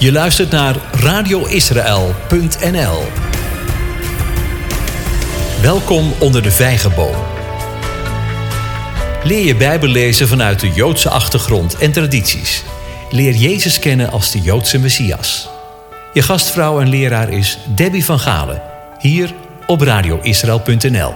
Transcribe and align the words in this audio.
Je 0.00 0.12
luistert 0.12 0.50
naar 0.50 0.76
radioisrael.nl. 0.92 3.02
Welkom 5.62 6.12
onder 6.20 6.42
de 6.42 6.50
vijgenboom. 6.50 7.14
Leer 9.24 9.46
je 9.46 9.56
Bijbel 9.56 9.88
lezen 9.88 10.28
vanuit 10.28 10.60
de 10.60 10.68
Joodse 10.68 11.10
achtergrond 11.10 11.78
en 11.78 11.92
tradities. 11.92 12.64
Leer 13.10 13.34
Jezus 13.34 13.78
kennen 13.78 14.10
als 14.10 14.32
de 14.32 14.40
Joodse 14.40 14.78
Messias. 14.78 15.48
Je 16.12 16.22
gastvrouw 16.22 16.80
en 16.80 16.88
leraar 16.88 17.32
is 17.32 17.58
Debbie 17.74 18.04
van 18.04 18.18
Galen, 18.18 18.62
hier 18.98 19.34
op 19.66 19.80
radioisrael.nl. 19.80 21.14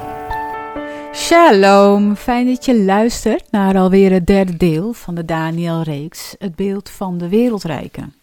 Shalom, 1.14 2.16
fijn 2.16 2.46
dat 2.46 2.64
je 2.64 2.82
luistert 2.82 3.44
naar 3.50 3.76
alweer 3.76 4.12
het 4.12 4.26
derde 4.26 4.56
deel 4.56 4.92
van 4.92 5.14
de 5.14 5.24
Daniel-reeks, 5.24 6.34
het 6.38 6.56
beeld 6.56 6.90
van 6.90 7.18
de 7.18 7.28
wereldrijken. 7.28 8.14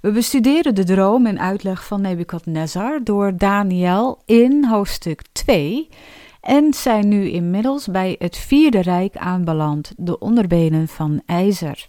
We 0.00 0.10
bestuderen 0.10 0.74
de 0.74 0.84
droom 0.84 1.26
en 1.26 1.40
uitleg 1.40 1.86
van 1.86 2.00
Nebukadnezar 2.00 3.00
door 3.04 3.36
Daniel 3.36 4.22
in 4.24 4.64
hoofdstuk 4.64 5.22
2 5.32 5.88
en 6.40 6.74
zijn 6.74 7.08
nu 7.08 7.30
inmiddels 7.30 7.86
bij 7.86 8.16
het 8.18 8.36
vierde 8.36 8.80
rijk 8.80 9.16
aanbeland, 9.16 9.92
de 9.96 10.18
onderbenen 10.18 10.88
van 10.88 11.22
ijzer. 11.26 11.88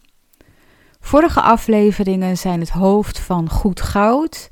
Vorige 0.99 1.41
afleveringen 1.41 2.37
zijn 2.37 2.59
het 2.59 2.70
hoofd 2.70 3.20
van 3.20 3.49
goed 3.49 3.81
goud, 3.81 4.49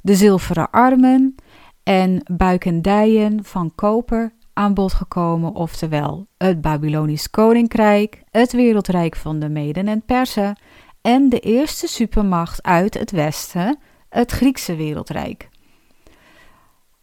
de 0.00 0.14
zilveren 0.14 0.70
armen 0.70 1.34
en 1.82 2.22
buikendijen 2.32 3.44
van 3.44 3.72
koper 3.74 4.32
aan 4.52 4.74
bod 4.74 4.92
gekomen, 4.92 5.54
oftewel 5.54 6.26
het 6.36 6.60
Babylonisch 6.60 7.30
koninkrijk, 7.30 8.22
het 8.30 8.52
wereldrijk 8.52 9.16
van 9.16 9.38
de 9.38 9.48
Meden 9.48 9.88
en 9.88 10.02
Persen 10.04 10.56
en 11.04 11.28
de 11.28 11.40
eerste 11.40 11.86
supermacht 11.86 12.62
uit 12.62 12.94
het 12.94 13.10
Westen, 13.10 13.78
het 14.08 14.30
Griekse 14.30 14.76
wereldrijk. 14.76 15.48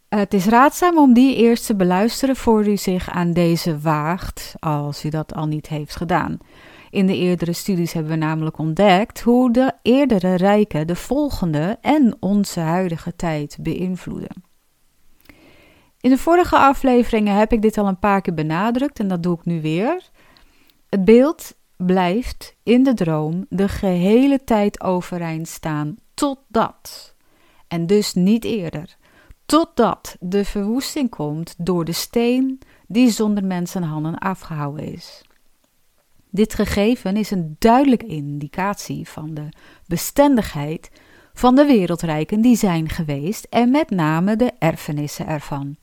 Het 0.08 0.34
is 0.34 0.46
raadzaam 0.46 0.98
om 0.98 1.12
die 1.12 1.36
eerst 1.36 1.66
te 1.66 1.76
beluisteren 1.76 2.36
voor 2.36 2.68
u 2.68 2.76
zich 2.76 3.10
aan 3.10 3.32
deze 3.32 3.78
waagt, 3.78 4.54
als 4.58 5.04
u 5.04 5.08
dat 5.08 5.34
al 5.34 5.46
niet 5.46 5.68
heeft 5.68 5.96
gedaan. 5.96 6.38
In 6.90 7.06
de 7.06 7.16
eerdere 7.16 7.52
studies 7.52 7.92
hebben 7.92 8.12
we 8.12 8.18
namelijk 8.18 8.58
ontdekt 8.58 9.20
hoe 9.20 9.52
de 9.52 9.72
eerdere 9.82 10.34
rijken 10.34 10.86
de 10.86 10.96
volgende 10.96 11.78
en 11.80 12.16
onze 12.20 12.60
huidige 12.60 13.16
tijd 13.16 13.58
beïnvloeden. 13.60 14.44
In 16.00 16.10
de 16.10 16.18
vorige 16.18 16.56
afleveringen 16.56 17.36
heb 17.36 17.52
ik 17.52 17.62
dit 17.62 17.78
al 17.78 17.86
een 17.86 17.98
paar 17.98 18.20
keer 18.20 18.34
benadrukt 18.34 18.98
en 18.98 19.08
dat 19.08 19.22
doe 19.22 19.36
ik 19.36 19.44
nu 19.44 19.60
weer. 19.60 20.10
Het 20.88 21.04
beeld 21.04 21.54
blijft 21.84 22.56
in 22.62 22.82
de 22.82 22.94
droom 22.94 23.46
de 23.48 23.68
gehele 23.68 24.44
tijd 24.44 24.80
overeind 24.80 25.48
staan 25.48 25.96
totdat, 26.14 27.14
en 27.68 27.86
dus 27.86 28.14
niet 28.14 28.44
eerder, 28.44 28.96
totdat 29.46 30.16
de 30.20 30.44
verwoesting 30.44 31.10
komt 31.10 31.54
door 31.58 31.84
de 31.84 31.92
steen 31.92 32.60
die 32.86 33.10
zonder 33.10 33.44
mensenhanden 33.44 34.18
afgehouden 34.18 34.92
is. 34.92 35.22
Dit 36.30 36.54
gegeven 36.54 37.16
is 37.16 37.30
een 37.30 37.56
duidelijke 37.58 38.06
indicatie 38.06 39.08
van 39.08 39.34
de 39.34 39.48
bestendigheid 39.86 40.90
van 41.32 41.54
de 41.54 41.64
wereldrijken 41.64 42.40
die 42.40 42.56
zijn 42.56 42.88
geweest 42.88 43.46
en 43.50 43.70
met 43.70 43.90
name 43.90 44.36
de 44.36 44.52
erfenissen 44.58 45.26
ervan. 45.26 45.76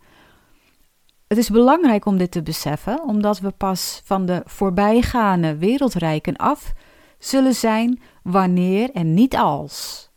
Het 1.29 1.37
is 1.37 1.49
belangrijk 1.49 2.05
om 2.05 2.17
dit 2.17 2.31
te 2.31 2.41
beseffen, 2.41 3.03
omdat 3.03 3.39
we 3.39 3.51
pas 3.51 4.01
van 4.03 4.25
de 4.25 4.41
voorbijgaande 4.45 5.57
wereldrijken 5.57 6.35
af 6.35 6.73
zullen 7.19 7.53
zijn 7.53 8.01
wanneer 8.23 8.91
en 8.91 9.13
niet 9.13 9.35
als 9.35 10.09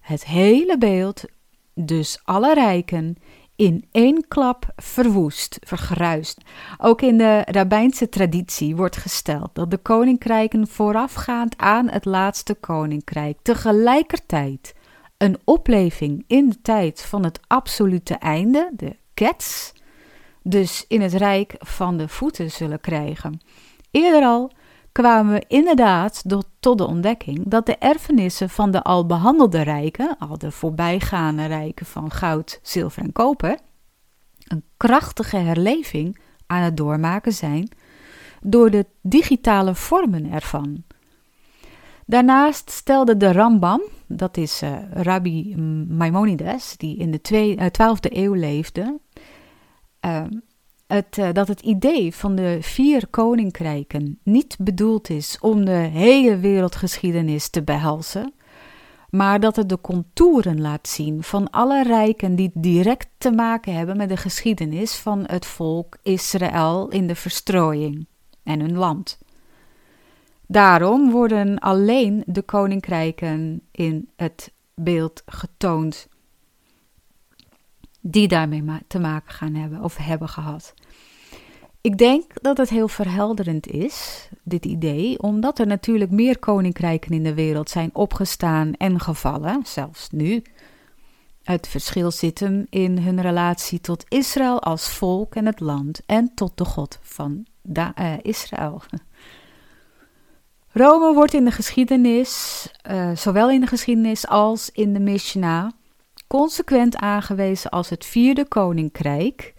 het 0.00 0.24
hele 0.24 0.78
beeld, 0.78 1.24
dus 1.74 2.20
alle 2.24 2.54
rijken, 2.54 3.16
in 3.56 3.88
één 3.90 4.28
klap 4.28 4.72
verwoest, 4.76 5.58
vergruist. 5.60 6.40
Ook 6.78 7.02
in 7.02 7.18
de 7.18 7.42
rabbijnse 7.44 8.08
traditie 8.08 8.76
wordt 8.76 8.96
gesteld 8.96 9.50
dat 9.52 9.70
de 9.70 9.78
koninkrijken 9.78 10.66
voorafgaand 10.66 11.58
aan 11.58 11.88
het 11.88 12.04
laatste 12.04 12.54
koninkrijk 12.54 13.38
tegelijkertijd 13.42 14.74
een 15.16 15.38
opleving 15.44 16.24
in 16.26 16.48
de 16.48 16.60
tijd 16.62 17.02
van 17.02 17.24
het 17.24 17.40
absolute 17.46 18.14
einde, 18.14 18.70
de 18.76 18.96
kets, 19.14 19.74
dus 20.48 20.84
in 20.88 21.00
het 21.00 21.12
rijk 21.12 21.54
van 21.58 21.96
de 21.96 22.08
voeten 22.08 22.50
zullen 22.50 22.80
krijgen. 22.80 23.40
Eerder 23.90 24.22
al 24.22 24.52
kwamen 24.92 25.32
we 25.32 25.44
inderdaad 25.48 26.22
tot 26.60 26.78
de 26.78 26.86
ontdekking 26.86 27.42
dat 27.44 27.66
de 27.66 27.76
erfenissen 27.76 28.50
van 28.50 28.70
de 28.70 28.82
al 28.82 29.06
behandelde 29.06 29.60
rijken, 29.60 30.16
al 30.18 30.38
de 30.38 30.50
voorbijgaande 30.50 31.46
rijken 31.46 31.86
van 31.86 32.10
goud, 32.10 32.60
zilver 32.62 33.02
en 33.02 33.12
koper, 33.12 33.58
een 34.44 34.64
krachtige 34.76 35.36
herleving 35.36 36.18
aan 36.46 36.62
het 36.62 36.76
doormaken 36.76 37.32
zijn 37.32 37.68
door 38.40 38.70
de 38.70 38.86
digitale 39.02 39.74
vormen 39.74 40.32
ervan. 40.32 40.84
Daarnaast 42.06 42.70
stelde 42.70 43.16
de 43.16 43.32
Rambam, 43.32 43.82
dat 44.06 44.36
is 44.36 44.62
uh, 44.62 44.76
Rabbi 44.92 45.56
Maimonides, 45.88 46.76
die 46.76 46.96
in 46.96 47.10
de 47.10 47.20
12e 47.58 48.12
eeuw 48.12 48.32
leefde, 48.32 48.98
Ehm, 50.06 50.30
uh, 51.18 51.32
dat 51.32 51.48
het 51.48 51.60
idee 51.60 52.14
van 52.14 52.34
de 52.34 52.58
vier 52.60 53.06
koninkrijken 53.06 54.18
niet 54.22 54.56
bedoeld 54.60 55.10
is 55.10 55.38
om 55.40 55.64
de 55.64 55.70
hele 55.70 56.38
wereldgeschiedenis 56.38 57.48
te 57.48 57.62
behelzen, 57.62 58.32
maar 59.10 59.40
dat 59.40 59.56
het 59.56 59.68
de 59.68 59.80
contouren 59.80 60.60
laat 60.60 60.88
zien 60.88 61.22
van 61.22 61.50
alle 61.50 61.82
rijken 61.82 62.36
die 62.36 62.50
direct 62.54 63.08
te 63.18 63.30
maken 63.30 63.74
hebben 63.74 63.96
met 63.96 64.08
de 64.08 64.16
geschiedenis 64.16 64.94
van 64.94 65.24
het 65.26 65.46
volk 65.46 65.98
Israël 66.02 66.88
in 66.88 67.06
de 67.06 67.14
verstrooiing 67.14 68.06
en 68.42 68.60
hun 68.60 68.76
land. 68.76 69.18
Daarom 70.46 71.10
worden 71.10 71.58
alleen 71.58 72.22
de 72.26 72.42
koninkrijken 72.42 73.62
in 73.70 74.08
het 74.16 74.52
beeld 74.74 75.22
getoond 75.26 76.08
die 78.10 78.28
daarmee 78.28 78.64
te 78.86 78.98
maken 78.98 79.34
gaan 79.34 79.54
hebben 79.54 79.82
of 79.82 79.96
hebben 79.96 80.28
gehad. 80.28 80.74
Ik 81.80 81.98
denk 81.98 82.42
dat 82.42 82.56
het 82.56 82.68
heel 82.68 82.88
verhelderend 82.88 83.66
is, 83.66 84.28
dit 84.42 84.64
idee, 84.64 85.22
omdat 85.22 85.58
er 85.58 85.66
natuurlijk 85.66 86.10
meer 86.10 86.38
koninkrijken 86.38 87.12
in 87.12 87.22
de 87.22 87.34
wereld 87.34 87.70
zijn 87.70 87.90
opgestaan 87.92 88.72
en 88.72 89.00
gevallen, 89.00 89.60
zelfs 89.64 90.10
nu. 90.10 90.42
Het 91.42 91.68
verschil 91.68 92.10
zit 92.10 92.40
hem 92.40 92.66
in 92.70 92.98
hun 92.98 93.20
relatie 93.20 93.80
tot 93.80 94.04
Israël 94.08 94.62
als 94.62 94.88
volk 94.88 95.34
en 95.34 95.46
het 95.46 95.60
land 95.60 96.00
en 96.06 96.34
tot 96.34 96.58
de 96.58 96.64
God 96.64 96.98
van 97.02 97.46
uh, 97.72 98.12
Israël. 98.22 98.82
Rome 100.68 101.14
wordt 101.14 101.34
in 101.34 101.44
de 101.44 101.50
geschiedenis, 101.50 102.66
uh, 102.90 103.10
zowel 103.16 103.50
in 103.50 103.60
de 103.60 103.66
geschiedenis 103.66 104.26
als 104.26 104.70
in 104.70 104.92
de 104.92 105.00
Mishnah, 105.00 105.70
consequent 106.26 106.96
aangewezen 106.96 107.70
als 107.70 107.90
het 107.90 108.04
vierde 108.04 108.48
koninkrijk, 108.48 109.54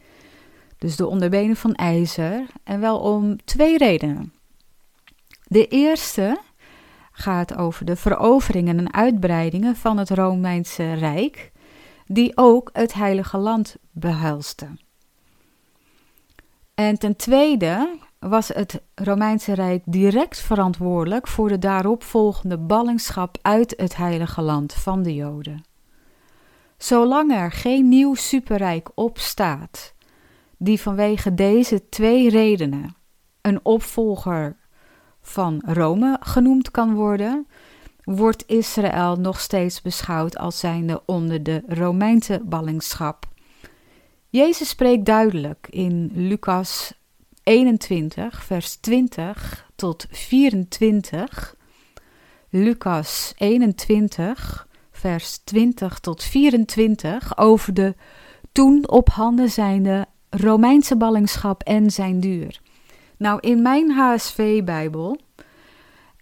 dus 0.77 0.95
de 0.95 1.07
onderbenen 1.07 1.55
van 1.55 1.73
ijzer, 1.73 2.45
en 2.63 2.79
wel 2.79 2.99
om 2.99 3.45
twee 3.45 3.77
redenen. 3.77 4.33
De 5.43 5.67
eerste 5.67 6.39
gaat 7.11 7.57
over 7.57 7.85
de 7.85 7.95
veroveringen 7.95 8.77
en 8.77 8.93
uitbreidingen 8.93 9.75
van 9.75 9.97
het 9.97 10.09
Romeinse 10.09 10.93
Rijk, 10.93 11.51
die 12.05 12.31
ook 12.35 12.69
het 12.73 12.93
Heilige 12.93 13.37
Land 13.37 13.75
behuilste. 13.91 14.67
En 16.73 16.99
ten 16.99 17.15
tweede 17.15 17.97
was 18.19 18.47
het 18.47 18.81
Romeinse 18.95 19.53
Rijk 19.53 19.83
direct 19.85 20.39
verantwoordelijk 20.39 21.27
voor 21.27 21.49
de 21.49 21.59
daaropvolgende 21.59 22.57
ballingschap 22.57 23.37
uit 23.41 23.73
het 23.77 23.95
Heilige 23.95 24.41
Land 24.41 24.73
van 24.73 25.03
de 25.03 25.15
Joden. 25.15 25.63
Zolang 26.77 27.31
er 27.31 27.51
geen 27.51 27.89
nieuw 27.89 28.13
superrijk 28.13 28.89
opstaat, 28.95 29.93
die 30.57 30.81
vanwege 30.81 31.33
deze 31.33 31.89
twee 31.89 32.29
redenen 32.29 32.95
een 33.41 33.65
opvolger 33.65 34.55
van 35.21 35.61
Rome 35.65 36.17
genoemd 36.19 36.71
kan 36.71 36.93
worden, 36.93 37.47
wordt 38.03 38.43
Israël 38.47 39.15
nog 39.15 39.39
steeds 39.39 39.81
beschouwd 39.81 40.37
als 40.37 40.59
zijnde 40.59 41.01
onder 41.05 41.43
de 41.43 41.63
Romeinse 41.67 42.41
ballingschap. 42.43 43.25
Jezus 44.29 44.69
spreekt 44.69 45.05
duidelijk 45.05 45.67
in 45.69 46.11
Lucas 46.13 46.93
21, 47.43 48.43
vers 48.43 48.75
20 48.75 49.69
tot 49.75 50.05
24. 50.09 51.55
Lucas 52.49 53.33
21, 53.37 54.66
vers 54.97 55.37
20 55.37 55.99
tot 55.99 56.23
24 56.23 57.37
over 57.37 57.73
de 57.73 57.95
toen 58.51 58.89
op 58.89 59.09
handen 59.09 59.49
zijnde 59.49 60.05
Romeinse 60.29 60.97
ballingschap 60.97 61.63
en 61.63 61.91
zijn 61.91 62.19
duur. 62.19 62.61
Nou, 63.17 63.39
in 63.39 63.61
mijn 63.61 63.91
HSV-bijbel, 63.91 65.19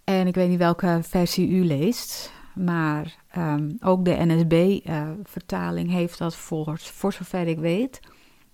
en 0.04 0.26
ik 0.26 0.34
weet 0.34 0.48
niet 0.48 0.58
welke 0.58 0.98
versie 1.02 1.48
u 1.48 1.64
leest, 1.64 2.32
maar 2.54 3.16
Ehm, 3.36 3.70
ook 3.80 4.04
de 4.04 4.16
NSB-vertaling 4.18 5.90
heeft 5.90 6.18
dat 6.18 6.36
voor, 6.36 6.78
voor 6.78 7.12
zover 7.12 7.46
ik 7.46 7.58
weet. 7.58 8.00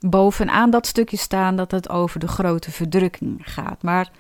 Bovenaan 0.01 0.71
dat 0.71 0.87
stukje 0.87 1.17
staan 1.17 1.57
dat 1.57 1.71
het 1.71 1.89
over 1.89 2.21
de 2.21 2.29
grote 2.29 2.71
verdrukking 2.71 3.41
gaat. 3.43 3.83
Maar 3.83 4.11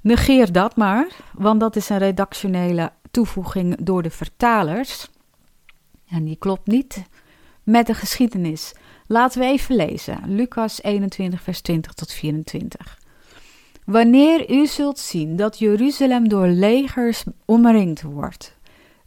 negeer 0.00 0.52
dat 0.52 0.76
maar, 0.76 1.06
want 1.32 1.60
dat 1.60 1.76
is 1.76 1.88
een 1.88 1.98
redactionele 1.98 2.92
toevoeging 3.10 3.76
door 3.80 4.02
de 4.02 4.10
vertalers. 4.10 5.08
En 6.14 6.24
die 6.24 6.36
klopt 6.36 6.66
niet 6.66 7.02
met 7.62 7.86
de 7.86 7.94
geschiedenis. 7.94 8.72
Laten 9.06 9.40
we 9.40 9.46
even 9.46 9.76
lezen. 9.76 10.18
Lucas 10.26 10.82
21, 10.82 11.42
vers 11.42 11.60
20 11.60 11.92
tot 11.92 12.12
24. 12.12 12.98
Wanneer 13.84 14.50
u 14.50 14.66
zult 14.66 14.98
zien 14.98 15.36
dat 15.36 15.58
Jeruzalem 15.58 16.28
door 16.28 16.46
legers 16.46 17.24
omringd 17.44 18.02
wordt, 18.02 18.56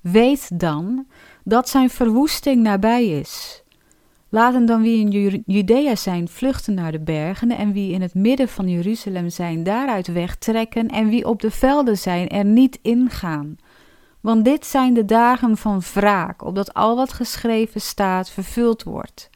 weet 0.01 0.59
dan 0.59 1.07
dat 1.43 1.69
zijn 1.69 1.89
verwoesting 1.89 2.63
nabij 2.63 3.05
is. 3.05 3.63
Laten 4.29 4.65
dan 4.65 4.81
wie 4.81 4.99
in 4.99 5.43
Judea 5.45 5.95
zijn 5.95 6.27
vluchten 6.27 6.73
naar 6.73 6.91
de 6.91 6.99
bergen 6.99 7.51
en 7.51 7.73
wie 7.73 7.93
in 7.93 8.01
het 8.01 8.13
midden 8.13 8.49
van 8.49 8.69
Jeruzalem 8.69 9.29
zijn 9.29 9.63
daaruit 9.63 10.07
wegtrekken 10.07 10.87
en 10.87 11.09
wie 11.09 11.27
op 11.27 11.41
de 11.41 11.51
velden 11.51 11.97
zijn 11.97 12.27
er 12.27 12.45
niet 12.45 12.79
ingaan. 12.81 13.57
Want 14.27 14.45
dit 14.45 14.65
zijn 14.65 14.93
de 14.93 15.05
dagen 15.05 15.57
van 15.57 15.81
wraak, 15.93 16.43
opdat 16.43 16.73
al 16.73 16.95
wat 16.95 17.13
geschreven 17.13 17.81
staat 17.81 18.29
vervuld 18.29 18.83
wordt. 18.83 19.29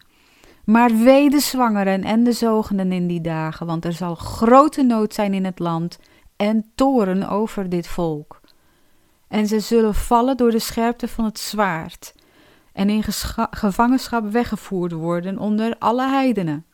Maar 0.66 0.98
wee 0.98 1.30
de 1.30 1.40
zwangeren 1.40 2.04
en 2.04 2.24
de 2.24 2.32
zogenden 2.32 2.92
in 2.92 3.08
die 3.08 3.22
dagen, 3.22 3.66
want 3.66 3.86
er 3.86 3.94
zal 3.94 4.16
grote 4.16 4.84
nood 4.84 5.14
zijn 5.14 5.34
in 5.34 5.46
het 5.46 5.60
land 5.60 6.00
en 6.36 6.72
toren 6.76 7.30
over 7.30 7.70
dit 7.70 7.88
volk. 7.88 8.40
En 9.28 9.48
ze 9.48 9.60
zullen 9.60 9.96
vallen 9.96 10.38
door 10.38 10.52
de 10.52 10.60
scherpte 10.60 11.08
van 11.08 11.26
het 11.26 11.40
zwaard 11.40 12.14
en 12.74 12.90
in 12.90 13.04
gevangenschap 13.52 14.32
weggevoerd 14.32 14.92
worden 14.92 15.38
onder 15.38 15.76
alle 15.80 16.08
heidenen. 16.08 16.66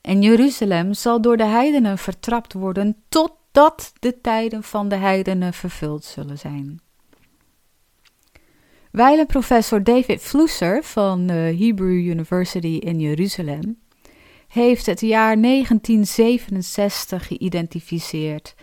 En 0.00 0.22
Jeruzalem 0.22 0.92
zal 0.92 1.20
door 1.20 1.36
de 1.36 1.46
heidenen 1.46 1.98
vertrapt 1.98 2.52
worden 2.52 3.04
totdat 3.54 3.92
de 3.98 4.20
tijden 4.20 4.62
van 4.62 4.88
de 4.88 4.94
heidenen 4.94 5.52
vervuld 5.52 6.04
zullen 6.04 6.38
zijn. 6.38 6.80
Wijlen 8.90 9.26
professor 9.26 9.82
David 9.82 10.20
Flusser 10.20 10.82
van 10.82 11.26
de 11.26 11.56
Hebrew 11.58 12.06
University 12.06 12.78
in 12.80 13.00
Jeruzalem 13.00 13.78
heeft 14.48 14.86
het 14.86 15.00
jaar 15.00 15.40
1967 15.40 17.26
geïdentificeerd 17.26 18.54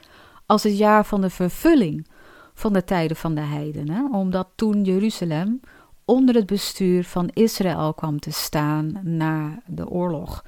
als 0.45 0.63
het 0.63 0.77
jaar 0.77 1.05
van 1.05 1.21
de 1.21 1.29
vervulling 1.29 2.07
van 2.53 2.73
de 2.73 2.83
tijden 2.83 3.17
van 3.17 3.35
de 3.35 3.41
heidenen, 3.41 4.13
omdat 4.13 4.47
toen 4.55 4.83
Jeruzalem 4.83 5.59
onder 6.05 6.35
het 6.35 6.45
bestuur 6.45 7.03
van 7.03 7.29
Israël 7.33 7.93
kwam 7.93 8.19
te 8.19 8.31
staan 8.31 8.99
na 9.03 9.61
de 9.65 9.89
oorlog. 9.89 10.43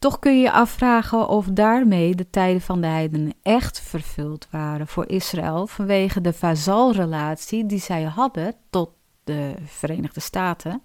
Toch 0.00 0.18
kun 0.18 0.36
je 0.36 0.42
je 0.42 0.52
afvragen 0.52 1.28
of 1.28 1.46
daarmee 1.46 2.14
de 2.14 2.30
tijden 2.30 2.60
van 2.60 2.80
de 2.80 2.86
heidenen 2.86 3.34
echt 3.42 3.80
vervuld 3.80 4.46
waren 4.50 4.86
voor 4.86 5.08
Israël 5.08 5.66
vanwege 5.66 6.20
de 6.20 6.32
vazalrelatie 6.32 7.66
die 7.66 7.78
zij 7.78 8.02
hadden 8.02 8.54
tot 8.70 8.90
de 9.24 9.54
Verenigde 9.64 10.20
Staten. 10.20 10.82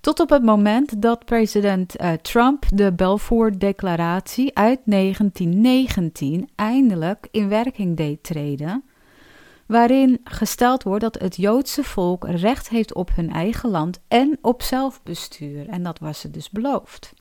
Tot 0.00 0.20
op 0.20 0.30
het 0.30 0.42
moment 0.42 1.02
dat 1.02 1.24
president 1.24 2.00
uh, 2.00 2.12
Trump 2.12 2.64
de 2.74 2.92
Balfour-declaratie 2.92 4.56
uit 4.56 4.80
1919 4.84 6.48
eindelijk 6.54 7.28
in 7.30 7.48
werking 7.48 7.96
deed 7.96 8.22
treden, 8.22 8.84
waarin 9.66 10.20
gesteld 10.24 10.82
wordt 10.82 11.02
dat 11.02 11.18
het 11.18 11.36
Joodse 11.36 11.84
volk 11.84 12.26
recht 12.28 12.68
heeft 12.68 12.94
op 12.94 13.10
hun 13.14 13.32
eigen 13.32 13.70
land 13.70 14.00
en 14.08 14.38
op 14.42 14.62
zelfbestuur. 14.62 15.68
En 15.68 15.82
dat 15.82 15.98
was 15.98 16.20
ze 16.20 16.30
dus 16.30 16.50
beloofd. 16.50 17.14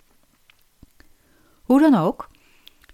Hoe 1.65 1.79
dan 1.79 1.95
ook, 1.95 2.29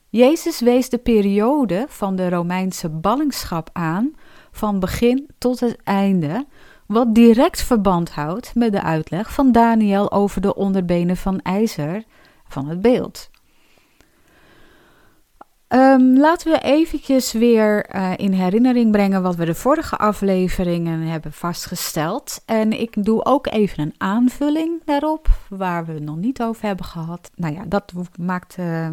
Jezus 0.09 0.59
wees 0.59 0.89
de 0.89 0.97
periode 0.97 1.85
van 1.89 2.15
de 2.15 2.29
Romeinse 2.29 2.89
ballingschap 2.89 3.69
aan, 3.73 4.15
van 4.51 4.79
begin 4.79 5.29
tot 5.37 5.59
het 5.59 5.77
einde, 5.83 6.45
wat 6.85 7.15
direct 7.15 7.61
verband 7.61 8.11
houdt 8.11 8.55
met 8.55 8.71
de 8.71 8.81
uitleg 8.81 9.33
van 9.33 9.51
Daniel 9.51 10.11
over 10.11 10.41
de 10.41 10.55
onderbenen 10.55 11.17
van 11.17 11.39
ijzer 11.39 12.03
van 12.47 12.67
het 12.67 12.81
beeld. 12.81 13.29
Um, 15.73 16.17
laten 16.17 16.51
we 16.51 16.59
eventjes 16.59 17.31
weer 17.31 17.95
uh, 17.95 18.13
in 18.15 18.31
herinnering 18.31 18.91
brengen 18.91 19.21
wat 19.21 19.35
we 19.35 19.45
de 19.45 19.55
vorige 19.55 19.97
afleveringen 19.97 21.01
hebben 21.01 21.33
vastgesteld. 21.33 22.43
En 22.45 22.79
ik 22.79 23.03
doe 23.03 23.25
ook 23.25 23.47
even 23.47 23.83
een 23.83 23.93
aanvulling 23.97 24.81
daarop, 24.85 25.27
waar 25.49 25.85
we 25.85 25.93
het 25.93 26.03
nog 26.03 26.15
niet 26.15 26.41
over 26.41 26.65
hebben 26.65 26.85
gehad. 26.85 27.31
Nou 27.35 27.53
ja, 27.53 27.63
dat, 27.67 27.93
maakt, 28.19 28.57
uh, 28.57 28.89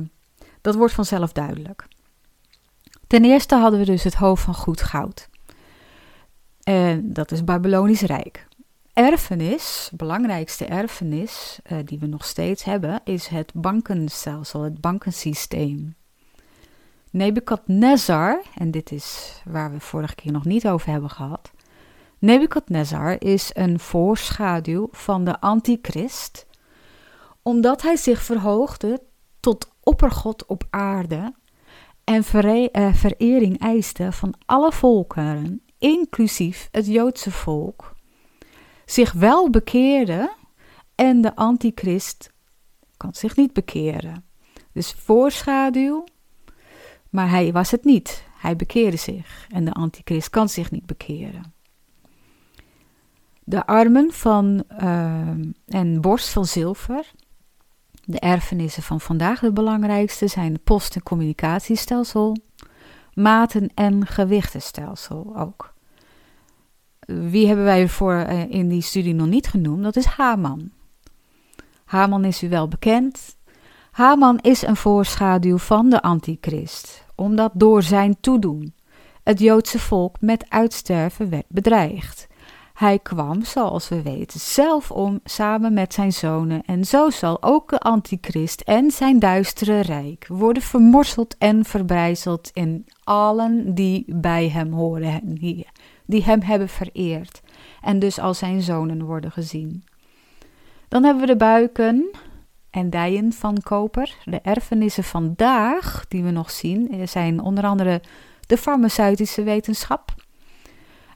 dat 0.60 0.74
wordt 0.74 0.94
vanzelf 0.94 1.32
duidelijk. 1.32 1.86
Ten 3.06 3.24
eerste 3.24 3.54
hadden 3.54 3.80
we 3.80 3.86
dus 3.86 4.04
het 4.04 4.14
hoofd 4.14 4.42
van 4.42 4.54
goed 4.54 4.82
goud. 4.82 5.28
En 6.62 7.12
dat 7.12 7.30
is 7.30 7.44
Babylonisch 7.44 8.02
Rijk. 8.02 8.46
Erfenis, 8.92 9.90
belangrijkste 9.94 10.64
erfenis 10.64 11.58
uh, 11.72 11.78
die 11.84 11.98
we 11.98 12.06
nog 12.06 12.24
steeds 12.24 12.64
hebben, 12.64 13.00
is 13.04 13.26
het 13.26 13.52
bankenstelsel, 13.54 14.62
het 14.62 14.80
bankensysteem. 14.80 15.96
Nebukadnezar, 17.18 18.42
en 18.54 18.70
dit 18.70 18.92
is 18.92 19.40
waar 19.44 19.72
we 19.72 19.80
vorige 19.80 20.14
keer 20.14 20.32
nog 20.32 20.44
niet 20.44 20.68
over 20.68 20.90
hebben 20.90 21.10
gehad. 21.10 21.50
Nebukadnezar 22.18 23.16
is 23.18 23.50
een 23.54 23.78
voorschaduw 23.78 24.88
van 24.90 25.24
de 25.24 25.40
antichrist, 25.40 26.46
omdat 27.42 27.82
hij 27.82 27.96
zich 27.96 28.22
verhoogde 28.22 29.02
tot 29.40 29.70
oppergod 29.82 30.46
op 30.46 30.64
aarde 30.70 31.34
en 32.04 32.24
uh, 32.32 32.94
verering 32.94 33.58
eiste 33.58 34.12
van 34.12 34.34
alle 34.46 34.72
volkeren, 34.72 35.62
inclusief 35.78 36.68
het 36.70 36.86
Joodse 36.86 37.30
volk, 37.30 37.94
zich 38.84 39.12
wel 39.12 39.50
bekeerde 39.50 40.32
en 40.94 41.20
de 41.20 41.36
antichrist 41.36 42.32
kan 42.96 43.14
zich 43.14 43.36
niet 43.36 43.52
bekeren. 43.52 44.24
Dus 44.72 44.92
voorschaduw 44.92 46.04
maar 47.10 47.30
hij 47.30 47.52
was 47.52 47.70
het 47.70 47.84
niet. 47.84 48.26
Hij 48.38 48.56
bekeerde 48.56 48.96
zich 48.96 49.46
en 49.50 49.64
de 49.64 49.72
antichrist 49.72 50.30
kan 50.30 50.48
zich 50.48 50.70
niet 50.70 50.86
bekeren. 50.86 51.52
De 53.44 53.66
armen 53.66 54.12
van 54.12 54.64
uh, 54.82 55.28
en 55.66 56.00
borst 56.00 56.28
van 56.28 56.46
zilver, 56.46 57.10
de 58.04 58.18
erfenissen 58.18 58.82
van 58.82 59.00
vandaag 59.00 59.40
de 59.40 59.52
belangrijkste 59.52 60.26
zijn 60.26 60.52
het 60.52 60.64
post- 60.64 60.94
en 60.94 61.02
communicatiestelsel, 61.02 62.36
maten- 63.14 63.70
en 63.74 64.06
gewichtenstelsel 64.06 65.36
ook. 65.36 65.74
Wie 67.00 67.46
hebben 67.46 67.64
wij 67.64 67.88
voor 67.88 68.14
uh, 68.14 68.50
in 68.50 68.68
die 68.68 68.82
studie 68.82 69.14
nog 69.14 69.26
niet 69.26 69.48
genoemd? 69.48 69.82
Dat 69.82 69.96
is 69.96 70.04
Haman. 70.04 70.70
Haman 71.84 72.24
is 72.24 72.42
u 72.42 72.48
wel 72.48 72.68
bekend. 72.68 73.36
Haman 73.98 74.38
is 74.38 74.62
een 74.62 74.76
voorschaduw 74.76 75.58
van 75.58 75.90
de 75.90 76.02
antichrist, 76.02 77.04
omdat 77.14 77.50
door 77.54 77.82
zijn 77.82 78.16
toedoen 78.20 78.74
het 79.22 79.38
Joodse 79.38 79.78
volk 79.78 80.16
met 80.20 80.44
uitsterven 80.48 81.30
werd 81.30 81.44
bedreigd. 81.48 82.26
Hij 82.74 82.98
kwam, 82.98 83.44
zoals 83.44 83.88
we 83.88 84.02
weten, 84.02 84.40
zelf 84.40 84.90
om 84.90 85.20
samen 85.24 85.72
met 85.72 85.94
zijn 85.94 86.12
zonen, 86.12 86.62
en 86.64 86.84
zo 86.84 87.10
zal 87.10 87.42
ook 87.42 87.70
de 87.70 87.78
antichrist 87.78 88.60
en 88.60 88.90
zijn 88.90 89.18
duistere 89.18 89.80
rijk 89.80 90.26
worden 90.28 90.62
vermorseld 90.62 91.36
en 91.38 91.64
verbrijzeld 91.64 92.50
in 92.52 92.86
allen 93.04 93.74
die 93.74 94.04
bij 94.06 94.48
hem 94.48 94.72
horen, 94.72 95.20
die, 95.24 95.66
die 96.06 96.24
hem 96.24 96.40
hebben 96.40 96.68
vereerd, 96.68 97.40
en 97.82 97.98
dus 97.98 98.18
als 98.18 98.38
zijn 98.38 98.62
zonen 98.62 99.04
worden 99.04 99.30
gezien. 99.32 99.84
Dan 100.88 101.04
hebben 101.04 101.20
we 101.20 101.32
de 101.32 101.36
buiken, 101.36 102.10
en 102.78 102.90
dijen 102.90 103.32
van 103.32 103.60
koper. 103.62 104.16
De 104.24 104.40
erfenissen 104.42 105.04
vandaag, 105.04 106.04
die 106.08 106.22
we 106.22 106.30
nog 106.30 106.50
zien, 106.50 107.08
zijn 107.08 107.40
onder 107.40 107.64
andere 107.64 108.00
de 108.46 108.56
farmaceutische 108.56 109.42
wetenschap, 109.42 110.14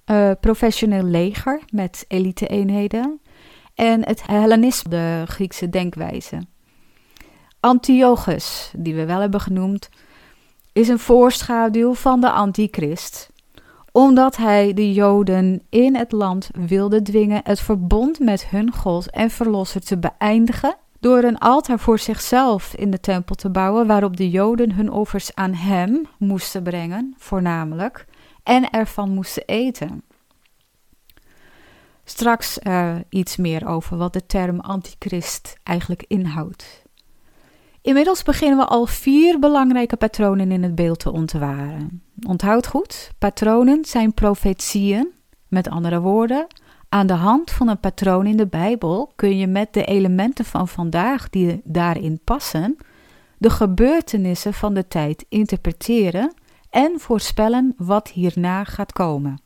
uh, 0.07 0.31
professioneel 0.41 1.03
leger 1.03 1.61
met 1.73 2.05
elite-eenheden 2.09 3.21
en 3.75 4.07
het 4.07 4.27
Hellenisme, 4.27 4.91
de 4.91 5.23
Griekse 5.27 5.69
denkwijze. 5.69 6.47
Antiochus, 7.61 8.73
die 8.77 8.95
we 8.95 9.05
wel 9.05 9.21
hebben 9.21 9.41
genoemd, 9.41 9.89
is 10.73 10.89
een 10.89 10.99
voorschaduw 10.99 11.95
van 11.95 12.21
de 12.21 12.31
antichrist, 12.31 13.31
omdat 13.93 14.37
hij 14.37 14.75
de 14.75 14.93
Joden 14.93 15.63
in 15.69 15.97
het 15.97 16.13
land 16.13 16.51
wilde 16.67 17.03
dwingen 17.03 17.41
het 17.45 17.61
verbond 17.61 18.19
met 18.19 18.47
hun 18.47 18.73
God 18.73 19.11
en 19.11 19.31
verlosser 19.31 19.81
te 19.81 19.99
beëindigen 19.99 20.77
door 21.03 21.23
een 21.23 21.39
altaar 21.39 21.79
voor 21.79 21.99
zichzelf 21.99 22.75
in 22.75 22.91
de 22.91 23.01
tempel 23.01 23.35
te 23.35 23.51
bouwen, 23.51 23.87
waarop 23.87 24.17
de 24.17 24.31
Joden 24.31 24.73
hun 24.73 24.91
offers 24.91 25.35
aan 25.35 25.55
hem 25.55 26.07
moesten 26.19 26.63
brengen, 26.63 27.15
voornamelijk, 27.19 28.07
en 28.43 28.71
ervan 28.71 29.11
moesten 29.11 29.45
eten. 29.47 30.03
Straks 32.05 32.59
uh, 32.63 32.95
iets 33.09 33.37
meer 33.37 33.67
over 33.67 33.97
wat 33.97 34.13
de 34.13 34.27
term 34.27 34.61
antichrist 34.61 35.57
eigenlijk 35.63 36.05
inhoudt. 36.09 36.83
Inmiddels 37.81 38.23
beginnen 38.23 38.59
we 38.59 38.65
al 38.65 38.87
vier 38.87 39.39
belangrijke 39.39 39.97
patronen 39.97 40.53
in 40.53 40.63
het 40.63 40.75
beeld 40.75 40.99
te 40.99 41.13
ontwaren. 41.13 42.03
Onthoud 42.27 42.67
goed, 42.67 43.13
patronen 43.19 43.85
zijn 43.85 44.15
profetieën, 44.15 45.13
met 45.49 45.69
andere 45.69 46.01
woorden, 46.01 46.47
aan 46.93 47.07
de 47.07 47.13
hand 47.13 47.51
van 47.51 47.69
een 47.69 47.81
patroon 47.81 48.27
in 48.27 48.37
de 48.37 48.47
Bijbel 48.47 49.13
kun 49.17 49.39
je 49.39 49.47
met 49.47 49.73
de 49.73 49.85
elementen 49.85 50.45
van 50.45 50.69
vandaag 50.69 51.31
die 51.31 51.61
daarin 51.65 52.21
passen, 52.25 52.77
de 53.39 53.51
gebeurtenissen 53.51 54.55
van 54.55 54.75
de 54.75 54.89
tijd 54.89 55.27
interpreteren 55.29 56.35
en 56.71 57.01
voorspellen 57.01 57.75
wat 57.77 58.09
hierna 58.09 58.65
gaat 58.65 58.93
komen. 58.93 59.41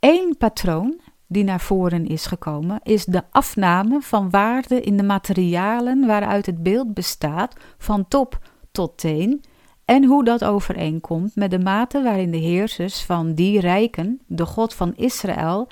Eén 0.00 0.34
patroon 0.38 1.00
die 1.26 1.44
naar 1.44 1.60
voren 1.60 2.06
is 2.06 2.26
gekomen, 2.26 2.80
is 2.82 3.04
de 3.04 3.22
afname 3.30 4.00
van 4.00 4.30
waarde 4.30 4.80
in 4.80 4.96
de 4.96 5.02
materialen 5.02 6.06
waaruit 6.06 6.46
het 6.46 6.62
beeld 6.62 6.94
bestaat, 6.94 7.56
van 7.78 8.08
top 8.08 8.38
tot 8.72 8.98
teen, 8.98 9.44
en 9.86 10.04
hoe 10.04 10.24
dat 10.24 10.44
overeenkomt 10.44 11.36
met 11.36 11.50
de 11.50 11.58
mate 11.58 12.02
waarin 12.02 12.30
de 12.30 12.36
heersers 12.36 13.02
van 13.02 13.34
die 13.34 13.60
rijken 13.60 14.20
de 14.26 14.46
God 14.46 14.74
van 14.74 14.94
Israël 14.96 15.68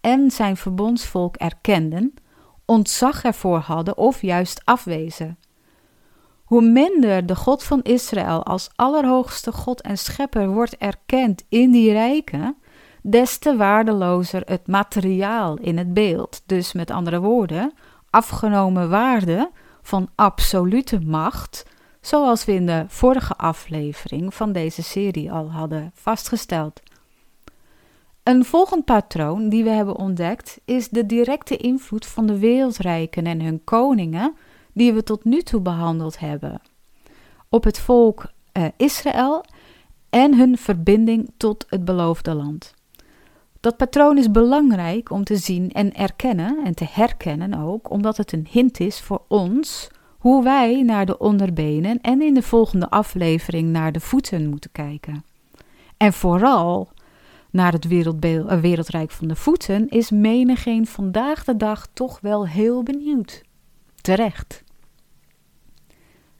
en 0.00 0.30
zijn 0.30 0.56
verbondsvolk 0.56 1.36
erkenden, 1.36 2.14
ontzag 2.64 3.24
ervoor 3.24 3.58
hadden 3.58 3.96
of 3.96 4.22
juist 4.22 4.60
afwezen. 4.64 5.38
Hoe 6.44 6.62
minder 6.62 7.26
de 7.26 7.36
God 7.36 7.62
van 7.62 7.82
Israël 7.82 8.44
als 8.44 8.70
allerhoogste 8.76 9.52
God 9.52 9.80
en 9.80 9.98
schepper 9.98 10.48
wordt 10.48 10.76
erkend 10.76 11.44
in 11.48 11.70
die 11.70 11.92
rijken, 11.92 12.56
des 13.02 13.38
te 13.38 13.56
waardelozer 13.56 14.42
het 14.44 14.66
materiaal 14.66 15.56
in 15.56 15.78
het 15.78 15.94
beeld. 15.94 16.42
Dus 16.46 16.72
met 16.72 16.90
andere 16.90 17.20
woorden, 17.20 17.72
afgenomen 18.10 18.90
waarde 18.90 19.50
van 19.82 20.08
absolute 20.14 21.00
macht, 21.00 21.64
zoals 22.06 22.44
we 22.44 22.52
in 22.52 22.66
de 22.66 22.84
vorige 22.88 23.36
aflevering 23.36 24.34
van 24.34 24.52
deze 24.52 24.82
serie 24.82 25.32
al 25.32 25.50
hadden 25.50 25.90
vastgesteld. 25.94 26.80
Een 28.22 28.44
volgend 28.44 28.84
patroon 28.84 29.48
die 29.48 29.64
we 29.64 29.70
hebben 29.70 29.96
ontdekt 29.96 30.60
is 30.64 30.88
de 30.88 31.06
directe 31.06 31.56
invloed 31.56 32.06
van 32.06 32.26
de 32.26 32.38
wereldrijken 32.38 33.26
en 33.26 33.40
hun 33.40 33.64
koningen, 33.64 34.34
die 34.72 34.92
we 34.92 35.02
tot 35.02 35.24
nu 35.24 35.42
toe 35.42 35.60
behandeld 35.60 36.18
hebben, 36.18 36.60
op 37.48 37.64
het 37.64 37.78
volk 37.78 38.26
eh, 38.52 38.64
Israël 38.76 39.44
en 40.10 40.34
hun 40.34 40.58
verbinding 40.58 41.30
tot 41.36 41.66
het 41.68 41.84
beloofde 41.84 42.34
land. 42.34 42.74
Dat 43.60 43.76
patroon 43.76 44.18
is 44.18 44.30
belangrijk 44.30 45.10
om 45.10 45.24
te 45.24 45.36
zien 45.36 45.72
en 45.72 45.94
erkennen 45.94 46.64
en 46.64 46.74
te 46.74 46.86
herkennen 46.90 47.54
ook, 47.54 47.90
omdat 47.90 48.16
het 48.16 48.32
een 48.32 48.46
hint 48.50 48.80
is 48.80 49.00
voor 49.00 49.22
ons 49.28 49.88
hoe 50.26 50.44
wij 50.44 50.82
naar 50.82 51.06
de 51.06 51.18
onderbenen 51.18 52.00
en 52.00 52.22
in 52.22 52.34
de 52.34 52.42
volgende 52.42 52.90
aflevering 52.90 53.68
naar 53.68 53.92
de 53.92 54.00
voeten 54.00 54.48
moeten 54.48 54.72
kijken. 54.72 55.24
En 55.96 56.12
vooral 56.12 56.88
naar 57.50 57.72
het 57.72 57.84
uh, 57.84 58.60
wereldrijk 58.60 59.10
van 59.10 59.28
de 59.28 59.36
voeten 59.36 59.88
is 59.88 60.10
menigeen 60.10 60.86
vandaag 60.86 61.44
de 61.44 61.56
dag 61.56 61.88
toch 61.92 62.20
wel 62.20 62.46
heel 62.46 62.82
benieuwd. 62.82 63.42
Terecht. 64.00 64.62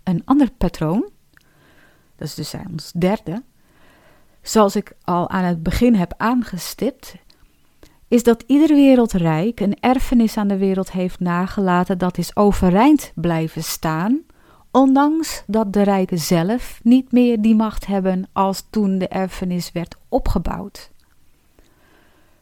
Een 0.03 0.23
ander 0.25 0.51
patroon, 0.51 1.11
dat 2.17 2.29
is 2.29 2.35
dus 2.35 2.55
ons 2.71 2.93
derde, 2.93 3.43
zoals 4.43 4.77
ik 4.77 4.97
al 5.03 5.31
aan 5.31 5.45
het 5.45 5.63
begin 5.63 5.95
heb 5.95 6.15
aangestipt, 6.17 7.15
is 8.09 8.23
dat 8.23 8.45
ieder 8.47 8.77
wereldrijk 8.77 9.61
een 9.61 9.77
erfenis 9.81 10.37
aan 10.37 10.49
de 10.49 10.57
wereld 10.57 10.93
heeft 10.93 11.21
nagelaten 11.21 11.99
dat 11.99 12.19
is 12.19 12.37
overeind 12.37 13.13
blijven 13.15 13.63
staan, 13.63 14.21
ondanks 14.71 15.43
dat 15.47 15.73
de 15.73 15.83
rijken 15.83 16.19
zelf 16.19 16.81
niet 16.83 17.13
meer 17.13 17.41
die 17.41 17.55
macht 17.55 17.87
hebben 17.87 18.29
als 18.33 18.67
toen 18.71 18.99
de 18.99 19.09
erfenis 19.09 19.73
werd 19.73 19.97
opgebouwd. 20.09 20.91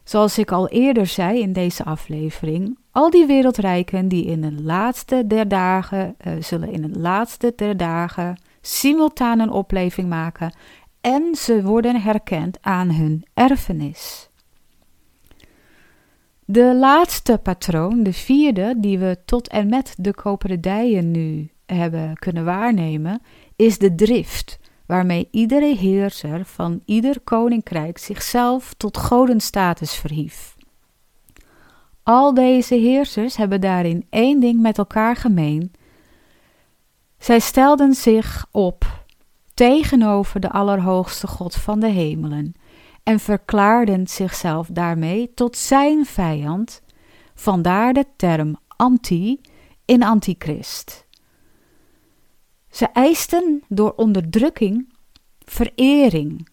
Zoals 0.04 0.38
ik 0.38 0.52
al 0.52 0.68
eerder 0.68 1.06
zei 1.06 1.40
in 1.40 1.52
deze 1.52 1.84
aflevering, 1.84 2.78
al 2.90 3.10
die 3.10 3.26
wereldrijken 3.26 4.08
die 4.08 4.24
in 4.24 4.40
de 4.40 4.62
laatste 4.62 5.26
der 5.26 5.48
dagen 5.48 6.14
uh, 6.26 6.32
zullen 6.42 6.72
in 6.72 6.82
het 6.82 6.96
laatste 6.96 7.52
der 7.56 7.76
dagen 7.76 8.40
simultaan 8.60 9.40
een 9.40 9.50
opleving 9.50 10.08
maken 10.08 10.54
en 11.00 11.34
ze 11.34 11.62
worden 11.62 12.00
herkend 12.00 12.58
aan 12.60 12.90
hun 12.90 13.24
erfenis. 13.34 14.28
De 16.46 16.74
laatste 16.74 17.38
patroon, 17.42 18.02
de 18.02 18.12
vierde, 18.12 18.74
die 18.78 18.98
we 18.98 19.18
tot 19.24 19.48
en 19.48 19.68
met 19.68 19.94
de 19.98 20.14
koperdijen 20.14 21.10
nu 21.10 21.50
hebben 21.66 22.14
kunnen 22.14 22.44
waarnemen, 22.44 23.22
is 23.56 23.78
de 23.78 23.94
drift 23.94 24.58
waarmee 24.86 25.28
iedere 25.30 25.74
heerser 25.76 26.44
van 26.44 26.82
ieder 26.84 27.20
koninkrijk 27.20 27.98
zichzelf 27.98 28.74
tot 28.76 28.96
godenstatus 28.96 29.94
verhief. 29.94 30.56
Al 32.02 32.34
deze 32.34 32.74
heersers 32.74 33.36
hebben 33.36 33.60
daarin 33.60 34.06
één 34.10 34.40
ding 34.40 34.60
met 34.60 34.78
elkaar 34.78 35.16
gemeen. 35.16 35.72
Zij 37.18 37.38
stelden 37.40 37.94
zich 37.94 38.46
op 38.50 39.04
tegenover 39.54 40.40
de 40.40 40.50
Allerhoogste 40.50 41.26
God 41.26 41.54
van 41.54 41.80
de 41.80 41.88
hemelen 41.88 42.54
en 43.04 43.20
verklaarden 43.20 44.06
zichzelf 44.06 44.68
daarmee 44.70 45.34
tot 45.34 45.56
zijn 45.56 46.06
vijand, 46.06 46.82
vandaar 47.34 47.92
de 47.92 48.06
term 48.16 48.56
anti 48.76 49.40
in 49.84 50.02
antichrist. 50.02 51.06
Ze 52.70 52.86
eisten 52.86 53.62
door 53.68 53.92
onderdrukking 53.96 54.92
verering, 55.44 56.48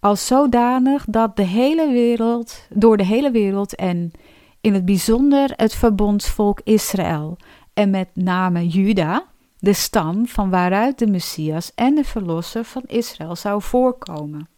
als 0.00 0.26
zodanig 0.26 1.04
dat 1.08 1.36
de 1.36 1.42
hele 1.42 1.92
wereld, 1.92 2.66
door 2.70 2.96
de 2.96 3.04
hele 3.04 3.30
wereld 3.30 3.74
en 3.74 4.12
in 4.60 4.74
het 4.74 4.84
bijzonder 4.84 5.52
het 5.56 5.74
verbondsvolk 5.74 6.60
Israël 6.64 7.36
en 7.74 7.90
met 7.90 8.08
name 8.14 8.68
Juda, 8.68 9.26
de 9.58 9.72
stam 9.72 10.26
van 10.26 10.50
waaruit 10.50 10.98
de 10.98 11.06
Messias 11.06 11.72
en 11.74 11.94
de 11.94 12.04
Verlosser 12.04 12.64
van 12.64 12.82
Israël 12.86 13.36
zou 13.36 13.62
voorkomen. 13.62 14.48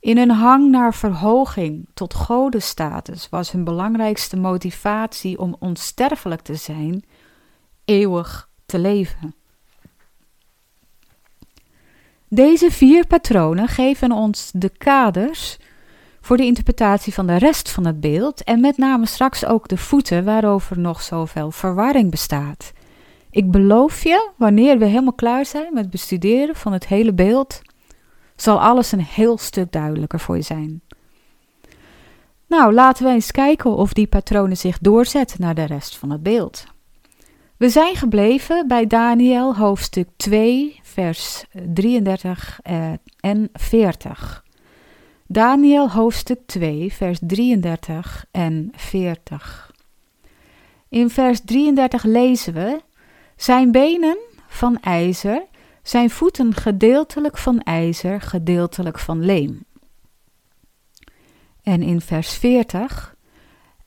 In 0.00 0.18
een 0.18 0.30
hang 0.30 0.70
naar 0.70 0.94
verhoging 0.94 1.86
tot 1.94 2.14
godenstatus 2.14 3.28
was 3.28 3.52
hun 3.52 3.64
belangrijkste 3.64 4.36
motivatie 4.36 5.38
om 5.38 5.56
onsterfelijk 5.58 6.40
te 6.40 6.54
zijn, 6.54 7.04
eeuwig 7.84 8.48
te 8.66 8.78
leven. 8.78 9.34
Deze 12.28 12.70
vier 12.70 13.06
patronen 13.06 13.68
geven 13.68 14.12
ons 14.12 14.50
de 14.54 14.68
kaders 14.68 15.58
voor 16.20 16.36
de 16.36 16.44
interpretatie 16.44 17.14
van 17.14 17.26
de 17.26 17.36
rest 17.36 17.70
van 17.70 17.86
het 17.86 18.00
beeld 18.00 18.44
en 18.44 18.60
met 18.60 18.76
name 18.76 19.06
straks 19.06 19.44
ook 19.44 19.68
de 19.68 19.76
voeten 19.76 20.24
waarover 20.24 20.78
nog 20.78 21.02
zoveel 21.02 21.50
verwarring 21.50 22.10
bestaat. 22.10 22.72
Ik 23.30 23.50
beloof 23.50 24.02
je, 24.02 24.30
wanneer 24.36 24.78
we 24.78 24.84
helemaal 24.84 25.12
klaar 25.12 25.46
zijn 25.46 25.74
met 25.74 25.90
bestuderen 25.90 26.56
van 26.56 26.72
het 26.72 26.86
hele 26.86 27.12
beeld, 27.12 27.62
zal 28.40 28.60
alles 28.60 28.92
een 28.92 29.04
heel 29.04 29.38
stuk 29.38 29.72
duidelijker 29.72 30.20
voor 30.20 30.36
je 30.36 30.42
zijn. 30.42 30.80
Nou, 32.46 32.72
laten 32.72 33.04
we 33.04 33.10
eens 33.10 33.30
kijken 33.30 33.74
of 33.74 33.92
die 33.92 34.06
patronen 34.06 34.56
zich 34.56 34.78
doorzetten 34.78 35.40
naar 35.40 35.54
de 35.54 35.64
rest 35.64 35.96
van 35.96 36.10
het 36.10 36.22
beeld. 36.22 36.64
We 37.56 37.68
zijn 37.68 37.96
gebleven 37.96 38.68
bij 38.68 38.86
Daniel 38.86 39.56
hoofdstuk 39.56 40.08
2, 40.16 40.80
vers 40.82 41.44
33 41.74 42.60
eh, 42.62 42.92
en 43.20 43.48
40. 43.52 44.44
Daniel 45.26 45.90
hoofdstuk 45.90 46.40
2, 46.46 46.92
vers 46.92 47.18
33 47.22 48.24
en 48.30 48.72
40. 48.76 49.72
In 50.88 51.10
vers 51.10 51.40
33 51.44 52.04
lezen 52.04 52.54
we: 52.54 52.80
Zijn 53.36 53.72
benen 53.72 54.18
van 54.48 54.80
ijzer 54.80 55.42
zijn 55.88 56.10
voeten 56.10 56.54
gedeeltelijk 56.54 57.38
van 57.38 57.60
ijzer, 57.60 58.20
gedeeltelijk 58.20 58.98
van 58.98 59.24
leem. 59.24 59.64
En 61.62 61.82
in 61.82 62.00
vers 62.00 62.34
40. 62.34 63.16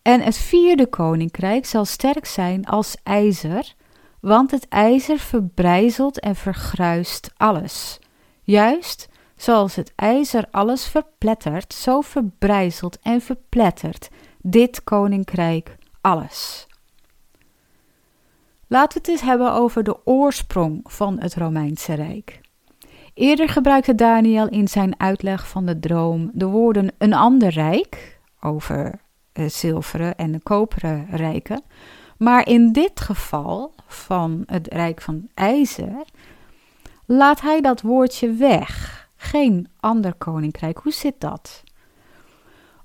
En 0.02 0.22
het 0.22 0.38
vierde 0.38 0.88
koninkrijk 0.88 1.66
zal 1.66 1.86
sterk 1.86 2.26
zijn 2.26 2.66
als 2.66 2.96
ijzer, 3.04 3.74
want 4.20 4.52
het 4.52 4.68
ijzer 4.68 5.20
verbrijzelt 5.20 6.20
en 6.20 6.36
vergruist 6.36 7.32
alles. 7.38 8.00
Juist 8.42 9.10
zoals 9.36 9.76
het 9.76 9.94
ijzer 9.96 10.48
alles 10.52 10.88
verplettert, 10.88 11.74
zo 11.74 12.02
verbrijzelt 12.02 13.00
en 13.00 13.22
verplettert 13.22 14.10
dit 14.42 14.84
koninkrijk 14.84 15.78
alles. 16.02 16.68
Laten 18.72 18.94
we 18.94 18.98
het 19.00 19.08
eens 19.08 19.30
hebben 19.30 19.54
over 19.54 19.84
de 19.84 20.06
oorsprong 20.06 20.80
van 20.84 21.20
het 21.20 21.36
Romeinse 21.36 21.94
Rijk. 21.94 22.42
Eerder 23.14 23.50
gebruikte 23.50 23.96
Daniel 23.96 24.48
in 24.48 24.68
zijn 24.68 25.00
uitleg 25.00 25.48
van 25.48 25.66
de 25.66 25.80
droom 25.80 26.32
de 26.34 26.46
woorden 26.46 26.92
een 26.98 27.14
ander 27.14 27.50
rijk, 27.50 28.20
over 28.40 29.00
het 29.34 29.54
zilveren 29.54 30.16
en 30.16 30.44
koperen 30.44 31.08
rijken. 31.10 31.64
Maar 32.18 32.48
in 32.48 32.72
dit 32.72 33.00
geval 33.00 33.74
van 33.88 34.44
het 34.46 34.68
rijk 34.68 35.02
van 35.02 35.28
ijzer 35.34 36.06
laat 37.06 37.42
hij 37.42 37.62
dat 37.62 37.82
woordje 37.82 38.34
weg. 38.34 39.08
Geen 39.16 39.68
ander 39.80 40.14
koninkrijk. 40.14 40.78
Hoe 40.78 40.94
zit 40.94 41.16
dat? 41.22 41.64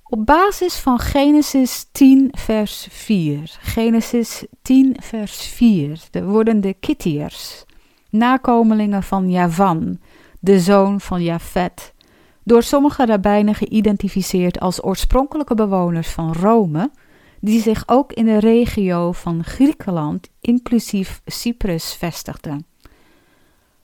Op 0.09 0.27
basis 0.27 0.77
van 0.77 0.99
Genesis 0.99 1.89
10, 1.93 2.29
vers 2.31 2.87
4. 2.91 3.57
Genesis 3.61 4.45
10, 4.63 4.97
vers 5.01 5.47
4. 5.47 6.01
De 6.11 6.25
worden 6.25 6.61
de 6.61 6.75
Kittiërs, 6.75 7.65
nakomelingen 8.11 9.03
van 9.03 9.31
Javan, 9.31 9.99
de 10.41 10.61
zoon 10.61 11.01
van 11.01 11.23
Jafet, 11.23 11.95
door 12.43 12.63
sommige 12.63 13.07
rabbijnen 13.07 13.55
geïdentificeerd 13.55 14.61
als 14.61 14.85
oorspronkelijke 14.85 15.55
bewoners 15.55 16.09
van 16.09 16.33
Rome, 16.33 16.91
die 17.41 17.61
zich 17.61 17.83
ook 17.87 18.13
in 18.13 18.25
de 18.25 18.39
regio 18.39 19.13
van 19.13 19.45
Griekenland, 19.45 20.29
inclusief 20.41 21.21
Cyprus, 21.25 21.95
vestigden. 21.95 22.67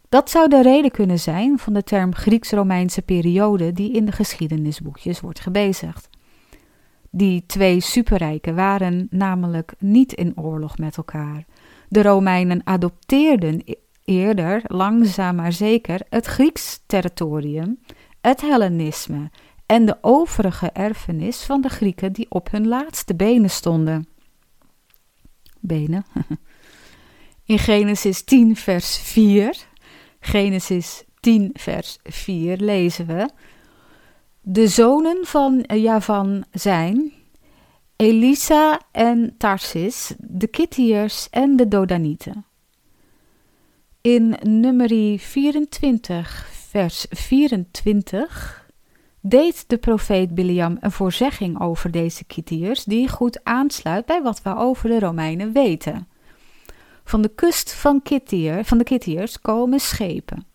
Dat 0.09 0.31
zou 0.31 0.49
de 0.49 0.63
reden 0.63 0.91
kunnen 0.91 1.19
zijn 1.19 1.59
van 1.59 1.73
de 1.73 1.83
term 1.83 2.15
Grieks-Romeinse 2.15 3.03
periode 3.03 3.73
die 3.73 3.93
in 3.93 4.05
de 4.05 4.13
geschiedenisboekjes 4.13 5.21
wordt 5.21 5.41
gebezigd. 5.41 6.11
Die 7.15 7.47
twee 7.47 7.81
superrijken 7.81 8.55
waren 8.55 9.07
namelijk 9.11 9.75
niet 9.79 10.13
in 10.13 10.33
oorlog 10.37 10.79
met 10.79 10.97
elkaar. 10.97 11.45
De 11.89 12.03
Romeinen 12.03 12.61
adopteerden 12.65 13.63
e- 13.65 13.75
eerder, 14.05 14.63
langzaam 14.67 15.37
maar 15.37 15.53
zeker, 15.53 16.01
het 16.09 16.27
Grieks 16.27 16.83
territorium, 16.87 17.79
het 18.21 18.41
Hellenisme 18.41 19.31
en 19.67 19.87
de 19.87 19.97
overige 20.01 20.71
erfenis 20.71 21.43
van 21.43 21.61
de 21.61 21.69
Grieken 21.69 22.13
die 22.13 22.27
op 22.29 22.51
hun 22.51 22.69
laatste 22.69 23.15
benen 23.15 23.51
stonden. 23.51 24.09
Benen. 25.61 26.05
In 27.45 27.59
Genesis 27.59 28.23
10, 28.23 28.57
vers 28.57 28.99
4, 28.99 29.57
Genesis 30.21 31.05
10, 31.21 31.51
vers 31.55 31.99
4 32.03 32.57
lezen 32.57 33.07
we 33.07 33.29
de 34.43 34.69
zonen 34.69 35.27
van 35.27 35.65
Javan 35.67 36.45
zijn 36.51 37.13
Elisa 37.97 38.81
en 38.93 39.35
Tarsis, 39.39 40.15
de 40.19 40.47
Kittiërs 40.47 41.29
en 41.31 41.57
de 41.57 41.69
Dodanieten. 41.69 42.45
In 44.01 44.37
nummer 44.43 45.19
24, 45.19 46.49
vers 46.51 47.07
24 47.11 48.71
deed 49.21 49.65
de 49.69 49.79
profeet 49.79 50.35
Biliam 50.35 50.77
een 50.81 50.93
voorzegging 50.93 51.61
over 51.61 51.91
deze 51.91 52.25
Kittiërs 52.25 52.85
die 52.85 53.09
goed 53.09 53.45
aansluit 53.45 54.07
bij 54.07 54.23
wat 54.23 54.43
we 54.43 54.57
over 54.57 54.89
de 54.89 54.99
Romeinen 54.99 55.53
weten. 55.53 56.09
Van 57.05 57.23
de 57.23 57.29
kust 57.29 57.73
van, 57.73 58.03
Kittiër, 58.03 58.65
van 58.65 58.79
de 58.79 58.85
Kittiërs 58.85 59.41
komen 59.41 59.81
schepen. 59.81 60.47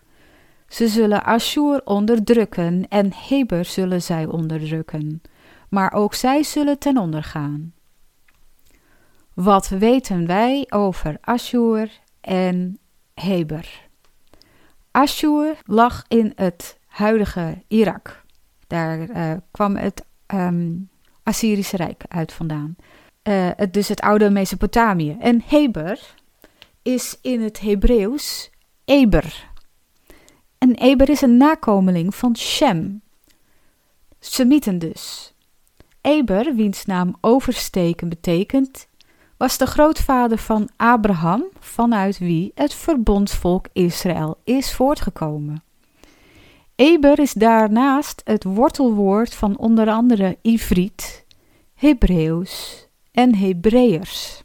Ze 0.67 0.87
zullen 0.87 1.23
Ashur 1.23 1.81
onderdrukken 1.85 2.85
en 2.89 3.13
Heber 3.13 3.65
zullen 3.65 4.01
zij 4.01 4.25
onderdrukken, 4.25 5.21
maar 5.69 5.93
ook 5.93 6.13
zij 6.13 6.43
zullen 6.43 6.79
ten 6.79 6.97
onder 6.97 7.23
gaan. 7.23 7.73
Wat 9.33 9.67
weten 9.67 10.27
wij 10.27 10.65
over 10.69 11.17
Ashur 11.21 11.91
en 12.21 12.79
Heber? 13.13 13.87
Ashur 14.91 15.57
lag 15.65 16.03
in 16.07 16.31
het 16.35 16.77
huidige 16.87 17.63
Irak. 17.67 18.23
Daar 18.67 18.99
uh, 18.99 19.31
kwam 19.51 19.75
het 19.75 20.05
um, 20.33 20.89
Assyrische 21.23 21.77
Rijk 21.77 22.03
uit 22.07 22.33
vandaan. 22.33 22.75
Het, 23.23 23.73
dus 23.73 23.87
het 23.87 24.01
oude 24.01 24.29
Mesopotamië. 24.29 25.17
En 25.19 25.43
Heber 25.45 25.99
is 26.81 27.17
in 27.21 27.41
het 27.41 27.59
Hebreeuws 27.59 28.49
Eber. 28.85 29.46
En 30.57 30.75
Eber 30.75 31.09
is 31.09 31.21
een 31.21 31.37
nakomeling 31.37 32.15
van 32.15 32.35
Shem. 32.35 33.01
Semieten 34.19 34.79
dus. 34.79 35.33
Eber, 36.01 36.55
wiens 36.55 36.85
naam 36.85 37.15
oversteken 37.21 38.09
betekent, 38.09 38.87
was 39.37 39.57
de 39.57 39.65
grootvader 39.65 40.37
van 40.37 40.69
Abraham, 40.75 41.45
vanuit 41.59 42.17
wie 42.17 42.51
het 42.55 42.73
verbondsvolk 42.73 43.67
Israël 43.73 44.37
is 44.43 44.73
voortgekomen. 44.73 45.63
Eber 46.75 47.19
is 47.19 47.33
daarnaast 47.33 48.21
het 48.23 48.43
wortelwoord 48.43 49.33
van 49.33 49.57
onder 49.57 49.89
andere 49.89 50.37
Ivriet, 50.41 51.25
Hebreeuws 51.73 52.85
en 53.11 53.35
Hebreërs. 53.35 54.43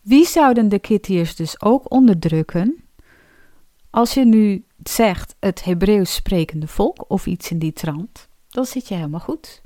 Wie 0.00 0.26
zouden 0.26 0.68
de 0.68 0.78
Kittiërs 0.78 1.36
dus 1.36 1.60
ook 1.62 1.90
onderdrukken? 1.90 2.85
Als 3.96 4.14
je 4.14 4.24
nu 4.24 4.64
zegt 4.82 5.36
het 5.40 5.64
Hebreeuws 5.64 6.14
sprekende 6.14 6.66
volk 6.66 7.04
of 7.08 7.26
iets 7.26 7.50
in 7.50 7.58
die 7.58 7.72
trant, 7.72 8.28
dan 8.48 8.64
zit 8.64 8.88
je 8.88 8.94
helemaal 8.94 9.20
goed. 9.20 9.62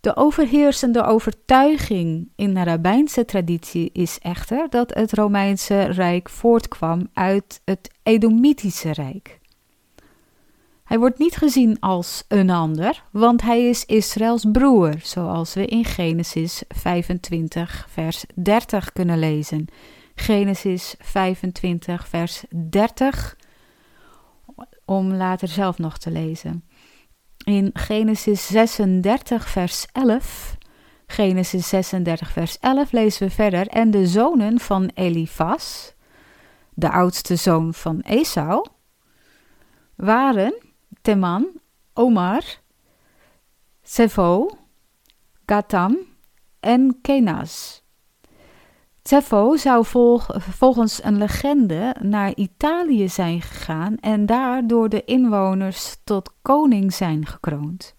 De 0.00 0.16
overheersende 0.16 1.04
overtuiging 1.04 2.28
in 2.36 2.54
de 2.54 2.64
rabbijnse 2.64 3.24
traditie 3.24 3.90
is 3.92 4.18
echter 4.18 4.66
dat 4.70 4.94
het 4.94 5.12
Romeinse 5.12 5.82
Rijk 5.82 6.28
voortkwam 6.28 7.08
uit 7.12 7.60
het 7.64 7.90
Edomitische 8.02 8.92
Rijk. 8.92 9.38
Hij 10.84 10.98
wordt 10.98 11.18
niet 11.18 11.36
gezien 11.36 11.80
als 11.80 12.24
een 12.28 12.50
ander, 12.50 13.04
want 13.12 13.42
hij 13.42 13.68
is 13.68 13.84
Israëls 13.84 14.44
broer, 14.52 14.94
zoals 15.02 15.54
we 15.54 15.66
in 15.66 15.84
Genesis 15.84 16.62
25, 16.68 17.86
vers 17.90 18.24
30 18.34 18.92
kunnen 18.92 19.18
lezen. 19.18 19.66
Genesis 20.20 20.94
25, 20.98 22.08
vers 22.08 22.44
30, 22.50 23.36
om 24.84 25.12
later 25.12 25.48
zelf 25.48 25.78
nog 25.78 25.98
te 25.98 26.10
lezen. 26.10 26.64
In 27.44 27.70
Genesis 27.72 28.46
36, 28.46 29.48
vers 29.48 29.86
11, 29.92 30.56
Genesis 31.06 31.68
36, 31.68 32.30
vers 32.30 32.58
11 32.58 32.92
lezen 32.92 33.26
we 33.26 33.34
verder. 33.34 33.66
En 33.66 33.90
de 33.90 34.06
zonen 34.06 34.58
van 34.58 34.90
Elifas, 34.94 35.94
de 36.74 36.90
oudste 36.90 37.36
zoon 37.36 37.74
van 37.74 38.00
Esau, 38.00 38.66
waren 39.96 40.54
Teman, 41.02 41.48
Omar, 41.94 42.42
Sefo, 43.82 44.50
Gatam 45.46 45.98
en 46.60 46.98
Kenaz. 47.02 47.79
Zeffo 49.10 49.56
zou 49.56 49.84
volgens 50.38 51.04
een 51.04 51.18
legende 51.18 51.94
naar 52.00 52.34
Italië 52.34 53.08
zijn 53.08 53.42
gegaan 53.42 53.96
en 53.96 54.26
daar 54.26 54.66
door 54.66 54.88
de 54.88 55.04
inwoners 55.04 55.96
tot 56.04 56.34
koning 56.42 56.92
zijn 56.92 57.26
gekroond. 57.26 57.94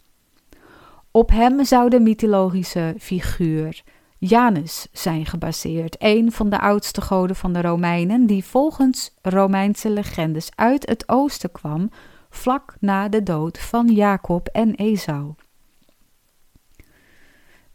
Op 1.12 1.30
hem 1.30 1.66
zou 1.66 1.90
de 1.90 2.00
mythologische 2.00 2.96
figuur 3.00 3.84
Janus 4.18 4.88
zijn 4.92 5.26
gebaseerd, 5.26 5.96
een 6.00 6.32
van 6.32 6.50
de 6.50 6.60
oudste 6.60 7.02
goden 7.02 7.36
van 7.36 7.54
de 7.54 7.62
Romeinen, 7.62 8.26
die 8.26 8.46
volgens 8.46 9.16
Romeinse 9.22 9.90
legendes 9.90 10.50
uit 10.56 10.90
het 10.90 11.10
oosten 11.10 11.52
kwam, 11.52 11.90
vlak 12.30 12.76
na 12.80 13.10
de 13.10 13.24
dood 13.24 13.60
van 13.60 13.88
Jacob 13.88 14.48
en 14.48 14.76
Esau. 14.76 15.34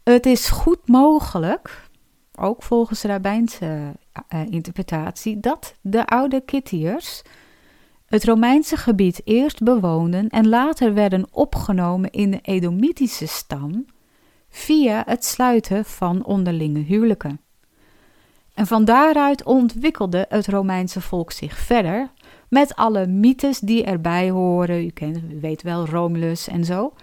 Het 0.03 0.25
is 0.25 0.49
goed 0.49 0.87
mogelijk 0.87 1.86
ook 2.39 2.63
volgens 2.63 3.03
rabbijnse 3.03 3.65
uh, 4.33 4.41
interpretatie, 4.49 5.39
dat 5.39 5.75
de 5.81 6.05
oude 6.05 6.41
Kittiërs 6.41 7.21
het 8.05 8.23
Romeinse 8.23 8.77
gebied 8.77 9.21
eerst 9.23 9.63
bewoonden 9.63 10.29
en 10.29 10.49
later 10.49 10.93
werden 10.93 11.27
opgenomen 11.31 12.11
in 12.11 12.31
de 12.31 12.39
Edomitische 12.41 13.27
stam 13.27 13.85
via 14.49 15.03
het 15.05 15.25
sluiten 15.25 15.85
van 15.85 16.25
onderlinge 16.25 16.79
huwelijken. 16.79 17.41
En 18.53 18.67
van 18.67 18.85
daaruit 18.85 19.43
ontwikkelde 19.43 20.25
het 20.29 20.47
Romeinse 20.47 21.01
volk 21.01 21.31
zich 21.31 21.57
verder 21.57 22.11
met 22.49 22.75
alle 22.75 23.07
mythes 23.07 23.59
die 23.59 23.83
erbij 23.83 24.29
horen. 24.29 24.85
U, 24.85 24.89
kent, 24.89 25.19
weet 25.41 25.61
wel 25.61 25.85
Romulus 25.85 26.47
en 26.47 26.65
zo. 26.65 26.93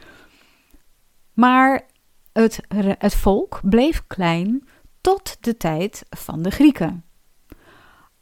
Maar 1.33 1.87
het, 2.33 2.61
het 2.99 3.14
volk 3.14 3.61
bleef 3.62 4.03
klein 4.07 4.68
tot 5.04 5.36
de 5.40 5.56
tijd 5.56 6.02
van 6.10 6.42
de 6.42 6.50
Grieken. 6.50 7.04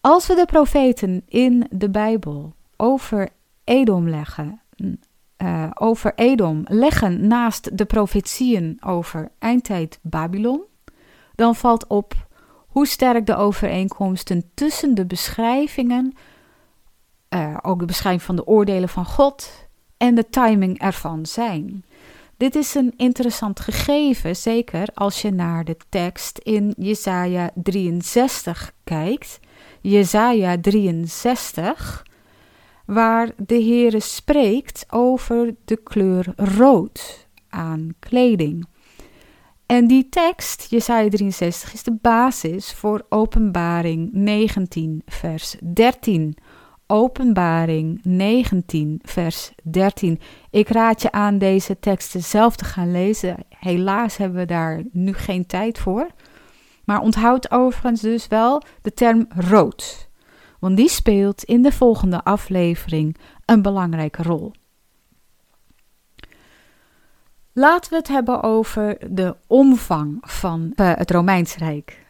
Als 0.01 0.27
we 0.27 0.35
de 0.35 0.47
profeten 0.47 1.23
in 1.29 1.67
de 1.71 1.91
Bijbel 1.91 2.55
over 2.77 3.29
Edom 3.65 4.09
leggen, 4.09 4.61
uh, 5.43 5.71
over 5.75 6.13
Edom 6.15 6.65
leggen 6.69 7.27
naast 7.27 7.79
de 7.79 7.85
profetieën 7.85 8.79
over 8.85 9.31
eindtijd 9.39 9.99
Babylon, 10.03 10.63
dan 11.35 11.55
valt 11.55 11.87
op 11.87 12.27
hoe 12.67 12.87
sterk 12.87 13.27
de 13.27 13.37
overeenkomsten 13.37 14.51
tussen 14.55 14.95
de 14.95 15.07
beschrijvingen, 15.07 16.15
uh, 17.35 17.57
ook 17.63 17.79
de 17.79 17.87
beschrijving 17.87 18.23
van 18.23 18.37
de 18.37 18.47
oordelen 18.47 18.89
van 18.89 19.05
God 19.05 19.69
en 19.97 20.15
de 20.15 20.29
timing 20.29 20.79
ervan 20.79 21.27
zijn. 21.27 21.85
Dit 22.43 22.55
is 22.55 22.75
een 22.75 22.93
interessant 22.97 23.61
gegeven, 23.61 24.37
zeker 24.37 24.89
als 24.95 25.23
je 25.23 25.31
naar 25.31 25.65
de 25.65 25.77
tekst 25.89 26.39
in 26.39 26.75
Jesaja 26.79 27.51
63 27.55 28.73
kijkt. 28.85 29.41
Jesaja 29.81 30.61
63, 30.61 32.07
waar 32.87 33.31
de 33.37 33.55
Heere 33.55 34.01
spreekt 34.01 34.85
over 34.91 35.55
de 35.65 35.77
kleur 35.77 36.33
rood 36.37 37.29
aan 37.49 37.95
kleding. 37.99 38.67
En 39.67 39.87
die 39.87 40.09
tekst, 40.09 40.71
Jesaja 40.71 41.09
63, 41.09 41.73
is 41.73 41.83
de 41.83 41.97
basis 42.01 42.73
voor 42.73 43.07
Openbaring 43.09 44.11
19, 44.13 45.03
vers 45.07 45.57
13. 45.61 46.37
Openbaring 46.95 48.01
19, 48.03 49.01
vers 49.03 49.53
13. 49.63 50.21
Ik 50.51 50.69
raad 50.69 51.03
je 51.03 51.13
aan 51.13 51.39
deze 51.39 51.79
teksten 51.79 52.23
zelf 52.23 52.57
te 52.57 52.65
gaan 52.65 52.91
lezen. 52.91 53.37
Helaas 53.49 54.17
hebben 54.17 54.39
we 54.39 54.47
daar 54.47 54.83
nu 54.91 55.13
geen 55.13 55.47
tijd 55.47 55.79
voor. 55.79 56.07
Maar 56.85 57.01
onthoud 57.01 57.51
overigens 57.51 58.01
dus 58.01 58.27
wel 58.27 58.63
de 58.83 58.93
term 58.95 59.27
rood. 59.29 60.09
Want 60.59 60.77
die 60.77 60.89
speelt 60.89 61.45
in 61.45 61.63
de 61.63 61.73
volgende 61.73 62.25
aflevering 62.25 63.17
een 63.45 63.63
belangrijke 63.63 64.23
rol. 64.23 64.53
Laten 67.53 67.91
we 67.91 67.97
het 67.97 68.09
hebben 68.09 68.43
over 68.43 69.15
de 69.15 69.37
omvang 69.47 70.19
van 70.21 70.73
eh, 70.75 70.93
het 70.95 71.11
Romeins 71.11 71.57
Rijk. 71.57 72.07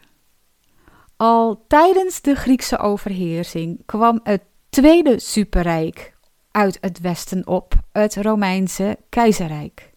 Al 1.16 1.64
tijdens 1.68 2.20
de 2.20 2.34
Griekse 2.34 2.78
overheersing 2.78 3.82
kwam 3.86 4.20
het 4.22 4.42
tweede 4.72 5.20
superrijk 5.20 6.14
uit 6.50 6.78
het 6.80 7.00
westen 7.00 7.46
op, 7.46 7.74
het 7.92 8.16
Romeinse 8.16 8.98
keizerrijk. 9.08 9.92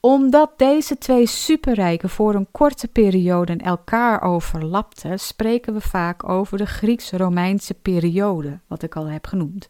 Omdat 0.00 0.58
deze 0.58 0.98
twee 0.98 1.26
superrijken 1.26 2.08
voor 2.08 2.34
een 2.34 2.50
korte 2.50 2.88
periode 2.88 3.56
elkaar 3.56 4.22
overlapten, 4.22 5.18
spreken 5.18 5.74
we 5.74 5.80
vaak 5.80 6.28
over 6.28 6.58
de 6.58 6.66
Grieks-Romeinse 6.66 7.74
periode, 7.74 8.60
wat 8.66 8.82
ik 8.82 8.96
al 8.96 9.06
heb 9.06 9.26
genoemd. 9.26 9.68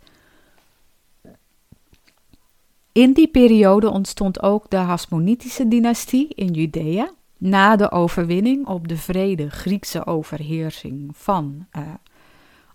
In 2.93 3.13
die 3.13 3.29
periode 3.29 3.91
ontstond 3.91 4.43
ook 4.43 4.71
de 4.71 4.77
Hasmonitische 4.77 5.69
dynastie 5.69 6.29
in 6.29 6.53
Judea, 6.53 7.11
na 7.37 7.77
de 7.77 7.91
overwinning 7.91 8.67
op 8.67 8.89
de 8.89 8.97
vrede 8.97 9.51
Griekse 9.51 10.07
overheersing 10.07 11.17
van 11.17 11.67
uh, 11.77 11.83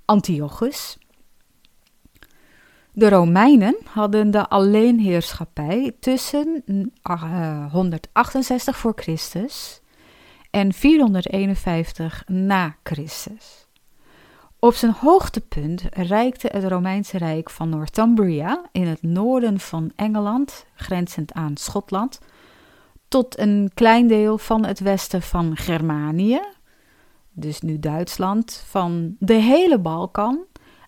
Antiochus. 0.05 0.97
De 2.93 3.09
Romeinen 3.09 3.75
hadden 3.85 4.31
de 4.31 4.49
alleenheerschappij 4.49 5.95
tussen 5.99 6.63
168 7.71 8.77
voor 8.77 8.93
Christus 8.95 9.81
en 10.49 10.73
451 10.73 12.23
na 12.27 12.75
Christus. 12.83 13.67
Op 14.59 14.73
zijn 14.73 14.91
hoogtepunt 14.91 15.83
reikte 15.89 16.49
het 16.51 16.63
Romeinse 16.63 17.17
Rijk 17.17 17.49
van 17.49 17.69
Northumbria 17.69 18.61
in 18.71 18.87
het 18.87 19.01
noorden 19.01 19.59
van 19.59 19.91
Engeland, 19.95 20.65
grenzend 20.75 21.33
aan 21.33 21.57
Schotland, 21.57 22.19
tot 23.07 23.39
een 23.39 23.71
klein 23.73 24.07
deel 24.07 24.37
van 24.37 24.65
het 24.65 24.79
westen 24.79 25.21
van 25.21 25.57
Germanië, 25.57 26.41
dus 27.31 27.61
nu 27.61 27.79
Duitsland, 27.79 28.63
van 28.67 29.15
de 29.19 29.33
hele 29.33 29.79
Balkan 29.79 30.39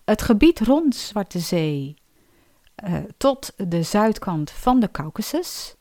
het 0.04 0.22
gebied 0.22 0.60
rond 0.60 0.96
Zwarte 0.96 1.38
Zee 1.38 1.96
uh, 2.84 2.96
tot 3.16 3.52
de 3.56 3.82
zuidkant 3.82 4.50
van 4.50 4.80
de 4.80 4.90
Caucasus. 4.90 5.76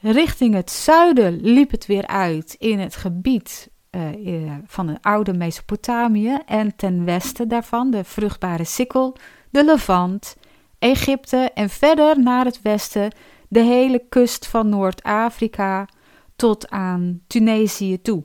Richting 0.00 0.54
het 0.54 0.70
zuiden 0.70 1.40
liep 1.40 1.70
het 1.70 1.86
weer 1.86 2.06
uit 2.06 2.54
in 2.58 2.78
het 2.78 2.96
gebied 2.96 3.70
uh, 3.90 4.54
van 4.66 4.88
het 4.88 4.98
oude 5.02 5.32
Mesopotamië 5.32 6.38
en 6.46 6.76
ten 6.76 7.04
westen 7.04 7.48
daarvan 7.48 7.90
de 7.90 8.04
vruchtbare 8.04 8.64
Sikkel, 8.64 9.16
de 9.50 9.64
Levant, 9.64 10.36
Egypte 10.78 11.50
en 11.54 11.68
verder 11.68 12.20
naar 12.20 12.44
het 12.44 12.62
westen 12.62 13.12
de 13.48 13.62
hele 13.62 14.04
kust 14.08 14.46
van 14.46 14.68
Noord-Afrika 14.68 15.88
tot 16.36 16.68
aan 16.68 17.20
Tunesië 17.26 18.02
toe. 18.02 18.24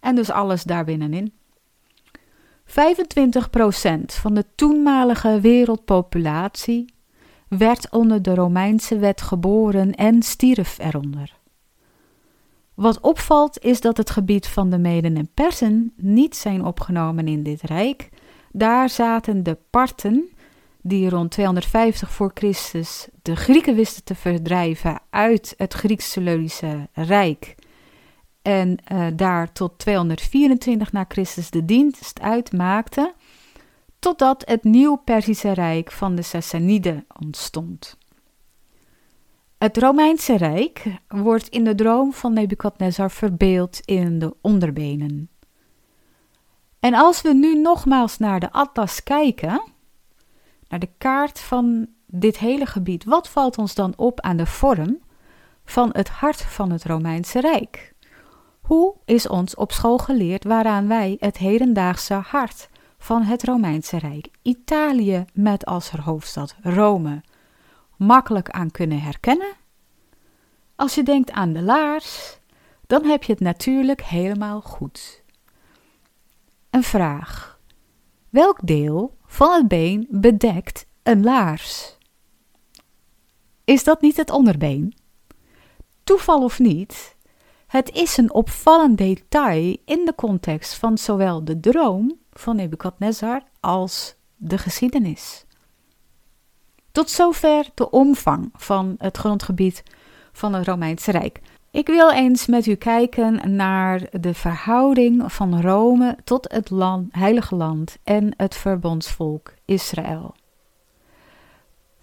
En 0.00 0.14
dus 0.14 0.30
alles 0.30 0.62
daarbinnenin. 0.62 1.37
25% 2.68 2.72
van 4.06 4.34
de 4.34 4.44
toenmalige 4.54 5.40
wereldpopulatie 5.40 6.94
werd 7.48 7.90
onder 7.90 8.22
de 8.22 8.34
Romeinse 8.34 8.98
wet 8.98 9.22
geboren 9.22 9.94
en 9.94 10.22
stierf 10.22 10.78
eronder. 10.78 11.36
Wat 12.74 13.00
opvalt 13.00 13.58
is 13.58 13.80
dat 13.80 13.96
het 13.96 14.10
gebied 14.10 14.46
van 14.46 14.70
de 14.70 14.78
Meden 14.78 15.16
en 15.16 15.30
Persen 15.34 15.92
niet 15.96 16.36
zijn 16.36 16.64
opgenomen 16.64 17.28
in 17.28 17.42
dit 17.42 17.62
rijk. 17.62 18.08
Daar 18.52 18.88
zaten 18.88 19.42
de 19.42 19.58
Parten, 19.70 20.28
die 20.82 21.08
rond 21.08 21.30
250 21.30 22.10
voor 22.10 22.30
Christus 22.34 23.08
de 23.22 23.36
Grieken 23.36 23.74
wisten 23.74 24.04
te 24.04 24.14
verdrijven 24.14 25.00
uit 25.10 25.54
het 25.56 25.74
Grieks-Seleucische 25.74 26.88
Rijk 26.92 27.54
en 28.48 28.78
uh, 28.92 29.06
daar 29.14 29.52
tot 29.52 29.78
224 29.78 30.92
na 30.92 31.04
Christus 31.08 31.50
de 31.50 31.64
dienst 31.64 32.20
uitmaakte, 32.20 33.14
totdat 33.98 34.42
het 34.46 34.64
nieuw 34.64 34.96
Perzische 34.96 35.52
Rijk 35.52 35.92
van 35.92 36.14
de 36.14 36.22
Sassaniden 36.22 37.06
ontstond. 37.20 37.96
Het 39.58 39.78
Romeinse 39.78 40.36
Rijk 40.36 40.84
wordt 41.08 41.48
in 41.48 41.64
de 41.64 41.74
droom 41.74 42.12
van 42.12 42.32
Nebukadnezar 42.32 43.10
verbeeld 43.10 43.80
in 43.84 44.18
de 44.18 44.34
onderbenen. 44.40 45.30
En 46.80 46.94
als 46.94 47.22
we 47.22 47.34
nu 47.34 47.60
nogmaals 47.60 48.18
naar 48.18 48.40
de 48.40 48.52
atlas 48.52 49.02
kijken, 49.02 49.62
naar 50.68 50.80
de 50.80 50.90
kaart 50.98 51.40
van 51.40 51.86
dit 52.06 52.38
hele 52.38 52.66
gebied, 52.66 53.04
wat 53.04 53.28
valt 53.28 53.58
ons 53.58 53.74
dan 53.74 53.92
op 53.96 54.20
aan 54.20 54.36
de 54.36 54.46
vorm 54.46 54.98
van 55.64 55.88
het 55.92 56.08
hart 56.08 56.42
van 56.42 56.70
het 56.70 56.84
Romeinse 56.84 57.40
Rijk? 57.40 57.96
Hoe 58.68 58.94
is 59.04 59.28
ons 59.28 59.54
op 59.54 59.72
school 59.72 59.98
geleerd 59.98 60.44
waaraan 60.44 60.88
wij 60.88 61.16
het 61.20 61.36
hedendaagse 61.36 62.14
hart 62.14 62.68
van 62.98 63.22
het 63.22 63.44
Romeinse 63.44 63.98
Rijk, 63.98 64.28
Italië 64.42 65.24
met 65.32 65.66
als 65.66 65.90
hoofdstad 65.90 66.54
Rome, 66.62 67.22
makkelijk 67.96 68.50
aan 68.50 68.70
kunnen 68.70 69.00
herkennen? 69.00 69.52
Als 70.76 70.94
je 70.94 71.02
denkt 71.02 71.30
aan 71.30 71.52
de 71.52 71.62
laars, 71.62 72.38
dan 72.86 73.04
heb 73.04 73.22
je 73.22 73.32
het 73.32 73.40
natuurlijk 73.40 74.02
helemaal 74.02 74.60
goed. 74.60 75.22
Een 76.70 76.84
vraag. 76.84 77.60
Welk 78.28 78.58
deel 78.62 79.16
van 79.26 79.52
het 79.52 79.68
been 79.68 80.06
bedekt 80.10 80.86
een 81.02 81.22
laars? 81.22 81.96
Is 83.64 83.84
dat 83.84 84.00
niet 84.00 84.16
het 84.16 84.30
onderbeen? 84.30 84.96
Toeval 86.04 86.42
of 86.42 86.58
niet, 86.58 87.16
het 87.68 87.90
is 87.90 88.16
een 88.16 88.32
opvallend 88.32 88.98
detail 88.98 89.76
in 89.84 90.04
de 90.04 90.14
context 90.14 90.74
van 90.74 90.98
zowel 90.98 91.44
de 91.44 91.60
droom 91.60 92.18
van 92.32 92.56
Nebukadnezar 92.56 93.42
als 93.60 94.14
de 94.36 94.58
geschiedenis. 94.58 95.44
Tot 96.92 97.10
zover 97.10 97.70
de 97.74 97.90
omvang 97.90 98.50
van 98.52 98.94
het 98.98 99.16
grondgebied 99.16 99.82
van 100.32 100.54
het 100.54 100.66
Romeinse 100.66 101.10
Rijk. 101.10 101.40
Ik 101.70 101.86
wil 101.86 102.12
eens 102.12 102.46
met 102.46 102.66
u 102.66 102.74
kijken 102.74 103.56
naar 103.56 104.02
de 104.20 104.34
verhouding 104.34 105.32
van 105.32 105.60
Rome 105.60 106.16
tot 106.24 106.52
het 106.52 106.70
land, 106.70 107.14
heilige 107.14 107.54
land 107.54 107.98
en 108.04 108.34
het 108.36 108.54
verbondsvolk 108.54 109.54
Israël. 109.64 110.34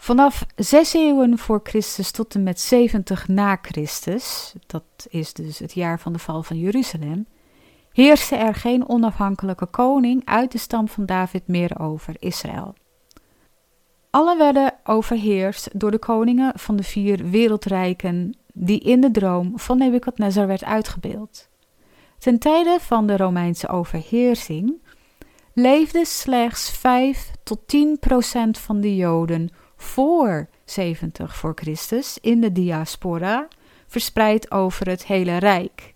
Vanaf 0.05 0.45
zes 0.55 0.93
eeuwen 0.93 1.37
voor 1.37 1.59
Christus 1.63 2.11
tot 2.11 2.35
en 2.35 2.43
met 2.43 2.59
70 2.59 3.27
na 3.27 3.57
Christus, 3.61 4.53
dat 4.67 4.83
is 5.09 5.33
dus 5.33 5.59
het 5.59 5.73
jaar 5.73 5.99
van 5.99 6.13
de 6.13 6.19
val 6.19 6.43
van 6.43 6.59
Jeruzalem, 6.59 7.27
heerste 7.91 8.35
er 8.35 8.55
geen 8.55 8.89
onafhankelijke 8.89 9.65
koning 9.65 10.21
uit 10.25 10.51
de 10.51 10.57
stam 10.57 10.87
van 10.87 11.05
David 11.05 11.47
meer 11.47 11.79
over 11.79 12.15
Israël. 12.19 12.73
Alle 14.09 14.37
werden 14.37 14.73
overheerst 14.83 15.79
door 15.79 15.91
de 15.91 15.99
koningen 15.99 16.59
van 16.59 16.75
de 16.75 16.83
vier 16.83 17.29
wereldrijken 17.29 18.37
die 18.53 18.79
in 18.79 19.01
de 19.01 19.11
droom 19.11 19.59
van 19.59 19.77
Nebukadnezar 19.77 20.47
werd 20.47 20.63
uitgebeeld. 20.63 21.49
Ten 22.17 22.39
tijde 22.39 22.77
van 22.81 23.07
de 23.07 23.17
Romeinse 23.17 23.67
overheersing 23.67 24.81
leefde 25.53 26.05
slechts 26.05 26.71
5 26.71 27.31
tot 27.43 27.59
10 27.65 27.99
procent 27.99 28.57
van 28.57 28.81
de 28.81 28.95
Joden 28.95 29.49
voor 29.75 30.47
70 30.65 31.35
voor 31.35 31.51
Christus 31.55 32.17
in 32.21 32.41
de 32.41 32.51
diaspora, 32.51 33.47
verspreid 33.87 34.51
over 34.51 34.87
het 34.89 35.05
hele 35.05 35.37
Rijk. 35.37 35.93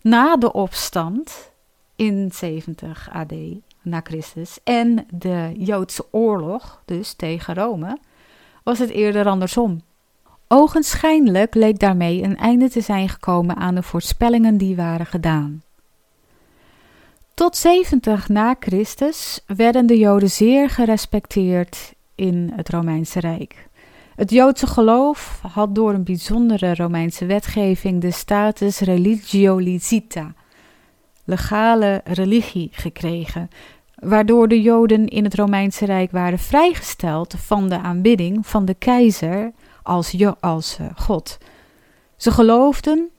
Na 0.00 0.36
de 0.36 0.52
opstand 0.52 1.52
in 1.96 2.30
70 2.32 3.08
AD 3.12 3.32
na 3.82 4.00
Christus 4.04 4.58
en 4.64 5.06
de 5.10 5.52
Joodse 5.56 6.06
oorlog, 6.10 6.82
dus 6.84 7.12
tegen 7.12 7.54
Rome, 7.54 7.98
was 8.62 8.78
het 8.78 8.90
eerder 8.90 9.26
andersom. 9.26 9.80
Ogenschijnlijk 10.48 11.54
leek 11.54 11.78
daarmee 11.78 12.22
een 12.22 12.36
einde 12.36 12.70
te 12.70 12.80
zijn 12.80 13.08
gekomen 13.08 13.56
aan 13.56 13.74
de 13.74 13.82
voorspellingen 13.82 14.56
die 14.56 14.76
waren 14.76 15.06
gedaan. 15.06 15.62
Tot 17.34 17.56
70 17.56 18.28
na 18.28 18.56
Christus 18.60 19.40
werden 19.46 19.86
de 19.86 19.98
Joden 19.98 20.30
zeer 20.30 20.70
gerespecteerd 20.70 21.94
in 22.16 22.52
het 22.56 22.68
Romeinse 22.68 23.20
Rijk. 23.20 23.68
Het 24.16 24.30
Joodse 24.30 24.66
geloof 24.66 25.40
had 25.52 25.74
door 25.74 25.94
een 25.94 26.04
bijzondere 26.04 26.74
Romeinse 26.74 27.26
wetgeving 27.26 28.00
de 28.00 28.10
status 28.10 28.78
religio 28.80 29.56
licita, 29.56 30.34
legale 31.24 32.00
religie, 32.04 32.68
gekregen, 32.72 33.48
waardoor 33.94 34.48
de 34.48 34.62
Joden 34.62 35.06
in 35.06 35.24
het 35.24 35.34
Romeinse 35.34 35.84
Rijk 35.84 36.10
waren 36.10 36.38
vrijgesteld 36.38 37.34
van 37.38 37.68
de 37.68 37.78
aanbidding 37.78 38.46
van 38.46 38.64
de 38.64 38.74
keizer 38.74 39.52
als, 39.82 40.16
als 40.40 40.78
uh, 40.80 40.86
God. 40.94 41.38
Ze 42.16 42.30
geloofden 42.30 43.10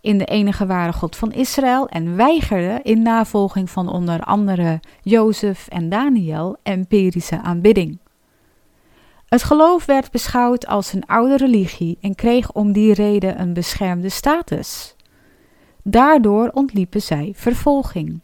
in 0.00 0.18
de 0.18 0.24
enige 0.24 0.66
ware 0.66 0.92
God 0.92 1.16
van 1.16 1.32
Israël 1.32 1.88
en 1.88 2.16
weigerden 2.16 2.82
in 2.82 3.02
navolging 3.02 3.70
van 3.70 3.88
onder 3.88 4.20
andere 4.20 4.80
Jozef 5.02 5.68
en 5.68 5.88
Daniel 5.88 6.56
empirische 6.62 7.42
aanbidding. 7.42 7.98
Het 9.28 9.42
geloof 9.42 9.84
werd 9.84 10.10
beschouwd 10.10 10.66
als 10.66 10.92
een 10.92 11.06
oude 11.06 11.36
religie 11.36 11.98
en 12.00 12.14
kreeg 12.14 12.52
om 12.52 12.72
die 12.72 12.94
reden 12.94 13.40
een 13.40 13.52
beschermde 13.52 14.08
status. 14.08 14.94
Daardoor 15.82 16.50
ontliepen 16.52 17.02
zij 17.02 17.32
vervolging. 17.36 18.20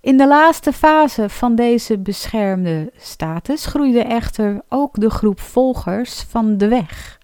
In 0.00 0.16
de 0.16 0.28
laatste 0.28 0.72
fase 0.72 1.28
van 1.28 1.54
deze 1.54 1.98
beschermde 1.98 2.92
status 2.96 3.66
groeide 3.66 4.02
echter 4.02 4.62
ook 4.68 5.00
de 5.00 5.10
groep 5.10 5.40
volgers 5.40 6.22
van 6.22 6.58
de 6.58 6.68
weg, 6.68 7.18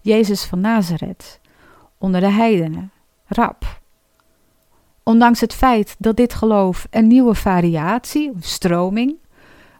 Jezus 0.00 0.44
van 0.44 0.60
Nazareth, 0.60 1.40
onder 1.98 2.20
de 2.20 2.30
heidenen, 2.30 2.92
rap. 3.26 3.80
Ondanks 5.02 5.40
het 5.40 5.54
feit 5.54 5.96
dat 5.98 6.16
dit 6.16 6.34
geloof 6.34 6.86
een 6.90 7.06
nieuwe 7.06 7.34
variatie 7.34 8.32
stroming 8.40 9.16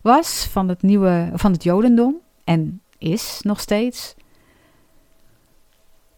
was 0.03 0.45
van 0.51 0.69
het, 0.69 0.83
nieuwe, 0.83 1.31
van 1.35 1.53
het 1.53 1.63
Jodendom 1.63 2.17
en 2.45 2.81
is 2.99 3.41
nog 3.43 3.61
steeds, 3.61 4.15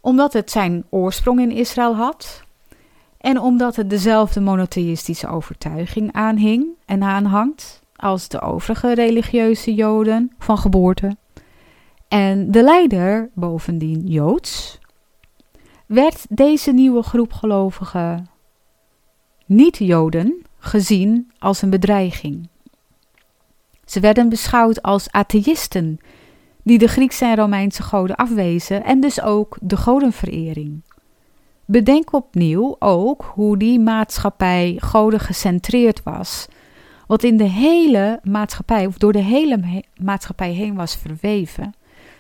omdat 0.01 0.33
het 0.33 0.51
zijn 0.51 0.85
oorsprong 0.91 1.41
in 1.41 1.51
Israël 1.51 1.97
had, 1.97 2.43
en 3.19 3.41
omdat 3.41 3.77
het 3.77 3.91
dezelfde 3.91 4.41
monotheïstische 4.41 5.29
overtuiging 5.29 6.13
aanhing 6.13 6.67
en 6.85 7.03
aanhangt 7.03 7.83
als 7.97 8.29
de 8.29 8.41
overige 8.41 8.95
religieuze 8.95 9.75
Joden 9.75 10.33
van 10.39 10.59
geboorte. 10.59 11.17
En 12.09 12.51
de 12.51 12.63
leider 12.63 13.31
bovendien 13.35 14.07
Joods, 14.07 14.79
werd 15.87 16.27
deze 16.29 16.73
nieuwe 16.73 17.03
groep 17.03 17.33
gelovigen 17.33 18.29
niet-Joden 19.47 20.43
gezien 20.59 21.31
als 21.39 21.63
een 21.63 21.71
bedreiging. 21.71 22.49
Ze 23.91 24.01
werden 24.01 24.29
beschouwd 24.29 24.83
als 24.83 25.11
atheïsten 25.11 25.99
die 26.63 26.79
de 26.79 26.89
Griekse 26.89 27.25
en 27.25 27.37
Romeinse 27.37 27.83
goden 27.83 28.17
afwezen 28.17 28.85
en 28.85 29.01
dus 29.01 29.23
ook 29.23 29.57
de 29.61 29.77
godenverering. 29.77 30.83
Bedenk 31.65 32.13
opnieuw 32.13 32.77
ook 32.79 33.31
hoe 33.35 33.57
die 33.57 33.81
maatschappij 33.81 34.77
goden 34.79 35.21
gecentreerd 35.21 36.03
was. 36.03 36.47
Wat 37.07 37.23
in 37.23 37.37
de 37.37 37.49
hele 37.49 38.21
maatschappij, 38.23 38.87
of 38.87 38.99
door 38.99 39.13
de 39.13 39.23
hele 39.23 39.83
maatschappij 39.97 40.53
heen 40.53 40.75
was 40.75 40.97
verweven. 40.97 41.75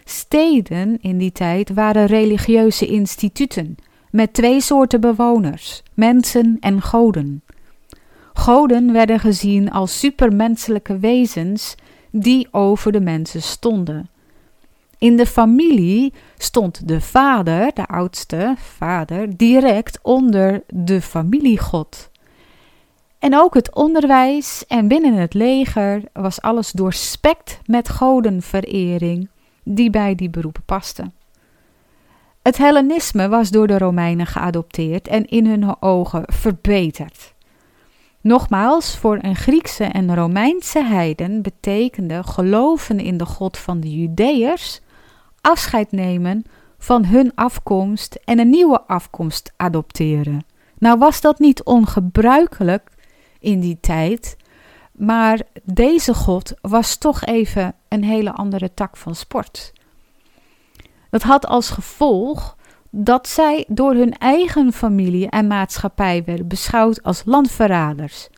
Steden 0.04 1.00
in 1.00 1.18
die 1.18 1.32
tijd 1.32 1.70
waren 1.74 2.06
religieuze 2.06 2.86
instituten 2.86 3.76
met 4.10 4.32
twee 4.32 4.60
soorten 4.60 5.00
bewoners: 5.00 5.82
mensen 5.94 6.56
en 6.60 6.82
goden. 6.82 7.42
Goden 8.40 8.92
werden 8.92 9.20
gezien 9.20 9.70
als 9.70 9.98
supermenselijke 9.98 10.98
wezens 10.98 11.74
die 12.10 12.48
over 12.50 12.92
de 12.92 13.00
mensen 13.00 13.42
stonden. 13.42 14.08
In 14.98 15.16
de 15.16 15.26
familie 15.26 16.12
stond 16.38 16.88
de 16.88 17.00
vader, 17.00 17.70
de 17.74 17.86
oudste 17.86 18.54
vader, 18.56 19.36
direct 19.36 19.98
onder 20.02 20.62
de 20.66 21.00
familiegod. 21.00 22.10
En 23.18 23.36
ook 23.36 23.54
het 23.54 23.74
onderwijs 23.74 24.64
en 24.66 24.88
binnen 24.88 25.14
het 25.14 25.34
leger 25.34 26.02
was 26.12 26.40
alles 26.40 26.70
doorspekt 26.70 27.60
met 27.64 27.90
godenverering 27.90 29.28
die 29.64 29.90
bij 29.90 30.14
die 30.14 30.30
beroepen 30.30 30.64
pasten. 30.64 31.14
Het 32.42 32.56
Hellenisme 32.56 33.28
was 33.28 33.50
door 33.50 33.66
de 33.66 33.78
Romeinen 33.78 34.26
geadopteerd 34.26 35.08
en 35.08 35.26
in 35.26 35.46
hun 35.46 35.82
ogen 35.82 36.22
verbeterd. 36.26 37.34
Nogmaals, 38.22 38.96
voor 38.96 39.18
een 39.22 39.36
Griekse 39.36 39.84
en 39.84 40.14
Romeinse 40.14 40.84
heiden 40.84 41.42
betekende 41.42 42.22
geloven 42.22 43.00
in 43.00 43.16
de 43.16 43.24
God 43.26 43.58
van 43.58 43.80
de 43.80 43.90
Judeërs 43.90 44.80
afscheid 45.40 45.92
nemen 45.92 46.44
van 46.78 47.04
hun 47.04 47.32
afkomst 47.34 48.14
en 48.24 48.38
een 48.38 48.50
nieuwe 48.50 48.80
afkomst 48.80 49.52
adopteren. 49.56 50.44
Nou 50.78 50.98
was 50.98 51.20
dat 51.20 51.38
niet 51.38 51.62
ongebruikelijk 51.62 52.90
in 53.38 53.60
die 53.60 53.78
tijd, 53.80 54.36
maar 54.92 55.40
deze 55.62 56.14
God 56.14 56.52
was 56.60 56.96
toch 56.96 57.24
even 57.24 57.74
een 57.88 58.04
hele 58.04 58.32
andere 58.32 58.74
tak 58.74 58.96
van 58.96 59.14
sport. 59.14 59.72
Dat 61.10 61.22
had 61.22 61.46
als 61.46 61.70
gevolg 61.70 62.56
dat 62.90 63.28
zij 63.28 63.64
door 63.68 63.94
hun 63.94 64.18
eigen 64.18 64.72
familie 64.72 65.28
en 65.28 65.46
maatschappij 65.46 66.24
werden 66.24 66.48
beschouwd 66.48 67.02
als 67.02 67.22
landverraders. 67.24 68.28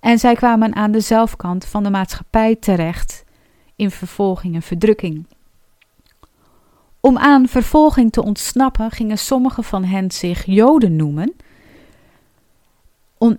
En 0.00 0.18
zij 0.18 0.34
kwamen 0.34 0.74
aan 0.74 0.90
de 0.90 1.00
zelfkant 1.00 1.64
van 1.64 1.82
de 1.82 1.90
maatschappij 1.90 2.56
terecht 2.56 3.24
in 3.76 3.90
vervolging 3.90 4.54
en 4.54 4.62
verdrukking. 4.62 5.26
Om 7.00 7.18
aan 7.18 7.48
vervolging 7.48 8.12
te 8.12 8.22
ontsnappen 8.22 8.90
gingen 8.90 9.18
sommige 9.18 9.62
van 9.62 9.84
hen 9.84 10.10
zich 10.10 10.44
Joden 10.44 10.96
noemen 10.96 11.34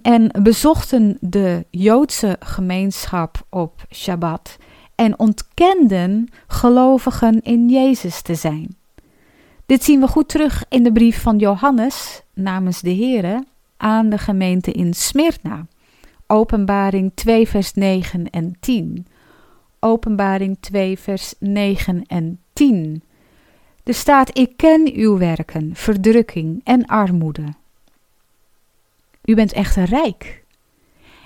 en 0.02 0.43
bezochten 0.43 1.17
de 1.19 1.65
Joodse 1.69 2.36
gemeenschap 2.39 3.45
op 3.50 3.86
Shabbat 3.93 4.58
en 4.95 5.19
ontkenden 5.19 6.30
gelovigen 6.47 7.41
in 7.41 7.69
Jezus 7.69 8.21
te 8.21 8.36
zijn. 8.36 8.81
Dit 9.72 9.84
zien 9.84 10.00
we 10.00 10.08
goed 10.08 10.30
terug 10.30 10.64
in 10.70 10.84
de 10.84 10.92
brief 10.92 11.22
van 11.22 11.38
Johannes 11.38 12.22
namens 12.34 12.82
de 12.82 12.96
Here 12.96 13.44
aan 13.78 14.10
de 14.10 14.18
gemeente 14.18 14.72
in 14.72 14.94
Smyrna. 14.94 15.66
Openbaring 16.28 17.12
2 17.16 17.48
vers 17.48 17.74
9 17.74 18.30
en 18.30 18.56
10. 18.60 19.08
Openbaring 19.80 20.58
2 20.60 21.00
vers 21.00 21.34
9 21.40 22.06
en 22.06 22.40
10. 22.54 23.04
Er 23.84 23.94
staat: 23.94 24.38
Ik 24.38 24.58
ken 24.58 24.92
uw 24.94 25.18
werken, 25.18 25.72
verdrukking 25.74 26.62
en 26.64 26.86
armoede. 26.86 27.54
U 29.24 29.36
bent 29.36 29.54
echter 29.54 29.84
rijk. 29.84 30.44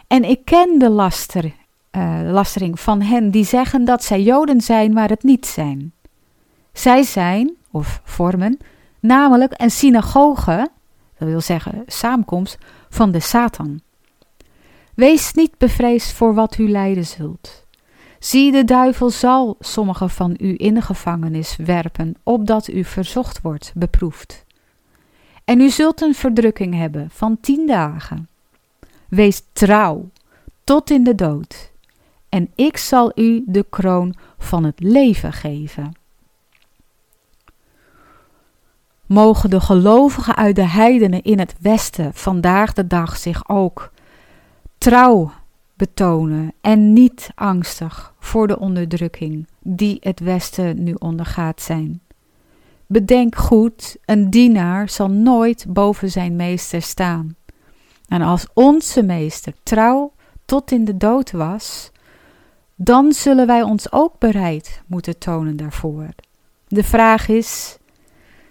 En 0.08 0.24
ik 0.24 0.46
ken 0.46 0.80
de 0.80 0.90
laster, 0.90 1.46
uh, 1.92 2.20
lastering 2.24 2.80
van 2.80 3.02
hen 3.02 3.32
die 3.32 3.46
zeggen 3.46 3.86
dat 3.86 4.04
zij 4.04 4.22
Joden 4.22 4.62
zijn, 4.62 4.94
maar 4.94 5.10
het 5.10 5.24
niet 5.24 5.46
zijn. 5.46 5.94
Zij 6.74 7.04
zijn, 7.04 7.56
of 7.76 8.02
vormen, 8.04 8.58
namelijk 9.00 9.54
een 9.56 9.72
synagoge, 9.72 10.70
dat 11.18 11.28
wil 11.28 11.42
zeggen 11.42 11.84
samenkomst, 11.86 12.58
van 12.90 13.12
de 13.12 13.20
Satan. 13.20 13.82
Wees 14.94 15.34
niet 15.34 15.58
bevreesd 15.58 16.12
voor 16.12 16.34
wat 16.34 16.58
u 16.58 16.70
lijden 16.70 17.06
zult. 17.06 17.66
Zie, 18.20 18.52
de 18.52 18.64
duivel 18.64 19.10
zal 19.10 19.56
sommigen 19.60 20.10
van 20.10 20.36
u 20.40 20.54
in 20.58 20.74
de 20.74 20.82
gevangenis 20.82 21.56
werpen, 21.56 22.16
opdat 22.24 22.68
u 22.68 22.84
verzocht 22.84 23.42
wordt, 23.42 23.72
beproefd. 23.76 24.46
En 25.46 25.60
u 25.60 25.70
zult 25.70 26.02
een 26.02 26.16
verdrukking 26.16 26.74
hebben 26.74 27.10
van 27.10 27.38
tien 27.42 27.68
dagen. 27.68 28.28
Wees 29.10 29.44
trouw 29.54 30.10
tot 30.64 30.90
in 30.90 31.04
de 31.04 31.16
dood, 31.16 31.72
en 32.30 32.52
ik 32.56 32.78
zal 32.78 33.12
u 33.16 33.44
de 33.48 33.66
kroon 33.70 34.16
van 34.38 34.64
het 34.64 34.80
leven 34.80 35.34
geven. 35.34 36.04
Mogen 39.06 39.50
de 39.50 39.60
gelovigen 39.60 40.36
uit 40.36 40.56
de 40.56 40.68
heidenen 40.68 41.22
in 41.22 41.40
het 41.40 41.56
westen 41.60 42.14
vandaag 42.14 42.74
de 42.74 42.88
dag 42.88 43.18
zich 43.18 43.50
ook 43.50 43.92
trouw 44.78 45.32
betonen 45.76 46.54
en 46.62 46.94
niet 46.94 47.30
angstig 47.36 48.14
voor 48.20 48.48
de 48.48 48.60
onderdrukking 48.60 49.48
die 49.60 49.98
het 50.00 50.20
Westen 50.20 50.84
nu 50.84 50.94
ondergaat 50.94 51.62
zijn. 51.62 52.02
Bedenk 52.88 53.36
goed, 53.36 53.98
een 54.06 54.30
dienaar 54.30 54.90
zal 54.90 55.10
nooit 55.10 55.66
boven 55.68 56.12
zijn 56.12 56.36
meester 56.36 56.82
staan. 56.82 57.36
En 58.08 58.22
als 58.22 58.48
onze 58.54 59.04
meester 59.04 59.54
trouw 59.64 60.12
tot 60.46 60.72
in 60.72 60.86
de 60.86 60.98
dood 60.98 61.32
was, 61.32 61.92
dan 62.76 63.12
zullen 63.12 63.48
wij 63.48 63.62
ons 63.62 63.92
ook 63.92 64.20
bereid 64.20 64.82
moeten 64.88 65.18
tonen 65.18 65.56
daarvoor. 65.56 66.08
De 66.68 66.84
vraag 66.84 67.28
is: 67.28 67.78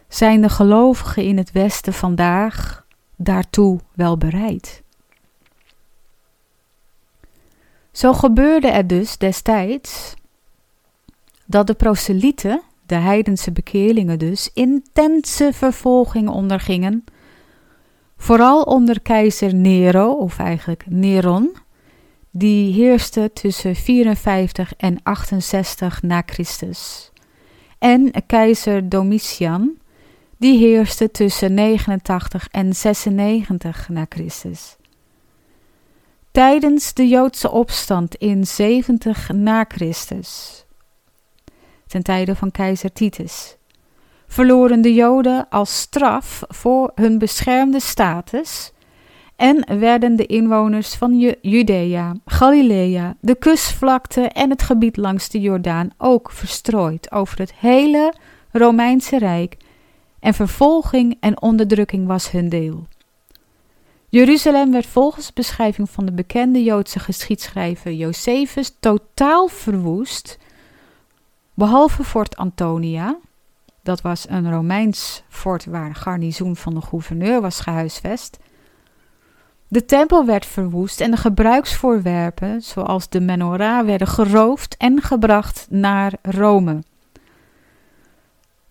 zijn 0.09 0.41
de 0.41 0.49
gelovigen 0.49 1.25
in 1.25 1.37
het 1.37 1.53
Westen 1.53 1.93
vandaag 1.93 2.87
daartoe 3.17 3.81
wel 3.95 4.19
bereid? 4.19 4.83
Zo 7.93 8.13
gebeurde 8.13 8.71
het 8.71 8.89
dus 8.89 9.19
destijds 9.19 10.15
dat 11.47 11.67
de 11.67 11.75
proselieten, 11.75 12.63
de 12.87 12.95
heidense 12.95 13.53
bekeerlingen 13.53 14.19
dus, 14.19 14.51
intense 14.55 15.51
vervolging 15.53 16.29
ondergingen, 16.29 17.05
vooral 18.17 18.63
onder 18.63 19.01
keizer 19.01 19.55
Nero, 19.55 20.13
of 20.13 20.39
eigenlijk 20.39 20.85
Neron, 20.89 21.57
die 22.31 22.73
heerste 22.73 23.31
tussen 23.33 23.75
54 23.75 24.75
en 24.77 24.99
68 25.03 26.03
na 26.03 26.23
Christus, 26.27 27.11
en 27.79 28.11
keizer 28.27 28.89
Domitian, 28.89 29.77
die 30.45 30.59
heerste 30.59 31.11
tussen 31.11 31.55
89 31.55 32.49
en 32.51 32.75
96 32.75 33.89
na 33.89 34.07
Christus. 34.09 34.77
Tijdens 36.31 36.95
de 36.95 37.09
Joodse 37.09 37.51
opstand 37.51 38.15
in 38.15 38.47
70 38.47 39.29
na 39.29 39.65
Christus, 39.69 40.65
ten 41.87 42.03
tijde 42.03 42.37
van 42.37 42.51
keizer 42.51 42.93
Titus, 42.93 43.57
verloren 44.27 44.81
de 44.81 44.95
Joden 44.95 45.49
als 45.49 45.81
straf 45.81 46.43
voor 46.49 46.93
hun 46.95 47.19
beschermde 47.19 47.81
status 47.81 48.73
en 49.37 49.79
werden 49.79 50.17
de 50.17 50.27
inwoners 50.27 50.95
van 50.95 51.37
Judea, 51.41 52.17
Galilea, 52.25 53.17
de 53.21 53.35
kustvlakte 53.35 54.21
en 54.21 54.51
het 54.51 54.63
gebied 54.63 54.97
langs 54.97 55.29
de 55.29 55.41
Jordaan 55.41 55.91
ook 55.99 56.31
verstrooid 56.31 57.13
over 57.13 57.39
het 57.39 57.55
hele 57.55 58.15
Romeinse 58.53 59.19
Rijk 59.19 59.57
en 60.25 60.35
vervolging 60.35 61.17
en 61.21 61.43
onderdrukking 61.43 62.07
was 62.07 62.31
hun 62.31 62.49
deel. 62.49 62.87
Jeruzalem 64.09 64.73
werd 64.73 64.87
volgens 64.87 65.33
beschrijving 65.33 65.91
van 65.91 66.05
de 66.07 66.13
bekende 66.13 66.63
Joodse 66.63 66.99
geschiedschrijver 66.99 67.93
Josephus 67.93 68.77
totaal 68.81 69.49
verwoest, 69.49 70.39
behalve 71.55 72.05
Fort 72.05 72.37
Antonia, 72.37 73.17
dat 73.83 74.01
was 74.01 74.29
een 74.29 74.51
Romeins 74.53 75.23
fort 75.29 75.65
waar 75.65 75.87
een 75.87 75.95
garnizoen 75.95 76.57
van 76.57 76.75
de 76.75 76.81
gouverneur 76.81 77.41
was 77.41 77.61
gehuisvest. 77.61 78.39
De 79.69 79.85
tempel 79.85 80.27
werd 80.27 80.47
verwoest 80.47 81.01
en 81.01 81.11
de 81.11 81.17
gebruiksvoorwerpen, 81.17 82.63
zoals 82.63 83.09
de 83.09 83.21
menorah, 83.21 83.87
werden 83.87 84.09
geroofd 84.09 84.77
en 84.77 85.03
gebracht 85.03 85.67
naar 85.71 86.13
Rome. 86.23 86.83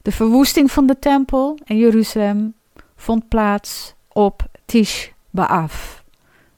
De 0.03 0.11
verwoesting 0.11 0.71
van 0.71 0.85
de 0.85 0.99
tempel 0.99 1.57
en 1.65 1.77
Jeruzalem 1.77 2.53
vond 2.95 3.27
plaats 3.27 3.93
op 4.11 4.45
Tish 4.65 5.07
B'Av, 5.29 5.99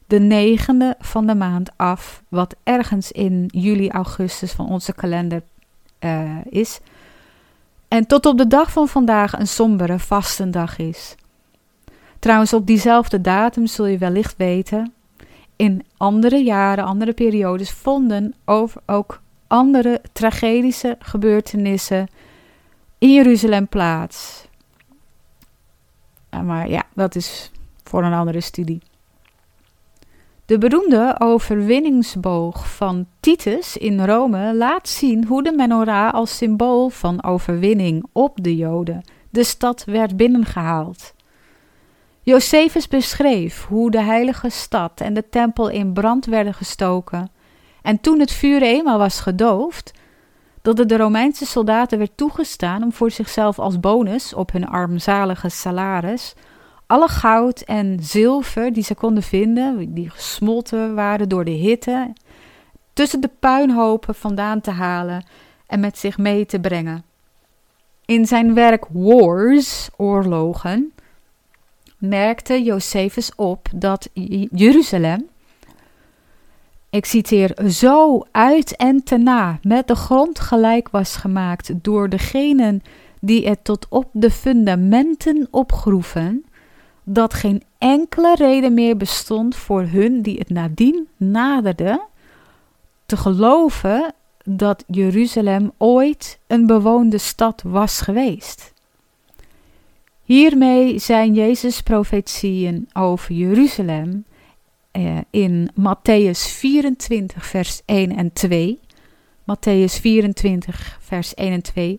de 0.07 0.19
negende 0.19 0.95
van 0.99 1.27
de 1.27 1.35
maand 1.35 1.69
af, 1.75 2.23
wat 2.29 2.55
ergens 2.63 3.11
in 3.11 3.45
juli, 3.47 3.89
augustus 3.89 4.51
van 4.51 4.69
onze 4.69 4.93
kalender 4.93 5.43
uh, 5.99 6.37
is. 6.49 6.79
En 7.87 8.07
tot 8.07 8.25
op 8.25 8.37
de 8.37 8.47
dag 8.47 8.71
van 8.71 8.87
vandaag 8.87 9.39
een 9.39 9.47
sombere 9.47 9.99
vastendag 9.99 10.77
is. 10.77 11.15
Trouwens, 12.19 12.53
op 12.53 12.67
diezelfde 12.67 13.21
datum 13.21 13.67
zul 13.67 13.85
je 13.85 13.97
wellicht 13.97 14.37
weten, 14.37 14.93
in 15.55 15.85
andere 15.97 16.43
jaren, 16.43 16.85
andere 16.85 17.13
periodes, 17.13 17.71
vonden 17.71 18.33
over 18.45 18.81
ook 18.85 19.21
andere 19.47 20.01
tragedische 20.11 20.97
gebeurtenissen 20.99 22.07
in 23.05 23.13
Jeruzalem 23.13 23.67
plaats. 23.67 24.47
Maar 26.43 26.69
ja, 26.69 26.83
dat 26.93 27.15
is 27.15 27.51
voor 27.83 28.03
een 28.03 28.13
andere 28.13 28.41
studie. 28.41 28.81
De 30.45 30.57
beroemde 30.57 31.15
overwinningsboog 31.19 32.75
van 32.75 33.07
Titus 33.19 33.77
in 33.77 34.05
Rome 34.05 34.55
laat 34.55 34.89
zien 34.89 35.25
hoe 35.25 35.43
de 35.43 35.51
menorah 35.51 36.13
als 36.13 36.37
symbool 36.37 36.89
van 36.89 37.23
overwinning 37.23 38.05
op 38.11 38.37
de 38.41 38.55
Joden 38.55 39.03
de 39.29 39.43
stad 39.43 39.83
werd 39.83 40.17
binnengehaald. 40.17 41.13
Josephus 42.21 42.87
beschreef 42.87 43.65
hoe 43.65 43.91
de 43.91 44.01
heilige 44.01 44.49
stad 44.49 45.01
en 45.01 45.13
de 45.13 45.29
tempel 45.29 45.69
in 45.69 45.93
brand 45.93 46.25
werden 46.25 46.53
gestoken 46.53 47.31
en 47.81 47.99
toen 48.01 48.19
het 48.19 48.31
vuur 48.31 48.61
eenmaal 48.61 48.97
was 48.97 49.19
gedoofd, 49.19 49.93
dat 50.65 50.77
het 50.77 50.89
de 50.89 50.97
Romeinse 50.97 51.45
soldaten 51.45 51.97
werd 51.97 52.17
toegestaan 52.17 52.83
om 52.83 52.93
voor 52.93 53.11
zichzelf 53.11 53.59
als 53.59 53.79
bonus 53.79 54.33
op 54.33 54.51
hun 54.51 54.67
armzalige 54.67 55.49
salaris 55.49 56.33
alle 56.87 57.07
goud 57.07 57.61
en 57.61 57.97
zilver 58.01 58.73
die 58.73 58.83
ze 58.83 58.95
konden 58.95 59.23
vinden, 59.23 59.93
die 59.93 60.09
gesmolten 60.09 60.95
waren 60.95 61.29
door 61.29 61.45
de 61.45 61.51
hitte, 61.51 62.13
tussen 62.93 63.21
de 63.21 63.29
puinhopen 63.39 64.15
vandaan 64.15 64.61
te 64.61 64.71
halen 64.71 65.25
en 65.67 65.79
met 65.79 65.97
zich 65.97 66.17
mee 66.17 66.45
te 66.45 66.59
brengen. 66.59 67.03
In 68.05 68.25
zijn 68.25 68.53
werk 68.53 68.85
Wars, 68.91 69.89
oorlogen, 69.97 70.93
merkte 71.97 72.63
Josephus 72.63 73.35
op 73.35 73.67
dat 73.75 74.09
Jeruzalem, 74.51 75.29
ik 76.95 77.05
citeer, 77.05 77.69
zo 77.69 78.25
uit 78.31 78.75
en 78.75 79.03
te 79.03 79.17
na 79.17 79.59
met 79.61 79.87
de 79.87 79.95
grond 79.95 80.39
gelijk 80.39 80.89
was 80.89 81.15
gemaakt 81.15 81.83
door 81.83 82.09
degenen 82.09 82.81
die 83.21 83.47
het 83.47 83.63
tot 83.63 83.85
op 83.89 84.09
de 84.11 84.31
fundamenten 84.31 85.47
opgroeven, 85.51 86.45
dat 87.03 87.33
geen 87.33 87.63
enkele 87.77 88.35
reden 88.35 88.73
meer 88.73 88.97
bestond 88.97 89.55
voor 89.55 89.81
hun 89.81 90.21
die 90.21 90.37
het 90.37 90.49
nadien 90.49 91.07
naderden, 91.17 92.01
te 93.05 93.17
geloven 93.17 94.13
dat 94.43 94.83
Jeruzalem 94.87 95.71
ooit 95.77 96.39
een 96.47 96.65
bewoonde 96.65 97.17
stad 97.17 97.61
was 97.65 98.01
geweest. 98.01 98.73
Hiermee 100.23 100.99
zijn 100.99 101.33
Jezus' 101.33 101.81
profetieën 101.81 102.89
over 102.93 103.33
Jeruzalem 103.35 104.25
eh, 104.95 105.17
in 105.29 105.69
Matthäus 105.75 106.47
24, 106.47 107.45
vers 107.45 107.81
1 107.85 108.17
en 108.17 108.33
2. 108.33 108.79
Matthäus 109.43 109.99
24, 109.99 110.97
vers 111.01 111.33
1 111.33 111.53
en 111.53 111.61
2 111.61 111.97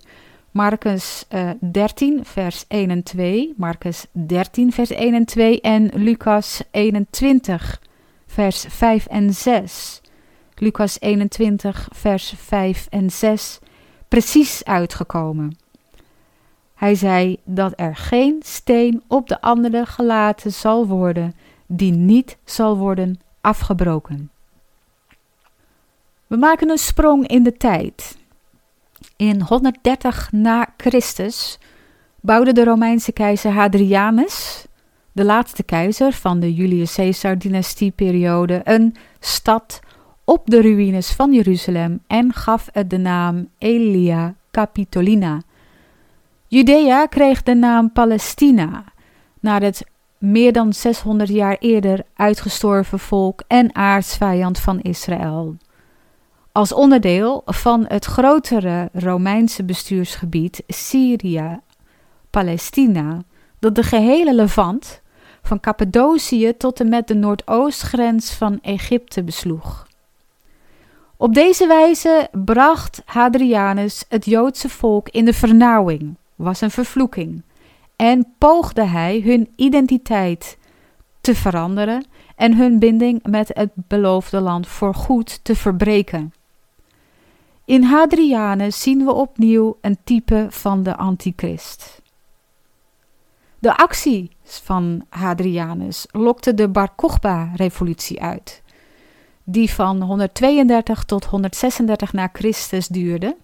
Marcus 0.56 1.24
uh, 1.30 1.50
eh, 1.50 1.56
13, 1.61 2.24
vers 2.24 2.64
1 2.68 2.90
en 2.90 3.02
2, 3.02 3.54
Marcus 3.56 4.06
13, 4.12 4.72
vers 4.72 4.90
1 4.90 5.14
en 5.14 5.24
2 5.24 5.61
en 5.61 5.90
Lucas 5.94 6.62
21, 6.70 7.80
vers 8.26 8.66
5 8.68 9.06
en 9.06 9.35
6. 9.35 10.00
Lucas 10.54 11.00
21, 11.00 11.88
vers 11.92 12.35
5 12.37 12.87
en 12.90 13.11
6, 13.11 13.59
precies 14.09 14.64
uitgekomen. 14.64 15.56
Hij 16.74 16.94
zei 16.94 17.37
dat 17.44 17.72
er 17.76 17.96
geen 17.96 18.40
steen 18.44 19.02
op 19.06 19.28
de 19.28 19.40
andere 19.40 19.87
gelaten 19.87 20.52
zal 20.52 20.87
worden, 20.87 21.35
die 21.66 21.92
niet 21.92 22.38
zal 22.44 22.76
worden 22.76 23.20
afgebroken. 23.40 24.31
We 26.26 26.37
maken 26.37 26.70
een 26.70 26.79
sprong 26.79 27.26
in 27.26 27.42
de 27.42 27.57
tijd. 27.57 28.18
In 29.16 29.42
130 29.42 30.33
na 30.33 30.68
Christus 30.76 31.59
bouwde 32.20 32.52
de 32.52 32.64
Romeinse 32.64 33.12
keizer 33.12 33.52
Hadrianus, 33.52 34.66
de 35.12 35.24
laatste 35.24 35.62
keizer 35.62 36.12
van 36.12 36.40
de 36.40 36.55
Julius 36.55 36.94
Caesar-dynastieperiode, 36.94 38.61
een 38.64 38.94
stad 39.20 39.80
op 40.24 40.51
de 40.51 40.61
ruïnes 40.61 41.12
van 41.12 41.32
Jeruzalem 41.32 42.03
en 42.07 42.32
gaf 42.32 42.68
het 42.72 42.90
de 42.90 42.99
naam 42.99 43.49
Elia 43.59 44.34
Capitolina. 44.51 45.40
Judea 46.47 47.07
kreeg 47.07 47.43
de 47.43 47.55
naam 47.55 47.93
Palestina, 47.93 48.84
naar 49.40 49.62
het 49.62 49.84
meer 50.31 50.53
dan 50.53 50.72
600 50.72 51.31
jaar 51.31 51.57
eerder 51.59 52.05
uitgestorven 52.14 52.99
volk 52.99 53.43
en 53.47 53.74
aardsvijand 53.74 54.59
van 54.59 54.81
Israël 54.81 55.57
als 56.57 56.72
onderdeel 56.72 57.43
van 57.45 57.85
het 57.89 58.05
grotere 58.05 58.89
Romeinse 58.93 59.64
bestuursgebied 59.64 60.62
Syrië-Palestina, 60.68 63.22
dat 63.59 63.74
de 63.74 63.83
gehele 63.83 64.35
Levant, 64.35 65.01
van 65.43 65.61
Cappadocië 65.61 66.57
tot 66.57 66.81
en 66.81 66.89
met 66.89 67.09
de 67.09 67.14
noordoostgrens 67.14 68.33
van 68.33 68.59
Egypte 68.62 69.22
besloeg. 69.22 69.87
Op 71.16 71.35
deze 71.35 71.66
wijze 71.66 72.29
bracht 72.33 73.03
Hadrianus 73.05 74.05
het 74.09 74.24
Joodse 74.24 74.68
volk 74.68 75.09
in 75.09 75.24
de 75.24 75.33
vernauwing, 75.33 76.16
was 76.35 76.61
een 76.61 76.70
vervloeking, 76.70 77.43
en 77.97 78.34
poogde 78.38 78.84
hij 78.84 79.20
hun 79.24 79.53
identiteit 79.57 80.59
te 81.20 81.34
veranderen 81.34 82.07
en 82.36 82.57
hun 82.57 82.78
binding 82.78 83.22
met 83.22 83.51
het 83.55 83.70
beloofde 83.74 84.40
land 84.40 84.66
voorgoed 84.66 85.44
te 85.44 85.57
verbreken. 85.57 86.32
In 87.64 87.82
Hadrianus 87.82 88.82
zien 88.82 89.05
we 89.05 89.12
opnieuw 89.12 89.78
een 89.80 89.99
type 90.05 90.47
van 90.51 90.82
de 90.82 90.97
antichrist. 90.97 92.03
De 93.59 93.76
actie 93.76 94.30
van 94.42 95.05
Hadrianus 95.09 96.07
lokte 96.11 96.55
de 96.55 96.68
Bar 96.68 96.90
Kokhba-revolutie 96.94 98.22
uit, 98.22 98.62
die 99.44 99.70
van 99.70 100.03
132 100.03 101.05
tot 101.05 101.24
136 101.24 102.12
na 102.12 102.28
Christus 102.32 102.88
duurde 102.88 103.36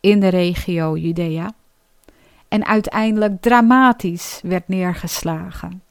in 0.00 0.20
de 0.20 0.28
regio 0.28 0.96
Judea 0.96 1.54
en 2.48 2.66
uiteindelijk 2.66 3.40
dramatisch 3.40 4.40
werd 4.42 4.68
neergeslagen. 4.68 5.82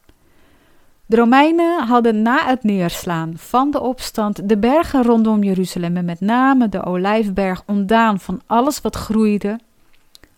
De 1.06 1.16
Romeinen 1.16 1.86
hadden 1.86 2.22
na 2.22 2.46
het 2.46 2.62
neerslaan 2.62 3.32
van 3.36 3.70
de 3.70 3.80
opstand 3.80 4.48
de 4.48 4.58
bergen 4.58 5.02
rondom 5.02 5.42
Jeruzalem 5.42 5.96
en 5.96 6.04
met 6.04 6.20
name 6.20 6.68
de 6.68 6.84
Olijfberg 6.84 7.62
ontdaan 7.66 8.20
van 8.20 8.40
alles 8.46 8.80
wat 8.80 8.96
groeide, 8.96 9.58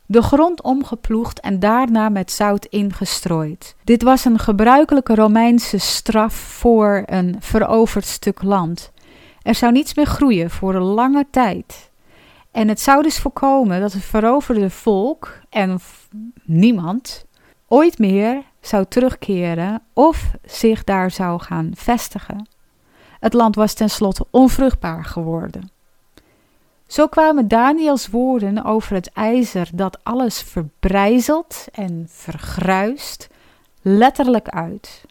de 0.07 0.23
grond 0.23 0.63
omgeploegd 0.63 1.41
en 1.41 1.59
daarna 1.59 2.09
met 2.09 2.33
zout 2.33 2.65
ingestrooid. 2.65 3.77
Dit 3.85 4.03
was 4.03 4.25
een 4.25 4.39
gebruikelijke 4.39 5.15
Romeinse 5.15 5.79
straf 5.79 6.35
voor 6.35 7.03
een 7.07 7.37
veroverd 7.39 8.07
stuk 8.07 8.43
land. 8.43 8.93
Er 9.43 9.55
zou 9.55 9.73
niets 9.73 9.95
meer 9.95 10.07
groeien 10.07 10.51
voor 10.51 10.75
een 10.75 10.83
lange 10.83 11.27
tijd. 11.31 11.90
En 12.51 12.69
het 12.69 12.81
zou 12.81 13.03
dus 13.03 13.19
voorkomen 13.19 13.81
dat 13.81 13.93
het 13.93 14.05
veroverde 14.05 14.71
volk 14.71 15.41
en 15.49 15.79
niemand 16.45 17.25
ooit 17.69 17.99
meer 17.99 18.43
zou 18.61 18.85
terugkeren 18.89 19.83
of 19.93 20.31
zich 20.45 20.85
daar 20.85 21.11
zou 21.11 21.41
gaan 21.41 21.71
vestigen. 21.75 22.49
Het 23.21 23.33
land 23.33 23.55
was 23.55 23.75
tenslotte 23.75 24.27
onvruchtbaar 24.31 25.05
geworden. 25.05 25.71
Zo 26.87 27.07
kwamen 27.07 27.49
Daniels 27.49 28.09
woorden 28.09 28.65
over 28.65 28.95
het 28.95 29.11
ijzer 29.13 29.69
dat 29.73 29.99
alles 30.03 30.43
verbrijzelt 30.43 31.67
en 31.73 32.07
vergruist 32.09 33.29
letterlijk 33.83 34.49
uit. 34.49 35.05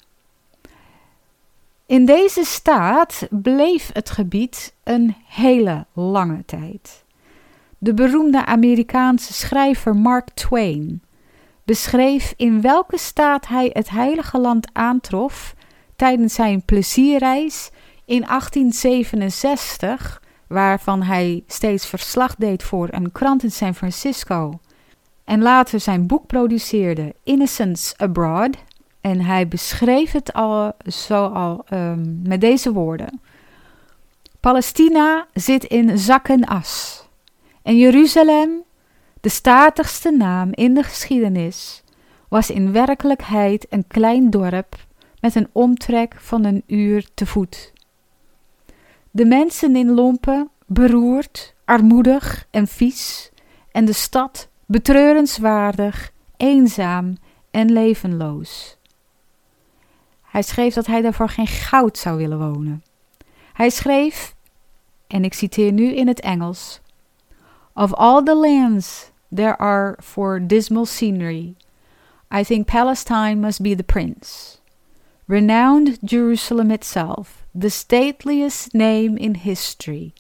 In 1.86 2.06
deze 2.06 2.44
staat 2.44 3.28
bleef 3.30 3.90
het 3.94 4.10
gebied 4.10 4.74
een 4.84 5.16
hele 5.26 5.86
lange 5.94 6.46
tijd. 6.46 7.04
De 7.82 7.94
beroemde 7.94 8.46
Amerikaanse 8.46 9.34
schrijver 9.34 9.96
Mark 9.96 10.30
Twain 10.30 11.02
beschreef 11.64 12.34
in 12.38 12.62
welke 12.62 12.98
staat 12.98 13.48
hij 13.48 13.70
het 13.74 13.90
Heilige 13.90 14.40
Land 14.40 14.68
aantrof 14.74 15.56
tijdens 15.96 16.34
zijn 16.34 16.62
plezierreis 16.62 17.72
in 18.06 18.22
1867, 18.26 20.22
waarvan 20.48 21.02
hij 21.02 21.44
steeds 21.48 21.88
verslag 21.88 22.36
deed 22.36 22.64
voor 22.64 22.88
een 22.92 23.12
krant 23.12 23.44
in 23.44 23.52
San 23.52 23.76
Francisco 23.76 24.60
en 25.30 25.42
later 25.42 25.80
zijn 25.80 26.08
boek 26.08 26.28
produceerde, 26.28 27.16
Innocence 27.24 27.98
Abroad. 27.98 28.56
En 29.02 29.22
hij 29.22 29.48
beschreef 29.48 30.12
het 30.12 30.34
al 30.34 30.72
zo 30.86 31.26
al 31.26 31.66
um, 31.74 32.22
met 32.24 32.42
deze 32.42 32.72
woorden. 32.72 33.22
Palestina 34.40 35.28
zit 35.34 35.64
in 35.64 35.98
zak 35.98 36.28
en 36.28 36.46
as. 36.46 37.04
En 37.62 37.78
Jeruzalem 37.78 38.64
de 39.22 39.30
statigste 39.30 40.12
naam 40.12 40.50
in 40.52 40.74
de 40.74 40.84
geschiedenis 40.84 41.84
was 42.28 42.50
in 42.50 42.72
werkelijkheid 42.72 43.66
een 43.70 43.88
klein 43.88 44.30
dorp 44.30 44.76
met 45.22 45.36
een 45.36 45.50
omtrek 45.52 46.16
van 46.18 46.44
een 46.44 46.64
uur 46.68 47.10
te 47.14 47.26
voet. 47.26 47.74
De 49.12 49.26
mensen 49.26 49.76
in 49.76 49.92
lompen, 49.94 50.50
beroerd, 50.66 51.56
armoedig 51.66 52.48
en 52.52 52.68
vies, 52.68 53.32
en 53.72 53.86
de 53.86 53.94
stad 53.94 54.50
betreurenswaardig, 54.66 56.12
eenzaam 56.38 57.18
en 57.52 57.72
levenloos. 57.72 58.78
Hij 60.22 60.42
schreef 60.42 60.74
dat 60.74 60.86
hij 60.86 61.02
daarvoor 61.02 61.30
geen 61.30 61.48
goud 61.48 61.98
zou 61.98 62.18
willen 62.18 62.40
wonen. 62.40 62.84
Hij 63.54 63.70
schreef, 63.70 64.36
en 65.08 65.24
ik 65.24 65.34
citeer 65.34 65.72
nu 65.72 65.96
in 65.96 66.08
het 66.08 66.20
Engels: 66.20 66.82
Of 67.80 67.96
all 67.98 68.22
the 68.22 68.36
lands 68.36 69.10
there 69.32 69.56
are 69.62 69.96
for 70.02 70.38
dismal 70.38 70.86
scenery, 70.86 71.56
I 72.30 72.44
think 72.44 72.68
Palestine 72.68 73.40
must 73.40 73.64
be 73.64 73.74
the 73.74 73.86
prince. 73.86 74.58
Renowned 75.30 75.98
Jerusalem 76.04 76.72
itself, 76.72 77.46
the 77.56 77.70
stateliest 77.70 78.76
name 78.76 79.18
in 79.18 79.36
history, 79.36 80.14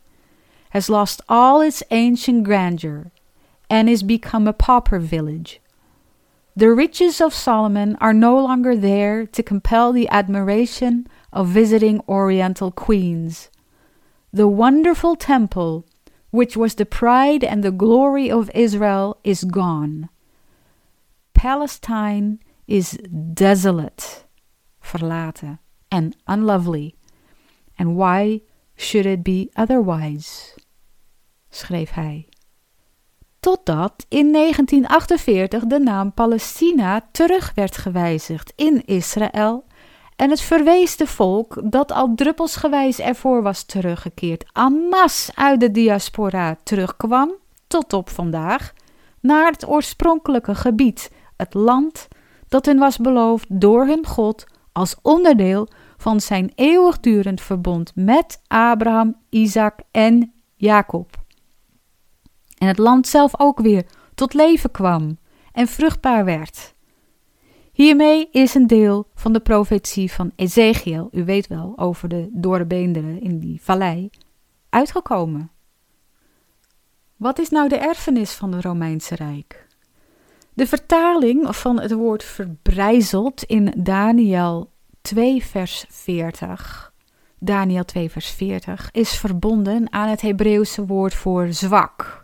has 0.69 0.89
lost 0.89 1.19
all 1.27 1.59
its 1.59 1.83
ancient 1.91 2.45
grandeur 2.45 3.11
and 3.69 3.89
is 3.89 4.03
become 4.03 4.47
a 4.47 4.53
pauper 4.53 4.97
village. 4.97 5.59
The 6.55 6.71
riches 6.71 7.19
of 7.19 7.33
Solomon 7.33 7.97
are 7.99 8.13
no 8.13 8.39
longer 8.39 8.73
there 8.73 9.25
to 9.25 9.43
compel 9.43 9.91
the 9.91 10.07
admiration 10.07 11.07
of 11.33 11.49
visiting 11.49 11.99
Oriental 12.07 12.71
queens. 12.71 13.49
The 14.31 14.47
wonderful 14.47 15.17
temple 15.17 15.83
which 16.29 16.55
was 16.55 16.75
the 16.75 16.85
pride 16.85 17.43
and 17.43 17.63
the 17.63 17.75
glory 17.75 18.31
of 18.31 18.49
Israel, 18.53 19.17
is 19.23 19.43
gone. 19.43 20.09
Palestine 21.33 22.39
is 22.67 22.97
desolate, 23.33 24.25
verlaten, 24.81 25.59
and 25.89 26.15
unlovely. 26.27 26.95
And 27.77 27.95
why 27.95 28.41
should 28.75 29.05
it 29.05 29.23
be 29.23 29.49
otherwise? 29.55 30.55
schreef 31.49 31.91
hij. 31.91 32.27
Totdat 33.39 34.05
in 34.09 34.31
1948 34.31 35.65
de 35.65 35.79
naam 35.79 36.13
Palestina 36.13 37.09
terug 37.11 37.51
werd 37.55 37.77
gewijzigd 37.77 38.53
in 38.55 38.85
Israël 38.85 39.65
en 40.19 40.29
het 40.29 40.41
verweesde 40.41 41.07
volk, 41.07 41.71
dat 41.71 41.91
al 41.91 42.15
druppelsgewijs 42.15 42.99
ervoor 42.99 43.41
was 43.41 43.63
teruggekeerd, 43.63 44.49
en 44.53 44.89
uit 45.35 45.59
de 45.59 45.71
diaspora 45.71 46.57
terugkwam, 46.63 47.31
tot 47.67 47.93
op 47.93 48.09
vandaag, 48.09 48.73
naar 49.19 49.51
het 49.51 49.67
oorspronkelijke 49.67 50.55
gebied, 50.55 51.11
het 51.37 51.53
land 51.53 52.07
dat 52.47 52.65
hen 52.65 52.77
was 52.77 52.97
beloofd 52.97 53.45
door 53.49 53.85
hun 53.85 54.05
God 54.05 54.45
als 54.71 54.95
onderdeel 55.01 55.67
van 55.97 56.21
zijn 56.21 56.51
eeuwigdurend 56.55 57.41
verbond 57.41 57.91
met 57.95 58.41
Abraham, 58.47 59.15
Isaac 59.29 59.79
en 59.91 60.33
Jacob. 60.55 61.15
En 62.57 62.67
het 62.67 62.77
land 62.77 63.07
zelf 63.07 63.39
ook 63.39 63.59
weer 63.59 63.85
tot 64.15 64.33
leven 64.33 64.71
kwam 64.71 65.17
en 65.51 65.67
vruchtbaar 65.67 66.25
werd. 66.25 66.73
Hiermee 67.79 68.29
is 68.31 68.53
een 68.53 68.67
deel 68.67 69.07
van 69.15 69.33
de 69.33 69.39
profetie 69.39 70.11
van 70.11 70.31
Ezekiel, 70.35 71.09
u 71.11 71.25
weet 71.25 71.47
wel, 71.47 71.73
over 71.75 72.09
de 72.09 72.29
doorbeenderen 72.31 73.21
in 73.21 73.39
die 73.39 73.59
vallei, 73.61 74.09
uitgekomen. 74.69 75.51
Wat 77.15 77.39
is 77.39 77.49
nou 77.49 77.69
de 77.69 77.77
erfenis 77.77 78.31
van 78.31 78.53
het 78.53 78.63
Romeinse 78.63 79.15
Rijk? 79.15 79.67
De 80.53 80.67
vertaling 80.67 81.55
van 81.55 81.79
het 81.79 81.91
woord 81.91 82.23
verbrijzeld 82.23 83.43
in 83.43 83.73
Daniel 83.77 84.71
2 85.01 85.45
vers 85.45 85.85
40, 85.89 86.93
Daniel 87.37 87.85
2 87.85 88.09
vers 88.09 88.29
40, 88.29 88.89
is 88.91 89.17
verbonden 89.17 89.93
aan 89.93 90.09
het 90.09 90.21
Hebreeuwse 90.21 90.85
woord 90.85 91.13
voor 91.13 91.53
zwak 91.53 92.18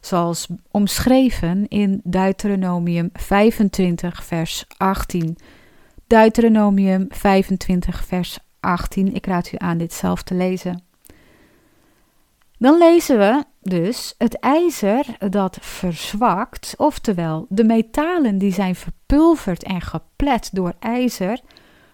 zoals 0.00 0.46
omschreven 0.70 1.68
in 1.68 2.00
Deuteronomium 2.04 3.10
25, 3.12 4.24
vers 4.24 4.64
18. 4.76 5.36
Deuteronomium 6.06 7.06
25, 7.08 8.04
vers 8.04 8.38
18. 8.60 9.14
Ik 9.14 9.26
raad 9.26 9.52
u 9.52 9.56
aan 9.56 9.78
dit 9.78 9.92
zelf 9.92 10.22
te 10.22 10.34
lezen. 10.34 10.82
Dan 12.58 12.78
lezen 12.78 13.18
we 13.18 13.44
dus 13.60 14.14
het 14.18 14.38
ijzer 14.38 15.06
dat 15.30 15.58
verzwakt, 15.60 16.74
oftewel 16.76 17.46
de 17.48 17.64
metalen 17.64 18.38
die 18.38 18.52
zijn 18.52 18.74
verpulverd 18.74 19.62
en 19.62 19.80
geplet 19.80 20.50
door 20.52 20.72
ijzer, 20.78 21.40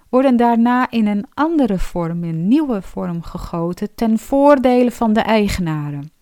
worden 0.08 0.36
daarna 0.36 0.90
in 0.90 1.06
een 1.06 1.26
andere 1.34 1.78
vorm, 1.78 2.24
een 2.24 2.48
nieuwe 2.48 2.82
vorm 2.82 3.22
gegoten 3.22 3.94
ten 3.94 4.18
voordele 4.18 4.90
van 4.90 5.12
de 5.12 5.20
eigenaren. 5.20 6.13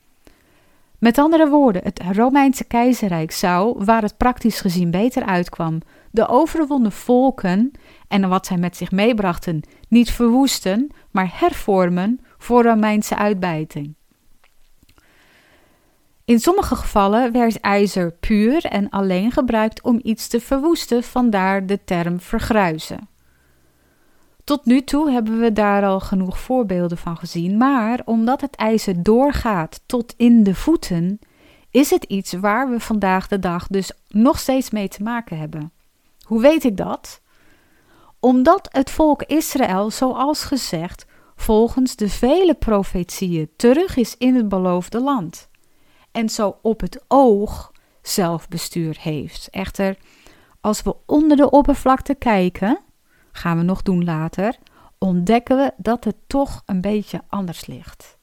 Met 1.03 1.19
andere 1.19 1.49
woorden, 1.49 1.83
het 1.85 2.01
Romeinse 2.13 2.65
keizerrijk 2.65 3.33
zou, 3.33 3.85
waar 3.85 4.03
het 4.03 4.17
praktisch 4.17 4.61
gezien 4.61 4.91
beter 4.91 5.25
uitkwam, 5.25 5.79
de 6.11 6.29
overwonnen 6.29 6.93
volken 6.93 7.73
en 8.09 8.29
wat 8.29 8.47
zij 8.47 8.57
met 8.57 8.77
zich 8.77 8.91
meebrachten 8.91 9.61
niet 9.89 10.11
verwoesten, 10.11 10.91
maar 11.11 11.31
hervormen 11.35 12.21
voor 12.39 12.63
Romeinse 12.63 13.17
uitbijting. 13.17 13.95
In 16.25 16.41
sommige 16.41 16.77
gevallen 16.77 17.33
werd 17.33 17.61
ijzer 17.61 18.13
puur 18.13 18.65
en 18.65 18.91
alleen 18.91 19.31
gebruikt 19.31 19.83
om 19.83 20.01
iets 20.03 20.29
te 20.29 20.41
verwoesten, 20.41 21.03
vandaar 21.03 21.67
de 21.67 21.85
term 21.85 22.21
vergruizen. 22.21 23.09
Tot 24.45 24.65
nu 24.65 24.83
toe 24.83 25.11
hebben 25.11 25.41
we 25.41 25.53
daar 25.53 25.85
al 25.85 26.01
genoeg 26.01 26.39
voorbeelden 26.39 26.99
van 26.99 27.17
gezien, 27.17 27.57
maar 27.57 28.01
omdat 28.05 28.41
het 28.41 28.57
ijzer 28.57 29.03
doorgaat 29.03 29.81
tot 29.87 30.15
in 30.17 30.43
de 30.43 30.55
voeten, 30.55 31.19
is 31.71 31.91
het 31.91 32.05
iets 32.05 32.33
waar 32.33 32.71
we 32.71 32.81
vandaag 32.81 33.29
de 33.29 33.39
dag 33.39 33.67
dus 33.67 33.93
nog 34.09 34.39
steeds 34.39 34.71
mee 34.71 34.89
te 34.89 35.03
maken 35.03 35.39
hebben. 35.39 35.73
Hoe 36.23 36.41
weet 36.41 36.65
ik 36.65 36.77
dat? 36.77 37.21
Omdat 38.21 38.69
het 38.71 38.91
volk 38.91 39.23
Israël, 39.23 39.91
zoals 39.91 40.45
gezegd, 40.45 41.07
volgens 41.37 41.97
de 41.97 42.09
vele 42.09 42.55
profetieën 42.55 43.51
terug 43.57 43.97
is 43.97 44.17
in 44.19 44.35
het 44.35 44.49
beloofde 44.49 45.01
land 45.01 45.51
en 46.13 46.29
zo 46.29 46.59
op 46.63 46.81
het 46.81 47.05
oog 47.09 47.73
zelfbestuur 48.03 48.97
heeft. 49.01 49.49
Echter, 49.51 49.97
als 50.61 50.83
we 50.83 50.97
onder 51.07 51.37
de 51.37 51.51
oppervlakte 51.51 52.15
kijken, 52.15 52.79
gaan 53.33 53.57
we 53.57 53.63
nog 53.63 53.83
doen 53.83 54.05
later, 54.05 54.57
ontdekken 54.99 55.57
we 55.57 55.73
dat 55.77 56.05
het 56.05 56.17
toch 56.27 56.63
een 56.67 56.81
beetje 56.81 57.23
anders 57.29 57.67
ligt. 57.67 58.19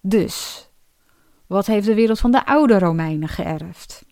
Dus, 0.00 0.68
wat 1.46 1.66
heeft 1.66 1.86
de 1.86 1.94
wereld 1.94 2.18
van 2.18 2.30
de 2.30 2.46
oude 2.46 2.78
Romeinen 2.78 3.28
geërfd? 3.28 4.04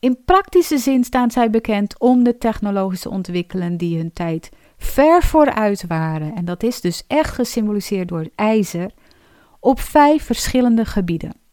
In 0.00 0.24
praktische 0.24 0.78
zin 0.78 1.04
staan 1.04 1.30
zij 1.30 1.50
bekend 1.50 1.98
om 1.98 2.22
de 2.22 2.38
technologische 2.38 3.10
ontwikkelingen 3.10 3.76
die 3.76 3.96
hun 3.96 4.12
tijd 4.12 4.50
ver 4.76 5.22
vooruit 5.22 5.86
waren. 5.86 6.34
En 6.34 6.44
dat 6.44 6.62
is 6.62 6.80
dus 6.80 7.04
echt 7.06 7.34
gesymboliseerd 7.34 8.08
door 8.08 8.28
ijzer 8.34 8.90
op 9.60 9.80
vijf 9.80 10.24
verschillende 10.24 10.84
gebieden. 10.84 11.47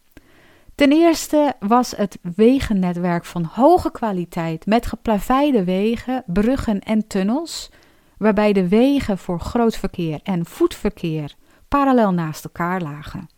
Ten 0.76 0.91
eerste 0.91 1.53
was 1.59 1.91
het 1.91 2.19
wegennetwerk 2.36 3.26
van 3.26 3.43
hoge 3.43 3.91
kwaliteit 3.91 4.65
met 4.65 4.86
geplaveide 4.86 5.63
wegen, 5.63 6.23
bruggen 6.26 6.80
en 6.80 7.07
tunnels, 7.07 7.71
waarbij 8.17 8.53
de 8.53 8.67
wegen 8.67 9.17
voor 9.17 9.39
groot 9.39 9.78
verkeer 9.78 10.19
en 10.23 10.45
voetverkeer 10.45 11.36
parallel 11.67 12.11
naast 12.11 12.43
elkaar 12.43 12.82
lagen. 12.82 13.30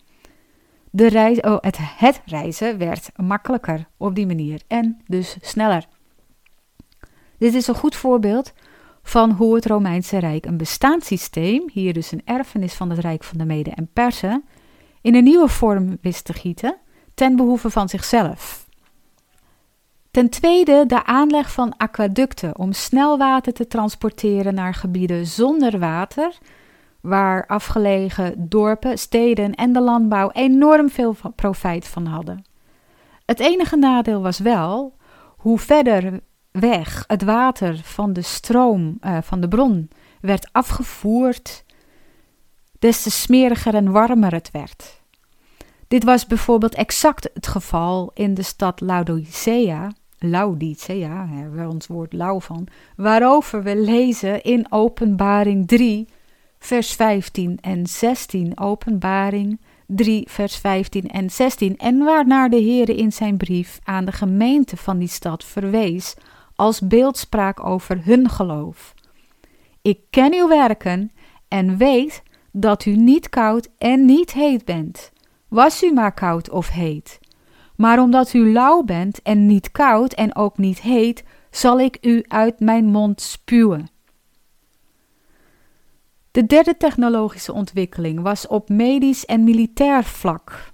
De 0.90 1.08
reis, 1.08 1.40
oh, 1.40 1.58
het, 1.60 1.78
het 1.80 2.22
reizen 2.26 2.78
werd 2.78 3.10
makkelijker 3.16 3.88
op 3.98 4.16
die 4.16 4.28
manier 4.28 4.62
en 4.68 5.02
dus 5.06 5.38
sneller. 5.42 5.88
Dit 7.38 7.54
is 7.54 7.68
een 7.68 7.76
goed 7.76 7.96
voorbeeld 7.96 8.54
van 9.04 9.32
hoe 9.32 9.56
het 9.56 9.66
Romeinse 9.66 10.18
Rijk 10.18 10.46
een 10.46 10.58
bestaanssysteem, 10.58 11.70
hier 11.72 11.94
dus 11.94 12.12
een 12.12 12.22
erfenis 12.26 12.74
van 12.74 12.90
het 12.90 13.00
Rijk 13.00 13.24
van 13.24 13.38
de 13.38 13.46
Mede 13.46 13.72
en 13.72 13.90
Persen, 13.94 14.44
in 15.02 15.16
een 15.16 15.24
nieuwe 15.24 15.48
vorm 15.48 15.98
wist 16.02 16.26
te 16.26 16.34
gieten 16.34 16.78
ten 17.18 17.36
behoeve 17.36 17.70
van 17.70 17.90
zichzelf. 17.90 18.66
Ten 20.12 20.30
tweede 20.30 20.86
de 20.86 21.06
aanleg 21.06 21.52
van 21.52 21.78
aquaducten 21.78 22.58
om 22.58 22.74
snel 22.74 23.18
water 23.18 23.54
te 23.54 23.68
transporteren 23.68 24.54
naar 24.54 24.74
gebieden 24.74 25.26
zonder 25.26 25.80
water, 25.80 26.38
waar 27.02 27.46
afgelegen 27.46 28.50
dorpen, 28.50 28.98
steden 28.98 29.56
en 29.56 29.74
de 29.74 29.82
landbouw 29.82 30.30
enorm 30.32 30.90
veel 30.90 31.16
profijt 31.36 31.88
van 31.88 32.06
hadden. 32.06 32.46
Het 33.26 33.40
enige 33.40 33.76
nadeel 33.76 34.22
was 34.22 34.40
wel 34.40 34.98
hoe 35.38 35.60
verder 35.60 36.20
weg 36.52 37.04
het 37.08 37.24
water 37.24 37.80
van 37.84 38.14
de 38.14 38.22
stroom 38.22 38.98
uh, 39.02 39.18
van 39.22 39.40
de 39.42 39.48
bron 39.48 39.90
werd 40.22 40.50
afgevoerd, 40.52 41.66
des 42.80 43.04
te 43.04 43.12
smeriger 43.12 43.76
en 43.76 43.92
warmer 43.92 44.34
het 44.34 44.52
werd. 44.52 44.97
Dit 45.88 46.04
was 46.04 46.26
bijvoorbeeld 46.26 46.76
exact 46.76 47.30
het 47.34 47.48
geval 47.48 48.12
in 48.14 48.34
de 48.34 48.42
stad 48.42 48.82
Laodicea, 48.82 49.92
Laodicea, 50.20 51.28
hebben 51.28 51.66
we 51.66 51.74
ons 51.74 51.88
woord 51.88 52.14
lauw 52.14 52.40
van, 52.40 52.68
waarover 52.96 53.64
we 53.64 53.76
lezen 53.76 54.44
in 54.44 54.66
Openbaring 54.70 55.68
3, 55.68 56.08
vers 56.60 56.94
15 56.94 57.58
en 57.62 57.88
16. 57.88 58.60
Openbaring 58.60 59.60
3, 59.86 60.28
vers 60.30 60.58
15 60.58 61.10
en 61.10 61.30
16. 61.30 61.78
En 61.78 61.98
waarnaar 61.98 62.50
de 62.50 62.58
Heer 62.58 62.90
in 62.90 63.12
zijn 63.12 63.38
brief 63.38 63.80
aan 63.84 64.06
de 64.06 64.12
gemeente 64.12 64.78
van 64.78 64.98
die 64.98 65.08
stad 65.08 65.44
verwees 65.44 66.16
als 66.56 66.82
beeldspraak 66.82 67.66
over 67.66 68.06
hun 68.06 68.30
geloof. 68.30 68.94
Ik 69.82 70.00
ken 70.10 70.34
uw 70.34 70.48
werken 70.48 71.12
en 71.48 71.78
weet 71.78 72.24
dat 72.52 72.86
u 72.86 72.96
niet 72.96 73.30
koud 73.30 73.70
en 73.78 74.06
niet 74.06 74.34
heet 74.34 74.66
bent 74.66 75.12
was 75.48 75.84
u 75.84 75.94
maar 75.94 76.14
koud 76.14 76.50
of 76.50 76.70
heet. 76.70 77.20
Maar 77.76 78.00
omdat 78.00 78.34
u 78.34 78.52
lauw 78.52 78.84
bent 78.84 79.22
en 79.22 79.46
niet 79.46 79.72
koud 79.72 80.14
en 80.14 80.36
ook 80.36 80.58
niet 80.58 80.82
heet, 80.82 81.24
zal 81.52 81.80
ik 81.80 81.98
u 82.02 82.24
uit 82.28 82.60
mijn 82.60 82.86
mond 82.86 83.22
spuwen. 83.22 83.90
De 86.32 86.46
derde 86.46 86.78
technologische 86.78 87.54
ontwikkeling 87.54 88.22
was 88.22 88.48
op 88.48 88.70
medisch 88.70 89.26
en 89.26 89.44
militair 89.44 90.04
vlak. 90.04 90.70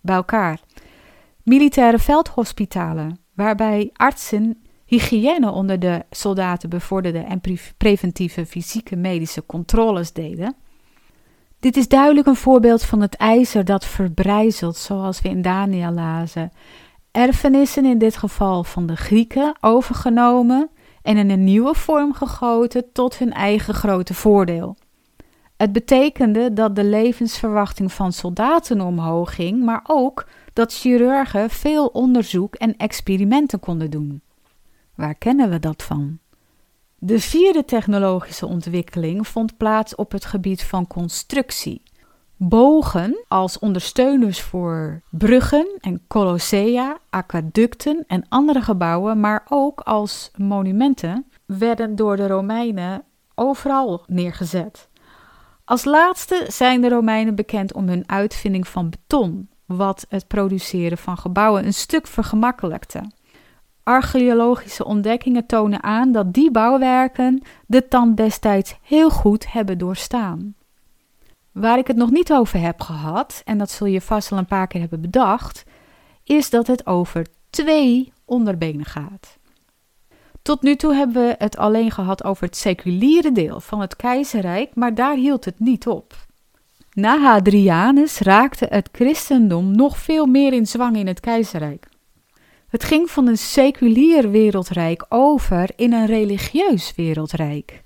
Bij 0.00 0.16
elkaar. 0.16 0.60
Militaire 1.42 1.98
veldhospitalen, 1.98 3.18
waarbij 3.34 3.90
artsen 3.92 4.62
hygiëne 4.84 5.50
onder 5.50 5.78
de 5.78 6.04
soldaten 6.10 6.70
bevorderden 6.70 7.26
en 7.26 7.40
preventieve 7.76 8.46
fysieke 8.46 8.96
medische 8.96 9.46
controles 9.46 10.12
deden. 10.12 10.56
Dit 11.66 11.76
is 11.76 11.88
duidelijk 11.88 12.26
een 12.26 12.36
voorbeeld 12.36 12.82
van 12.82 13.00
het 13.00 13.14
ijzer 13.14 13.64
dat 13.64 13.84
verbrijzelt, 13.84 14.76
zoals 14.76 15.20
we 15.20 15.28
in 15.28 15.42
Daniel 15.42 15.92
lazen. 15.92 16.52
Erfenissen 17.10 17.84
in 17.84 17.98
dit 17.98 18.16
geval 18.16 18.64
van 18.64 18.86
de 18.86 18.96
Grieken 18.96 19.56
overgenomen 19.60 20.70
en 21.02 21.16
in 21.16 21.30
een 21.30 21.44
nieuwe 21.44 21.74
vorm 21.74 22.14
gegoten 22.14 22.92
tot 22.92 23.18
hun 23.18 23.32
eigen 23.32 23.74
grote 23.74 24.14
voordeel. 24.14 24.76
Het 25.56 25.72
betekende 25.72 26.52
dat 26.52 26.76
de 26.76 26.84
levensverwachting 26.84 27.92
van 27.92 28.12
soldaten 28.12 28.80
omhoog 28.80 29.34
ging, 29.34 29.64
maar 29.64 29.84
ook 29.86 30.26
dat 30.52 30.74
chirurgen 30.74 31.50
veel 31.50 31.86
onderzoek 31.86 32.54
en 32.54 32.76
experimenten 32.76 33.60
konden 33.60 33.90
doen. 33.90 34.22
Waar 34.94 35.14
kennen 35.14 35.50
we 35.50 35.58
dat 35.58 35.82
van? 35.82 36.18
De 36.98 37.20
vierde 37.20 37.64
technologische 37.64 38.46
ontwikkeling 38.46 39.28
vond 39.28 39.56
plaats 39.56 39.94
op 39.94 40.12
het 40.12 40.24
gebied 40.24 40.64
van 40.64 40.86
constructie. 40.86 41.82
Bogen 42.36 43.24
als 43.28 43.58
ondersteuners 43.58 44.40
voor 44.40 45.02
bruggen 45.10 45.78
en 45.80 46.02
colossea, 46.08 46.98
aquaducten 47.10 48.04
en 48.06 48.26
andere 48.28 48.60
gebouwen, 48.60 49.20
maar 49.20 49.46
ook 49.48 49.80
als 49.80 50.30
monumenten, 50.36 51.26
werden 51.46 51.96
door 51.96 52.16
de 52.16 52.26
Romeinen 52.26 53.04
overal 53.34 54.02
neergezet. 54.06 54.88
Als 55.64 55.84
laatste 55.84 56.44
zijn 56.48 56.80
de 56.80 56.88
Romeinen 56.88 57.34
bekend 57.34 57.72
om 57.72 57.88
hun 57.88 58.08
uitvinding 58.08 58.68
van 58.68 58.90
beton, 58.90 59.48
wat 59.66 60.06
het 60.08 60.26
produceren 60.26 60.98
van 60.98 61.18
gebouwen 61.18 61.66
een 61.66 61.74
stuk 61.74 62.06
vergemakkelijkte. 62.06 63.02
Archeologische 63.86 64.84
ontdekkingen 64.84 65.46
tonen 65.46 65.82
aan 65.82 66.12
dat 66.12 66.32
die 66.32 66.50
bouwwerken 66.50 67.42
de 67.66 67.88
tand 67.88 68.16
destijds 68.16 68.76
heel 68.82 69.10
goed 69.10 69.52
hebben 69.52 69.78
doorstaan. 69.78 70.54
Waar 71.52 71.78
ik 71.78 71.86
het 71.86 71.96
nog 71.96 72.10
niet 72.10 72.32
over 72.32 72.60
heb 72.60 72.80
gehad, 72.80 73.42
en 73.44 73.58
dat 73.58 73.70
zul 73.70 73.86
je 73.86 74.00
vast 74.00 74.32
al 74.32 74.38
een 74.38 74.46
paar 74.46 74.66
keer 74.66 74.80
hebben 74.80 75.00
bedacht, 75.00 75.64
is 76.24 76.50
dat 76.50 76.66
het 76.66 76.86
over 76.86 77.26
twee 77.50 78.12
onderbenen 78.24 78.84
gaat. 78.84 79.38
Tot 80.42 80.62
nu 80.62 80.76
toe 80.76 80.94
hebben 80.94 81.26
we 81.26 81.34
het 81.38 81.56
alleen 81.56 81.90
gehad 81.90 82.24
over 82.24 82.44
het 82.44 82.56
seculiere 82.56 83.32
deel 83.32 83.60
van 83.60 83.80
het 83.80 83.96
keizerrijk, 83.96 84.74
maar 84.74 84.94
daar 84.94 85.14
hield 85.14 85.44
het 85.44 85.58
niet 85.58 85.86
op. 85.86 86.14
Na 86.92 87.18
Hadrianus 87.18 88.18
raakte 88.18 88.66
het 88.68 88.88
christendom 88.92 89.76
nog 89.76 89.98
veel 89.98 90.26
meer 90.26 90.52
in 90.52 90.66
zwang 90.66 90.96
in 90.96 91.06
het 91.06 91.20
keizerrijk. 91.20 91.86
Het 92.68 92.84
ging 92.84 93.10
van 93.10 93.26
een 93.26 93.38
seculier 93.38 94.30
wereldrijk 94.30 95.06
over 95.08 95.70
in 95.76 95.92
een 95.92 96.06
religieus 96.06 96.92
wereldrijk. 96.96 97.82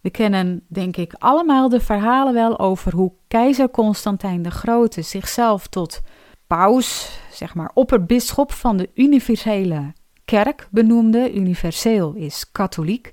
We 0.00 0.10
kennen, 0.10 0.64
denk 0.68 0.96
ik, 0.96 1.14
allemaal 1.18 1.68
de 1.68 1.80
verhalen 1.80 2.34
wel 2.34 2.58
over 2.58 2.94
hoe 2.94 3.12
keizer 3.28 3.70
Constantijn 3.70 4.42
de 4.42 4.50
Grote 4.50 5.02
zichzelf 5.02 5.66
tot 5.66 6.00
paus, 6.46 7.18
zeg 7.32 7.54
maar 7.54 7.70
opperbisschop 7.74 8.52
van 8.52 8.76
de 8.76 8.90
universele 8.94 9.92
kerk 10.24 10.68
benoemde. 10.70 11.32
Universeel 11.34 12.12
is 12.12 12.50
katholiek. 12.52 13.12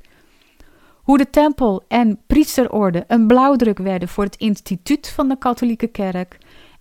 Hoe 0.96 1.18
de 1.18 1.30
tempel 1.30 1.84
en 1.88 2.20
priesterorde 2.28 3.04
een 3.08 3.28
blauwdruk 3.28 3.78
werden 3.78 4.08
voor 4.08 4.24
het 4.24 4.36
instituut 4.36 5.10
van 5.10 5.30
de 5.30 5.38
katholieke 5.38 5.88
kerk 5.88 6.38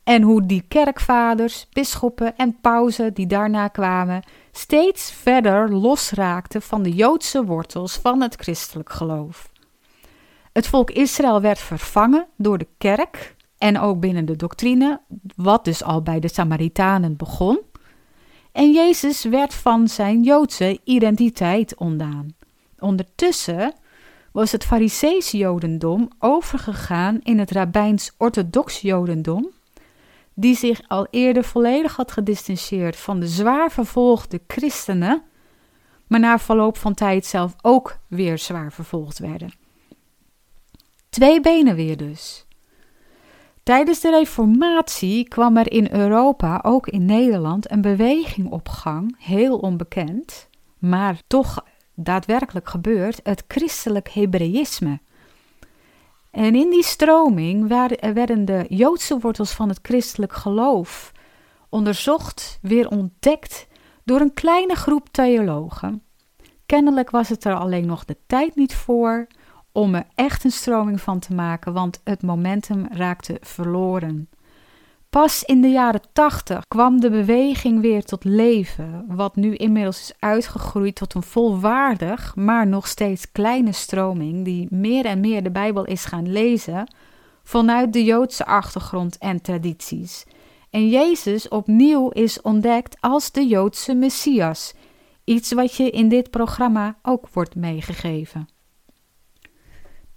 en 0.08 0.22
hoe 0.22 0.46
die 0.46 0.64
kerkvaders, 0.68 1.66
bisschoppen 1.72 2.36
en 2.36 2.60
pauzen 2.60 3.14
die 3.14 3.26
daarna 3.26 3.68
kwamen 3.68 4.22
steeds 4.52 5.12
verder 5.12 5.72
losraakten 5.72 6.62
van 6.62 6.82
de 6.82 6.90
Joodse 6.90 7.44
wortels 7.44 7.96
van 7.96 8.20
het 8.20 8.34
christelijk 8.34 8.90
geloof. 8.90 9.50
Het 10.52 10.66
volk 10.66 10.90
Israël 10.90 11.40
werd 11.40 11.58
vervangen 11.58 12.26
door 12.36 12.58
de 12.58 12.66
kerk 12.78 13.34
en 13.58 13.78
ook 13.78 14.00
binnen 14.00 14.24
de 14.24 14.36
doctrine, 14.36 15.00
wat 15.36 15.64
dus 15.64 15.82
al 15.82 16.02
bij 16.02 16.20
de 16.20 16.28
Samaritanen 16.28 17.16
begon. 17.16 17.60
En 18.52 18.72
Jezus 18.72 19.24
werd 19.24 19.54
van 19.54 19.88
zijn 19.88 20.22
Joodse 20.22 20.80
identiteit 20.84 21.76
ontdaan. 21.76 22.36
Ondertussen 22.78 23.72
was 24.32 24.52
het 24.52 24.64
Farisees 24.64 25.30
Jodendom 25.30 26.08
overgegaan 26.18 27.20
in 27.22 27.38
het 27.38 27.50
Rabbijns-Orthodox 27.50 28.80
Jodendom, 28.80 29.56
die 30.40 30.56
zich 30.56 30.80
al 30.88 31.06
eerder 31.10 31.44
volledig 31.44 31.96
had 31.96 32.12
gedistanceerd 32.12 32.96
van 32.96 33.20
de 33.20 33.26
zwaar 33.26 33.70
vervolgde 33.70 34.40
christenen, 34.46 35.22
maar 36.06 36.20
na 36.20 36.38
verloop 36.38 36.76
van 36.76 36.94
tijd 36.94 37.26
zelf 37.26 37.54
ook 37.62 37.98
weer 38.06 38.38
zwaar 38.38 38.72
vervolgd 38.72 39.18
werden. 39.18 39.52
Twee 41.08 41.40
benen 41.40 41.74
weer 41.74 41.96
dus. 41.96 42.46
Tijdens 43.62 44.00
de 44.00 44.10
Reformatie 44.10 45.28
kwam 45.28 45.56
er 45.56 45.72
in 45.72 45.88
Europa, 45.90 46.60
ook 46.62 46.86
in 46.86 47.04
Nederland, 47.04 47.70
een 47.70 47.80
beweging 47.80 48.50
op 48.50 48.68
gang, 48.68 49.16
heel 49.18 49.58
onbekend, 49.58 50.48
maar 50.78 51.20
toch 51.26 51.64
daadwerkelijk 51.94 52.68
gebeurd, 52.68 53.20
het 53.22 53.44
christelijk 53.48 54.08
Hebreïsme. 54.08 55.00
En 56.30 56.54
in 56.54 56.70
die 56.70 56.84
stroming 56.84 57.68
werden 58.14 58.44
de 58.44 58.66
Joodse 58.68 59.18
wortels 59.18 59.52
van 59.52 59.68
het 59.68 59.78
christelijk 59.82 60.32
geloof 60.32 61.12
onderzocht, 61.68 62.58
weer 62.62 62.88
ontdekt 62.88 63.66
door 64.04 64.20
een 64.20 64.34
kleine 64.34 64.74
groep 64.74 65.08
theologen. 65.10 66.02
Kennelijk 66.66 67.10
was 67.10 67.28
het 67.28 67.44
er 67.44 67.54
alleen 67.54 67.86
nog 67.86 68.04
de 68.04 68.16
tijd 68.26 68.56
niet 68.56 68.74
voor 68.74 69.26
om 69.72 69.94
er 69.94 70.06
echt 70.14 70.44
een 70.44 70.50
stroming 70.50 71.00
van 71.00 71.18
te 71.18 71.34
maken, 71.34 71.72
want 71.72 72.00
het 72.04 72.22
momentum 72.22 72.86
raakte 72.90 73.36
verloren. 73.40 74.28
Pas 75.10 75.44
in 75.44 75.60
de 75.60 75.68
jaren 75.68 76.02
tachtig 76.12 76.64
kwam 76.66 77.00
de 77.00 77.10
beweging 77.10 77.80
weer 77.80 78.04
tot 78.04 78.24
leven, 78.24 79.04
wat 79.08 79.36
nu 79.36 79.54
inmiddels 79.54 80.00
is 80.00 80.12
uitgegroeid 80.18 80.94
tot 80.94 81.14
een 81.14 81.22
volwaardig, 81.22 82.36
maar 82.36 82.66
nog 82.66 82.86
steeds 82.86 83.32
kleine 83.32 83.72
stroming 83.72 84.44
die 84.44 84.66
meer 84.70 85.04
en 85.04 85.20
meer 85.20 85.42
de 85.42 85.50
Bijbel 85.50 85.84
is 85.84 86.04
gaan 86.04 86.32
lezen 86.32 86.94
vanuit 87.42 87.92
de 87.92 88.04
Joodse 88.04 88.46
achtergrond 88.46 89.18
en 89.18 89.42
tradities. 89.42 90.24
En 90.70 90.88
Jezus 90.88 91.48
opnieuw 91.48 92.08
is 92.08 92.40
ontdekt 92.40 92.96
als 93.00 93.32
de 93.32 93.46
Joodse 93.46 93.94
Messias, 93.94 94.74
iets 95.24 95.52
wat 95.52 95.74
je 95.74 95.90
in 95.90 96.08
dit 96.08 96.30
programma 96.30 96.98
ook 97.02 97.28
wordt 97.32 97.54
meegegeven. 97.54 98.48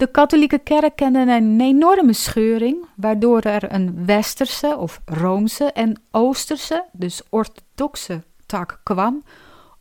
De 0.02 0.12
katholieke 0.12 0.58
kerk 0.58 0.96
kende 0.96 1.20
een 1.20 1.62
enorme 1.62 2.14
scheuring, 2.14 2.86
waardoor 2.96 3.42
er 3.42 3.74
een 3.74 4.06
westerse 4.06 4.78
of 4.78 5.02
roomse 5.06 5.72
en 5.72 6.02
oosterse, 6.12 6.86
dus 6.92 7.22
orthodoxe 7.30 8.24
tak 8.46 8.80
kwam, 8.84 9.24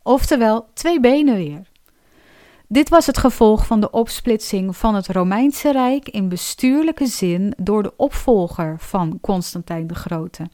oftewel 0.03 0.69
twee 0.73 0.99
benen 0.99 1.35
weer. 1.35 1.69
Dit 2.67 2.89
was 2.89 3.05
het 3.05 3.17
gevolg 3.17 3.65
van 3.65 3.79
de 3.79 3.91
opsplitsing 3.91 4.77
van 4.77 4.95
het 4.95 5.07
Romeinse 5.07 5.71
Rijk 5.71 6.09
in 6.09 6.29
bestuurlijke 6.29 7.05
zin 7.05 7.53
door 7.57 7.83
de 7.83 7.93
opvolger 7.97 8.75
van 8.79 9.17
Constantijn 9.21 9.87
de 9.87 9.95
Grote. 9.95 10.49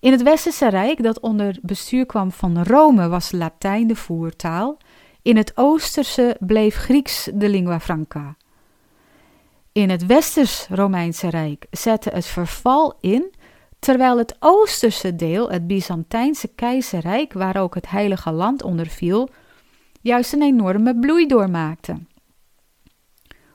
In 0.00 0.12
het 0.12 0.22
Westerse 0.22 0.68
Rijk, 0.68 1.02
dat 1.02 1.20
onder 1.20 1.58
bestuur 1.62 2.06
kwam 2.06 2.32
van 2.32 2.62
Rome, 2.62 3.08
was 3.08 3.30
Latijn 3.30 3.86
de 3.86 3.96
voertaal. 3.96 4.76
In 5.22 5.36
het 5.36 5.52
Oosterse 5.54 6.36
bleef 6.40 6.76
Grieks 6.76 7.28
de 7.34 7.48
lingua 7.48 7.80
franca. 7.80 8.36
In 9.72 9.90
het 9.90 10.06
Westers-Romeinse 10.06 11.28
Rijk 11.28 11.66
zette 11.70 12.10
het 12.12 12.26
verval 12.26 12.98
in, 13.00 13.34
terwijl 13.78 14.18
het 14.18 14.36
Oosterse 14.38 15.16
deel, 15.16 15.50
het 15.50 15.66
Byzantijnse 15.66 16.48
keizerrijk, 16.48 17.32
waar 17.32 17.56
ook 17.56 17.74
het 17.74 17.90
Heilige 17.90 18.30
Land 18.30 18.62
onder 18.62 18.86
viel, 18.86 19.28
juist 20.00 20.32
een 20.32 20.42
enorme 20.42 20.98
bloei 20.98 21.26
doormaakte. 21.26 21.94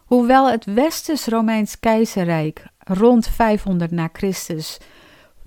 Hoewel 0.06 0.50
het 0.50 0.66
Westers-Romeins 0.66 1.80
keizerrijk 1.80 2.66
rond 2.78 3.28
500 3.28 3.92
na 3.92 4.10
Christus 4.14 4.78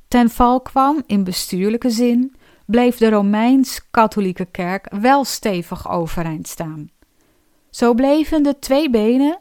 ten 0.09 0.31
val 0.31 0.61
kwam 0.61 1.03
in 1.07 1.25
bestuurlijke 1.25 1.91
zin, 1.91 2.35
bleef 2.67 2.97
de 2.97 3.11
Romeins-katholieke 3.11 4.45
kerk 4.45 4.89
wel 5.01 5.25
stevig 5.25 5.91
overeind 5.91 6.49
staan. 6.49 6.91
Zo 7.71 7.95
bleven 7.95 8.43
de 8.43 8.59
twee 8.59 8.91
benen 8.91 9.39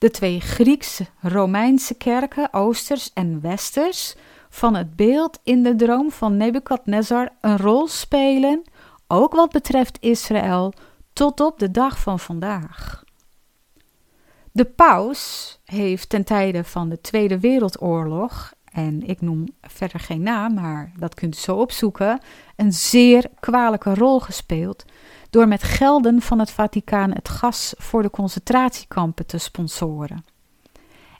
de 0.00 0.10
twee 0.10 0.40
Grieks-Romeinse 0.40 1.94
kerken, 1.94 2.52
Oosters 2.52 3.12
en 3.12 3.40
Westers, 3.40 4.14
van 4.48 4.74
het 4.74 4.96
beeld 4.96 5.38
in 5.42 5.62
de 5.62 5.76
droom 5.76 6.10
van 6.10 6.36
Nebukadnezar 6.36 7.28
een 7.40 7.56
rol 7.56 7.88
spelen, 7.88 8.62
ook 9.06 9.32
wat 9.32 9.50
betreft 9.50 9.98
Israël, 10.00 10.72
tot 11.12 11.40
op 11.40 11.58
de 11.58 11.70
dag 11.70 11.98
van 11.98 12.18
vandaag. 12.18 13.04
De 14.52 14.64
paus 14.64 15.58
heeft 15.64 16.08
ten 16.08 16.24
tijde 16.24 16.64
van 16.64 16.88
de 16.88 17.00
Tweede 17.00 17.40
Wereldoorlog, 17.40 18.52
en 18.72 19.02
ik 19.06 19.20
noem 19.20 19.44
verder 19.62 20.00
geen 20.00 20.22
naam, 20.22 20.54
maar 20.54 20.92
dat 20.98 21.14
kunt 21.14 21.36
u 21.36 21.38
zo 21.38 21.56
opzoeken, 21.56 22.20
een 22.56 22.72
zeer 22.72 23.30
kwalijke 23.40 23.94
rol 23.94 24.20
gespeeld 24.20 24.84
door 25.30 25.48
met 25.48 25.62
gelden 25.62 26.20
van 26.20 26.38
het 26.38 26.50
Vaticaan 26.50 27.12
het 27.12 27.28
gas 27.28 27.74
voor 27.78 28.02
de 28.02 28.10
concentratiekampen 28.10 29.26
te 29.26 29.38
sponsoren. 29.38 30.24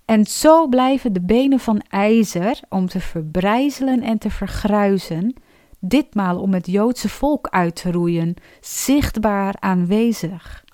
En 0.05 0.25
zo 0.25 0.69
blijven 0.69 1.13
de 1.13 1.21
benen 1.21 1.61
van 1.61 1.83
ijzer 1.89 2.61
om 2.69 2.89
te 2.89 3.01
verbrijzelen 3.01 4.03
en 4.03 4.19
te 4.19 4.31
vergruizen, 4.31 5.35
ditmaal 5.79 6.41
om 6.41 6.55
het 6.55 6.67
Joodse 6.67 7.09
volk 7.09 7.49
uit 7.49 7.77
te 7.77 7.91
roeien, 7.93 8.35
zichtbaar 8.61 9.55
aanwezig. 9.59 10.65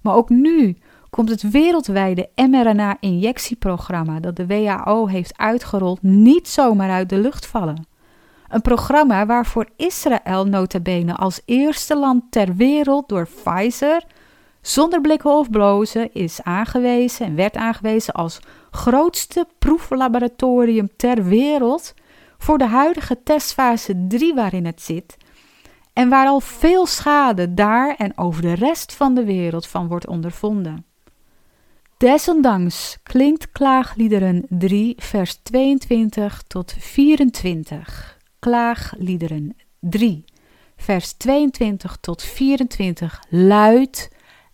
Maar 0.00 0.14
ook 0.14 0.28
nu 0.28 0.76
komt 1.10 1.28
het 1.28 1.50
wereldwijde 1.50 2.28
mRNA-injectieprogramma 2.34 4.20
dat 4.20 4.36
de 4.36 4.46
WHO 4.46 5.06
heeft 5.06 5.38
uitgerold 5.38 6.02
niet 6.02 6.48
zomaar 6.48 6.90
uit 6.90 7.08
de 7.08 7.18
lucht 7.18 7.46
vallen. 7.46 7.86
Een 8.54 8.62
programma 8.62 9.26
waarvoor 9.26 9.68
Israël 9.76 10.46
notabene 10.46 11.14
als 11.14 11.40
eerste 11.44 11.96
land 11.96 12.22
ter 12.30 12.54
wereld 12.54 13.08
door 13.08 13.28
Pfizer 13.28 14.04
zonder 14.60 15.00
blikken 15.00 15.30
of 15.30 15.50
blozen 15.50 16.12
is 16.12 16.42
aangewezen 16.42 17.26
en 17.26 17.34
werd 17.34 17.56
aangewezen 17.56 18.14
als 18.14 18.40
grootste 18.70 19.46
proeflaboratorium 19.58 20.88
ter 20.96 21.24
wereld 21.24 21.94
voor 22.38 22.58
de 22.58 22.66
huidige 22.66 23.22
testfase 23.22 24.04
3 24.08 24.34
waarin 24.34 24.66
het 24.66 24.82
zit 24.82 25.16
en 25.92 26.08
waar 26.08 26.26
al 26.26 26.40
veel 26.40 26.86
schade 26.86 27.54
daar 27.54 27.94
en 27.94 28.18
over 28.18 28.42
de 28.42 28.54
rest 28.54 28.92
van 28.92 29.14
de 29.14 29.24
wereld 29.24 29.66
van 29.66 29.88
wordt 29.88 30.06
ondervonden. 30.06 30.86
Desondanks 31.96 32.98
klinkt 33.02 33.52
klaagliederen 33.52 34.46
3 34.48 34.94
vers 34.98 35.34
22 35.42 36.42
tot 36.46 36.74
24 36.78 38.13
klaagliederen 38.44 39.56
3, 39.80 40.24
vers 40.76 41.12
22 41.12 41.96
tot 42.00 42.22
24 42.22 43.22
luid 43.28 44.10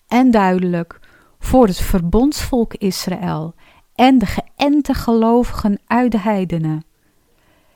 en 0.09 0.31
duidelijk 0.31 1.01
voor 1.39 1.67
het 1.67 1.81
verbondsvolk 1.81 2.75
Israël 2.75 3.55
en 3.95 4.19
de 4.19 4.27
geënte 4.27 4.95
gelovigen 4.95 5.79
uit 5.87 6.13
de 6.13 6.19
heidenen. 6.19 6.85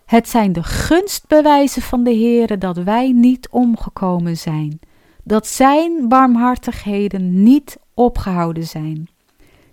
Het 0.04 0.28
zijn 0.28 0.52
de 0.52 0.62
gunstbewijzen 0.62 1.82
van 1.82 2.04
de 2.04 2.14
Heere 2.14 2.58
dat 2.58 2.76
wij 2.76 3.12
niet 3.12 3.48
omgekomen 3.48 4.36
zijn, 4.36 4.80
dat 5.24 5.46
zijn 5.46 6.08
barmhartigheden 6.08 7.42
niet 7.42 7.78
opgehouden 7.94 8.66
zijn. 8.66 9.08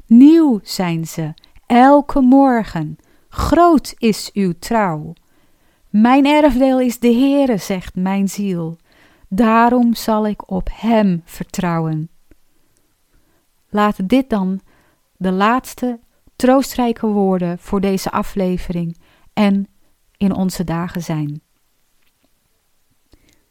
Nieuw 0.05 0.59
zijn 0.63 1.07
ze, 1.07 1.33
elke 1.65 2.21
morgen. 2.21 2.97
Groot 3.29 3.95
is 3.97 4.29
uw 4.33 4.53
trouw. 4.59 5.13
Mijn 5.91 6.25
erfdeel 6.25 6.79
is 6.79 6.99
de 6.99 7.13
Heere, 7.13 7.57
zegt 7.57 7.95
mijn 7.95 8.29
ziel. 8.29 8.77
Daarom 9.27 9.95
zal 9.95 10.27
ik 10.27 10.51
op 10.51 10.69
Hem 10.71 11.21
vertrouwen. 11.25 12.09
Laat 13.69 14.09
dit 14.09 14.29
dan 14.29 14.59
de 15.17 15.31
laatste 15.31 15.99
troostrijke 16.35 17.07
woorden 17.07 17.59
voor 17.59 17.81
deze 17.81 18.11
aflevering 18.11 18.97
en 19.33 19.67
in 20.17 20.35
onze 20.35 20.63
dagen 20.63 21.01
zijn. 21.01 21.41